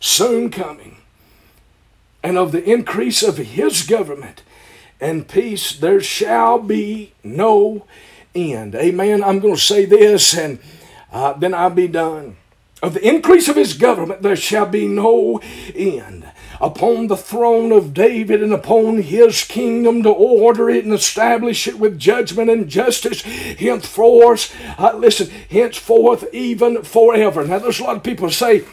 soon 0.00 0.50
coming, 0.50 0.98
and 2.22 2.36
of 2.36 2.52
the 2.52 2.64
increase 2.64 3.22
of 3.22 3.36
his 3.36 3.82
government 3.82 4.42
and 5.00 5.28
peace 5.28 5.76
there 5.76 6.00
shall 6.00 6.58
be 6.58 7.12
no 7.22 7.86
end. 8.34 8.74
Amen. 8.74 9.22
I'm 9.22 9.40
going 9.40 9.54
to 9.54 9.60
say 9.60 9.84
this 9.84 10.36
and 10.36 10.58
uh, 11.12 11.34
then 11.34 11.54
I'll 11.54 11.70
be 11.70 11.88
done. 11.88 12.36
Of 12.82 12.94
the 12.94 13.08
increase 13.08 13.48
of 13.48 13.56
his 13.56 13.74
government 13.74 14.22
there 14.22 14.36
shall 14.36 14.66
be 14.66 14.86
no 14.86 15.40
end 15.74 16.30
upon 16.60 17.06
the 17.06 17.16
throne 17.16 17.72
of 17.72 17.94
David 17.94 18.42
and 18.42 18.52
upon 18.52 19.02
his 19.02 19.44
kingdom 19.44 20.02
to 20.02 20.10
order 20.10 20.70
it 20.70 20.84
and 20.84 20.94
establish 20.94 21.66
it 21.66 21.78
with 21.78 21.98
judgment 21.98 22.50
and 22.50 22.68
justice 22.68 23.22
henceforth. 23.22 24.54
Uh, 24.78 24.94
listen, 24.96 25.30
henceforth, 25.50 26.26
even 26.32 26.82
forever. 26.82 27.46
Now, 27.46 27.58
there's 27.58 27.80
a 27.80 27.84
lot 27.84 27.96
of 27.96 28.02
people 28.02 28.30
say, 28.30 28.64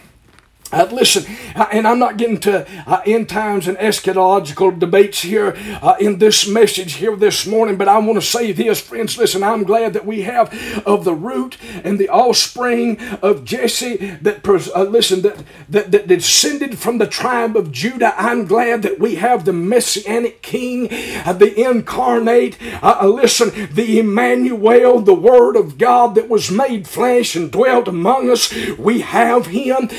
uh, 0.73 0.87
listen, 0.91 1.23
uh, 1.55 1.67
and 1.71 1.87
I'm 1.87 1.99
not 1.99 2.17
getting 2.17 2.39
to 2.41 2.67
uh, 2.87 3.01
end 3.05 3.29
times 3.29 3.67
and 3.67 3.77
eschatological 3.77 4.77
debates 4.79 5.21
here 5.21 5.55
uh, 5.83 5.95
in 5.99 6.17
this 6.17 6.47
message 6.47 6.93
here 6.93 7.15
this 7.15 7.45
morning, 7.45 7.77
but 7.77 7.87
I 7.87 7.99
want 7.99 8.19
to 8.19 8.25
say 8.25 8.51
this, 8.51 8.81
friends. 8.81 9.15
Listen, 9.15 9.43
I'm 9.43 9.63
glad 9.63 9.93
that 9.93 10.05
we 10.05 10.23
have 10.23 10.51
of 10.85 11.05
the 11.05 11.13
root 11.13 11.57
and 11.83 11.99
the 11.99 12.09
offspring 12.09 12.99
of 13.21 13.45
Jesse 13.45 13.97
that, 13.97 14.47
uh, 14.47 14.83
listen, 14.83 15.21
that, 15.21 15.43
that, 15.69 15.91
that 15.91 16.07
descended 16.07 16.79
from 16.79 16.97
the 16.97 17.05
tribe 17.05 17.55
of 17.55 17.71
Judah. 17.71 18.15
I'm 18.17 18.45
glad 18.45 18.81
that 18.81 18.99
we 18.99 19.15
have 19.15 19.45
the 19.45 19.53
Messianic 19.53 20.41
King, 20.41 20.87
uh, 21.23 21.33
the 21.33 21.53
incarnate, 21.59 22.57
listen, 23.03 23.69
the 23.71 23.99
Emmanuel, 23.99 25.01
the 25.01 25.13
Word 25.13 25.55
of 25.55 25.77
God 25.77 26.15
that 26.15 26.29
was 26.29 26.49
made 26.49 26.87
flesh 26.87 27.35
and 27.35 27.51
dwelt 27.51 27.87
among 27.87 28.31
us. 28.31 28.51
We 28.77 29.01
have 29.01 29.47
Him. 29.47 29.89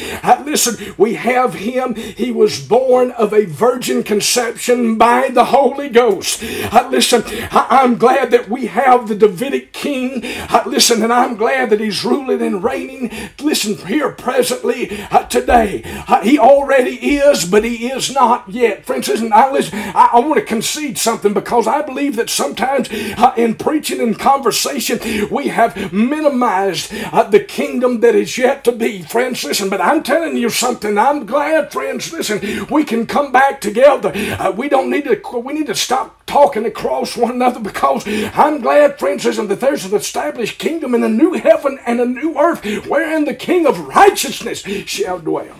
listen, 0.44 0.63
Listen, 0.64 0.94
we 0.96 1.14
have 1.14 1.54
him. 1.54 1.94
He 1.94 2.30
was 2.30 2.60
born 2.66 3.10
of 3.12 3.32
a 3.32 3.44
virgin 3.44 4.02
conception 4.02 4.96
by 4.96 5.28
the 5.28 5.46
Holy 5.46 5.88
Ghost. 5.88 6.42
Uh, 6.42 6.88
listen, 6.90 7.22
I, 7.50 7.82
am 7.82 7.96
glad 7.96 8.30
that 8.30 8.48
we 8.48 8.66
have 8.66 9.08
the 9.08 9.14
Davidic 9.14 9.72
king. 9.72 10.22
Uh, 10.24 10.62
listen, 10.66 11.02
and 11.02 11.12
I'm 11.12 11.36
glad 11.36 11.70
that 11.70 11.80
he's 11.80 12.04
ruling 12.04 12.40
and 12.40 12.64
reigning. 12.64 13.10
Listen, 13.40 13.76
here 13.86 14.10
presently 14.10 14.90
uh, 15.10 15.24
today. 15.24 15.82
Uh, 16.08 16.22
he 16.22 16.38
already 16.38 17.16
is, 17.16 17.44
but 17.44 17.64
he 17.64 17.90
is 17.90 18.12
not 18.12 18.48
yet. 18.48 18.86
Friends, 18.86 19.08
listen, 19.08 19.32
I, 19.34 19.50
listen, 19.50 19.78
I, 19.78 20.10
I 20.14 20.20
want 20.20 20.36
to 20.36 20.46
concede 20.46 20.96
something 20.96 21.34
because 21.34 21.66
I 21.66 21.82
believe 21.82 22.16
that 22.16 22.30
sometimes 22.30 22.88
uh, 22.90 23.34
in 23.36 23.54
preaching 23.56 24.00
and 24.00 24.18
conversation, 24.18 25.28
we 25.30 25.48
have 25.48 25.92
minimized 25.92 26.90
uh, 27.12 27.24
the 27.24 27.40
kingdom 27.40 28.00
that 28.00 28.14
is 28.14 28.38
yet 28.38 28.64
to 28.64 28.72
be. 28.72 29.02
Friends, 29.02 29.44
listen, 29.44 29.68
but 29.68 29.80
I'm 29.80 30.02
telling 30.02 30.36
you 30.38 30.53
something. 30.54 30.96
I'm 30.96 31.26
glad, 31.26 31.72
friends. 31.72 32.12
Listen, 32.12 32.66
we 32.70 32.84
can 32.84 33.06
come 33.06 33.32
back 33.32 33.60
together. 33.60 34.12
Uh, 34.14 34.52
we 34.56 34.68
don't 34.68 34.90
need 34.90 35.04
to. 35.04 35.20
We 35.38 35.52
need 35.52 35.66
to 35.66 35.74
stop 35.74 36.24
talking 36.26 36.64
across 36.64 37.16
one 37.16 37.32
another 37.32 37.60
because 37.60 38.04
I'm 38.06 38.60
glad, 38.60 38.98
friends, 38.98 39.24
listen, 39.24 39.48
that 39.48 39.60
there's 39.60 39.84
an 39.84 39.94
established 39.94 40.58
kingdom 40.58 40.94
in 40.94 41.02
a 41.02 41.08
new 41.08 41.34
heaven 41.34 41.78
and 41.86 42.00
a 42.00 42.06
new 42.06 42.38
earth 42.38 42.64
wherein 42.86 43.24
the 43.24 43.34
King 43.34 43.66
of 43.66 43.88
righteousness 43.88 44.60
shall 44.60 45.18
dwell. 45.18 45.56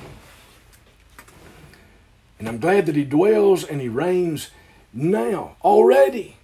And 2.39 2.49
I'm 2.49 2.59
glad 2.59 2.87
that 2.87 2.97
He 2.97 3.05
dwells 3.05 3.65
and 3.65 3.81
He 3.81 3.89
reigns 3.89 4.51
now 4.93 5.57
already, 5.63 6.37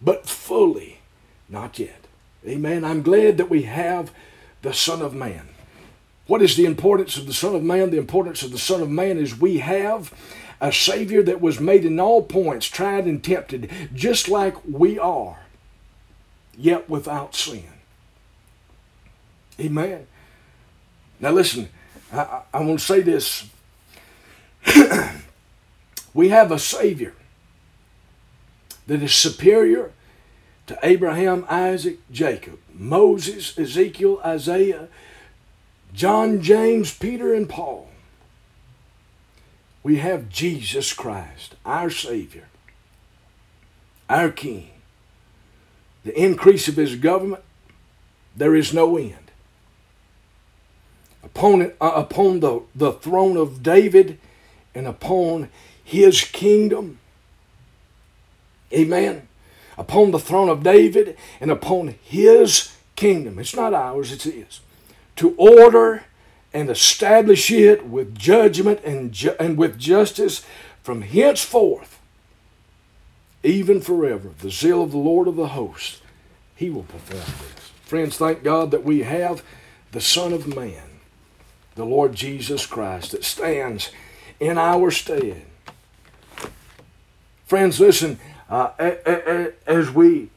but 0.00 0.26
fully 0.26 1.00
not 1.48 1.78
yet. 1.78 2.06
Amen. 2.46 2.84
I'm 2.84 3.02
glad 3.02 3.36
that 3.36 3.50
we 3.50 3.62
have 3.62 4.12
the 4.62 4.72
Son 4.72 5.02
of 5.02 5.14
Man. 5.14 5.49
What 6.30 6.42
is 6.42 6.54
the 6.54 6.64
importance 6.64 7.16
of 7.16 7.26
the 7.26 7.32
Son 7.32 7.56
of 7.56 7.64
Man? 7.64 7.90
The 7.90 7.98
importance 7.98 8.44
of 8.44 8.52
the 8.52 8.58
Son 8.58 8.80
of 8.80 8.88
Man 8.88 9.18
is 9.18 9.36
we 9.36 9.58
have 9.58 10.14
a 10.60 10.72
Savior 10.72 11.24
that 11.24 11.40
was 11.40 11.58
made 11.58 11.84
in 11.84 11.98
all 11.98 12.22
points, 12.22 12.66
tried 12.66 13.06
and 13.06 13.20
tempted, 13.20 13.68
just 13.92 14.28
like 14.28 14.54
we 14.64 14.96
are, 14.96 15.40
yet 16.56 16.88
without 16.88 17.34
sin. 17.34 17.64
Amen. 19.58 20.06
Now 21.18 21.32
listen, 21.32 21.68
I, 22.12 22.42
I 22.54 22.60
want 22.62 22.78
to 22.78 22.86
say 22.86 23.00
this. 23.00 23.50
we 26.14 26.28
have 26.28 26.52
a 26.52 26.60
Savior 26.60 27.14
that 28.86 29.02
is 29.02 29.12
superior 29.12 29.90
to 30.68 30.78
Abraham, 30.84 31.44
Isaac, 31.50 31.98
Jacob, 32.12 32.60
Moses, 32.72 33.58
Ezekiel, 33.58 34.20
Isaiah, 34.24 34.86
John, 35.92 36.40
James, 36.40 36.96
Peter, 36.96 37.34
and 37.34 37.48
Paul. 37.48 37.88
We 39.82 39.96
have 39.96 40.28
Jesus 40.28 40.92
Christ, 40.92 41.54
our 41.64 41.90
Savior, 41.90 42.48
our 44.08 44.30
King. 44.30 44.70
The 46.04 46.18
increase 46.18 46.68
of 46.68 46.76
His 46.76 46.96
government, 46.96 47.42
there 48.36 48.54
is 48.54 48.72
no 48.72 48.96
end. 48.96 49.14
Upon, 51.22 51.62
it, 51.62 51.76
uh, 51.80 51.92
upon 51.94 52.40
the, 52.40 52.62
the 52.74 52.92
throne 52.92 53.36
of 53.36 53.62
David 53.62 54.18
and 54.74 54.86
upon 54.86 55.48
His 55.82 56.22
kingdom, 56.24 56.98
amen. 58.72 59.28
Upon 59.76 60.10
the 60.10 60.18
throne 60.18 60.48
of 60.48 60.62
David 60.62 61.16
and 61.40 61.50
upon 61.50 61.94
His 62.02 62.76
kingdom. 62.96 63.38
It's 63.38 63.56
not 63.56 63.72
ours, 63.72 64.12
it's 64.12 64.24
His 64.24 64.60
to 65.20 65.34
order 65.36 66.04
and 66.54 66.70
establish 66.70 67.50
it 67.50 67.86
with 67.86 68.16
judgment 68.16 68.80
and, 68.86 69.12
ju- 69.12 69.36
and 69.38 69.58
with 69.58 69.78
justice 69.78 70.46
from 70.82 71.02
henceforth, 71.02 72.00
even 73.42 73.82
forever. 73.82 74.30
The 74.40 74.50
zeal 74.50 74.82
of 74.82 74.92
the 74.92 74.96
Lord 74.96 75.28
of 75.28 75.36
the 75.36 75.48
hosts, 75.48 76.00
he 76.56 76.70
will 76.70 76.84
perform 76.84 77.20
this. 77.20 77.70
Friends, 77.82 78.16
thank 78.16 78.42
God 78.42 78.70
that 78.70 78.82
we 78.82 79.02
have 79.02 79.44
the 79.92 80.00
Son 80.00 80.32
of 80.32 80.46
Man, 80.46 81.00
the 81.74 81.84
Lord 81.84 82.14
Jesus 82.14 82.64
Christ, 82.64 83.12
that 83.12 83.22
stands 83.22 83.90
in 84.40 84.56
our 84.56 84.90
stead. 84.90 85.42
Friends, 87.44 87.78
listen, 87.78 88.18
uh, 88.48 88.70
as 89.66 89.90
we 89.90 90.30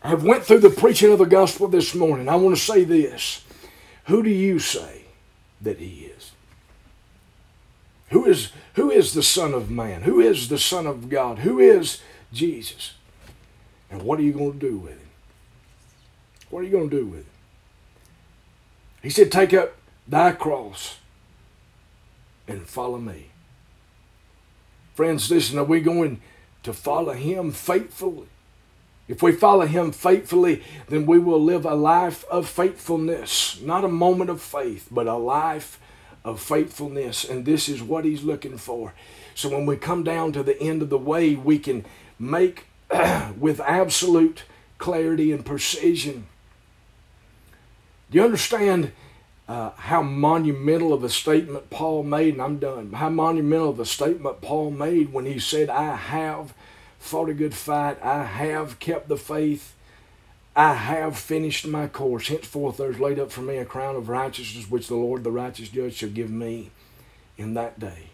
have 0.00 0.24
went 0.24 0.42
through 0.42 0.58
the 0.58 0.70
preaching 0.70 1.12
of 1.12 1.20
the 1.20 1.26
gospel 1.26 1.68
this 1.68 1.94
morning, 1.94 2.28
I 2.28 2.34
want 2.34 2.56
to 2.56 2.60
say 2.60 2.82
this. 2.82 3.44
Who 4.10 4.24
do 4.24 4.30
you 4.30 4.58
say 4.58 5.02
that 5.60 5.78
he 5.78 6.10
is? 6.16 6.32
Who 8.08 8.26
is, 8.26 8.50
who 8.74 8.90
is 8.90 9.14
the 9.14 9.22
Son 9.22 9.54
of 9.54 9.70
Man? 9.70 10.02
Who 10.02 10.18
is 10.18 10.48
the 10.48 10.58
Son 10.58 10.84
of 10.84 11.08
God? 11.08 11.38
Who 11.38 11.60
is 11.60 12.02
Jesus? 12.32 12.94
And 13.88 14.02
what 14.02 14.18
are 14.18 14.22
you 14.22 14.32
going 14.32 14.54
to 14.54 14.58
do 14.58 14.78
with 14.78 14.98
him? 14.98 15.10
What 16.50 16.58
are 16.58 16.62
you 16.64 16.72
going 16.72 16.90
to 16.90 16.96
do 16.96 17.06
with 17.06 17.20
him? 17.20 17.26
He 19.00 19.10
said, 19.10 19.30
Take 19.30 19.54
up 19.54 19.76
thy 20.08 20.32
cross 20.32 20.96
and 22.48 22.66
follow 22.66 22.98
me. 22.98 23.26
Friends, 24.92 25.30
listen, 25.30 25.56
are 25.56 25.62
we 25.62 25.78
going 25.78 26.20
to 26.64 26.72
follow 26.72 27.12
him 27.12 27.52
faithfully? 27.52 28.26
If 29.10 29.24
we 29.24 29.32
follow 29.32 29.66
Him 29.66 29.90
faithfully, 29.90 30.62
then 30.88 31.04
we 31.04 31.18
will 31.18 31.42
live 31.42 31.66
a 31.66 31.74
life 31.74 32.24
of 32.30 32.48
faithfulness. 32.48 33.60
Not 33.60 33.84
a 33.84 33.88
moment 33.88 34.30
of 34.30 34.40
faith, 34.40 34.86
but 34.88 35.08
a 35.08 35.16
life 35.16 35.80
of 36.24 36.40
faithfulness. 36.40 37.24
And 37.24 37.44
this 37.44 37.68
is 37.68 37.82
what 37.82 38.04
He's 38.04 38.22
looking 38.22 38.56
for. 38.56 38.94
So 39.34 39.48
when 39.48 39.66
we 39.66 39.76
come 39.76 40.04
down 40.04 40.30
to 40.34 40.44
the 40.44 40.60
end 40.62 40.80
of 40.80 40.90
the 40.90 40.98
way, 40.98 41.34
we 41.34 41.58
can 41.58 41.84
make 42.20 42.66
with 43.36 43.58
absolute 43.58 44.44
clarity 44.78 45.32
and 45.32 45.44
precision. 45.44 46.28
Do 48.12 48.18
you 48.18 48.24
understand 48.24 48.92
uh, 49.48 49.70
how 49.70 50.02
monumental 50.02 50.92
of 50.92 51.02
a 51.02 51.08
statement 51.08 51.68
Paul 51.68 52.04
made? 52.04 52.34
And 52.34 52.42
I'm 52.42 52.58
done. 52.60 52.92
How 52.92 53.08
monumental 53.08 53.70
of 53.70 53.80
a 53.80 53.86
statement 53.86 54.40
Paul 54.40 54.70
made 54.70 55.12
when 55.12 55.26
he 55.26 55.40
said, 55.40 55.68
I 55.68 55.96
have 55.96 56.54
fought 57.00 57.28
a 57.28 57.34
good 57.34 57.54
fight. 57.54 58.00
I 58.02 58.22
have 58.22 58.78
kept 58.78 59.08
the 59.08 59.16
faith. 59.16 59.74
I 60.54 60.74
have 60.74 61.18
finished 61.18 61.66
my 61.66 61.88
course. 61.88 62.28
Henceforth 62.28 62.76
there's 62.76 63.00
laid 63.00 63.18
up 63.18 63.32
for 63.32 63.40
me 63.40 63.56
a 63.56 63.64
crown 63.64 63.96
of 63.96 64.08
righteousness, 64.08 64.70
which 64.70 64.86
the 64.86 64.94
Lord, 64.94 65.24
the 65.24 65.32
righteous 65.32 65.70
judge, 65.70 65.94
shall 65.94 66.10
give 66.10 66.30
me 66.30 66.70
in 67.36 67.54
that 67.54 67.80
day. 67.80 68.10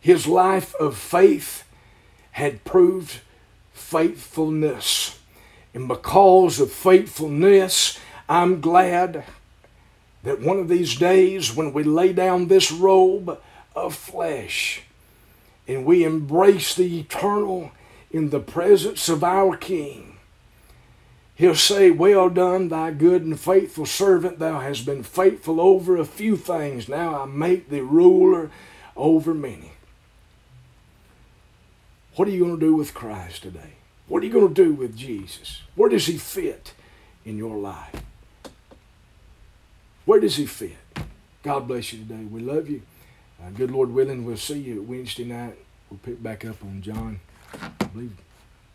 His 0.00 0.26
life 0.26 0.74
of 0.76 0.96
faith 0.96 1.64
had 2.32 2.64
proved 2.64 3.20
faithfulness. 3.72 5.20
And 5.74 5.86
because 5.86 6.58
of 6.60 6.72
faithfulness, 6.72 7.98
I'm 8.28 8.60
glad 8.60 9.24
that 10.22 10.40
one 10.40 10.58
of 10.58 10.68
these 10.68 10.96
days 10.96 11.54
when 11.54 11.72
we 11.72 11.82
lay 11.82 12.12
down 12.12 12.48
this 12.48 12.72
robe 12.72 13.38
of 13.74 13.94
flesh 13.94 14.82
and 15.68 15.84
we 15.84 16.04
embrace 16.04 16.74
the 16.74 16.98
eternal 17.00 17.70
in 18.12 18.30
the 18.30 18.40
presence 18.40 19.08
of 19.08 19.24
our 19.24 19.56
King, 19.56 20.12
He'll 21.34 21.54
say, 21.54 21.90
Well 21.90 22.28
done, 22.28 22.68
thy 22.68 22.90
good 22.92 23.22
and 23.22 23.38
faithful 23.38 23.86
servant. 23.86 24.38
Thou 24.38 24.60
hast 24.60 24.86
been 24.86 25.02
faithful 25.02 25.60
over 25.60 25.96
a 25.96 26.04
few 26.04 26.36
things. 26.36 26.88
Now 26.88 27.22
I 27.22 27.26
make 27.26 27.68
thee 27.68 27.80
ruler 27.80 28.50
over 28.96 29.34
many. 29.34 29.72
What 32.14 32.28
are 32.28 32.30
you 32.30 32.40
going 32.40 32.60
to 32.60 32.66
do 32.66 32.76
with 32.76 32.92
Christ 32.92 33.42
today? 33.42 33.72
What 34.06 34.22
are 34.22 34.26
you 34.26 34.32
going 34.32 34.54
to 34.54 34.54
do 34.54 34.74
with 34.74 34.96
Jesus? 34.96 35.62
Where 35.74 35.88
does 35.88 36.06
he 36.06 36.18
fit 36.18 36.74
in 37.24 37.38
your 37.38 37.56
life? 37.56 38.02
Where 40.04 40.20
does 40.20 40.36
he 40.36 40.44
fit? 40.44 40.76
God 41.42 41.66
bless 41.66 41.92
you 41.92 42.00
today. 42.00 42.24
We 42.24 42.40
love 42.40 42.68
you. 42.68 42.82
Uh, 43.42 43.50
good 43.50 43.70
Lord 43.70 43.92
willing, 43.92 44.24
we'll 44.24 44.36
see 44.36 44.60
you 44.60 44.82
Wednesday 44.82 45.24
night. 45.24 45.56
We'll 45.90 45.98
pick 45.98 46.22
back 46.22 46.44
up 46.44 46.62
on 46.62 46.82
John, 46.82 47.20
I 47.60 47.84
believe, 47.86 48.16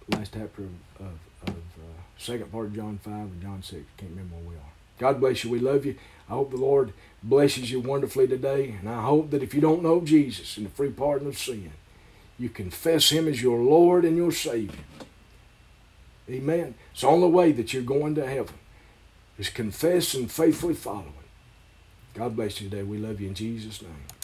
last 0.09 0.33
chapter 0.33 0.63
of, 0.63 0.69
of, 0.99 1.19
of 1.47 1.55
uh, 1.55 2.01
second 2.17 2.51
part 2.51 2.67
of 2.67 2.75
John 2.75 2.99
5 3.01 3.13
and 3.13 3.41
John 3.41 3.63
6. 3.63 3.83
Can't 3.97 4.11
remember 4.11 4.35
where 4.35 4.49
we 4.49 4.55
are. 4.55 4.71
God 4.99 5.19
bless 5.19 5.43
you. 5.43 5.49
We 5.49 5.59
love 5.59 5.85
you. 5.85 5.95
I 6.29 6.33
hope 6.33 6.51
the 6.51 6.57
Lord 6.57 6.93
blesses 7.23 7.71
you 7.71 7.79
wonderfully 7.79 8.27
today. 8.27 8.75
And 8.79 8.89
I 8.89 9.01
hope 9.03 9.31
that 9.31 9.43
if 9.43 9.53
you 9.53 9.61
don't 9.61 9.83
know 9.83 10.01
Jesus 10.01 10.57
and 10.57 10.65
the 10.65 10.71
free 10.71 10.89
pardon 10.89 11.27
of 11.27 11.37
sin, 11.37 11.71
you 12.39 12.49
confess 12.49 13.09
Him 13.09 13.27
as 13.27 13.41
your 13.41 13.59
Lord 13.59 14.05
and 14.05 14.17
your 14.17 14.31
Savior. 14.31 14.83
Amen. 16.29 16.75
It's 16.91 17.01
the 17.01 17.07
only 17.07 17.29
way 17.29 17.51
that 17.53 17.73
you're 17.73 17.83
going 17.83 18.15
to 18.15 18.27
heaven 18.27 18.55
is 19.37 19.49
confess 19.49 20.13
and 20.13 20.31
faithfully 20.31 20.73
follow 20.73 21.03
Him. 21.03 21.13
God 22.13 22.35
bless 22.35 22.59
you 22.59 22.69
today. 22.69 22.83
We 22.83 22.97
love 22.97 23.21
you 23.21 23.27
in 23.27 23.35
Jesus' 23.35 23.81
name. 23.81 24.16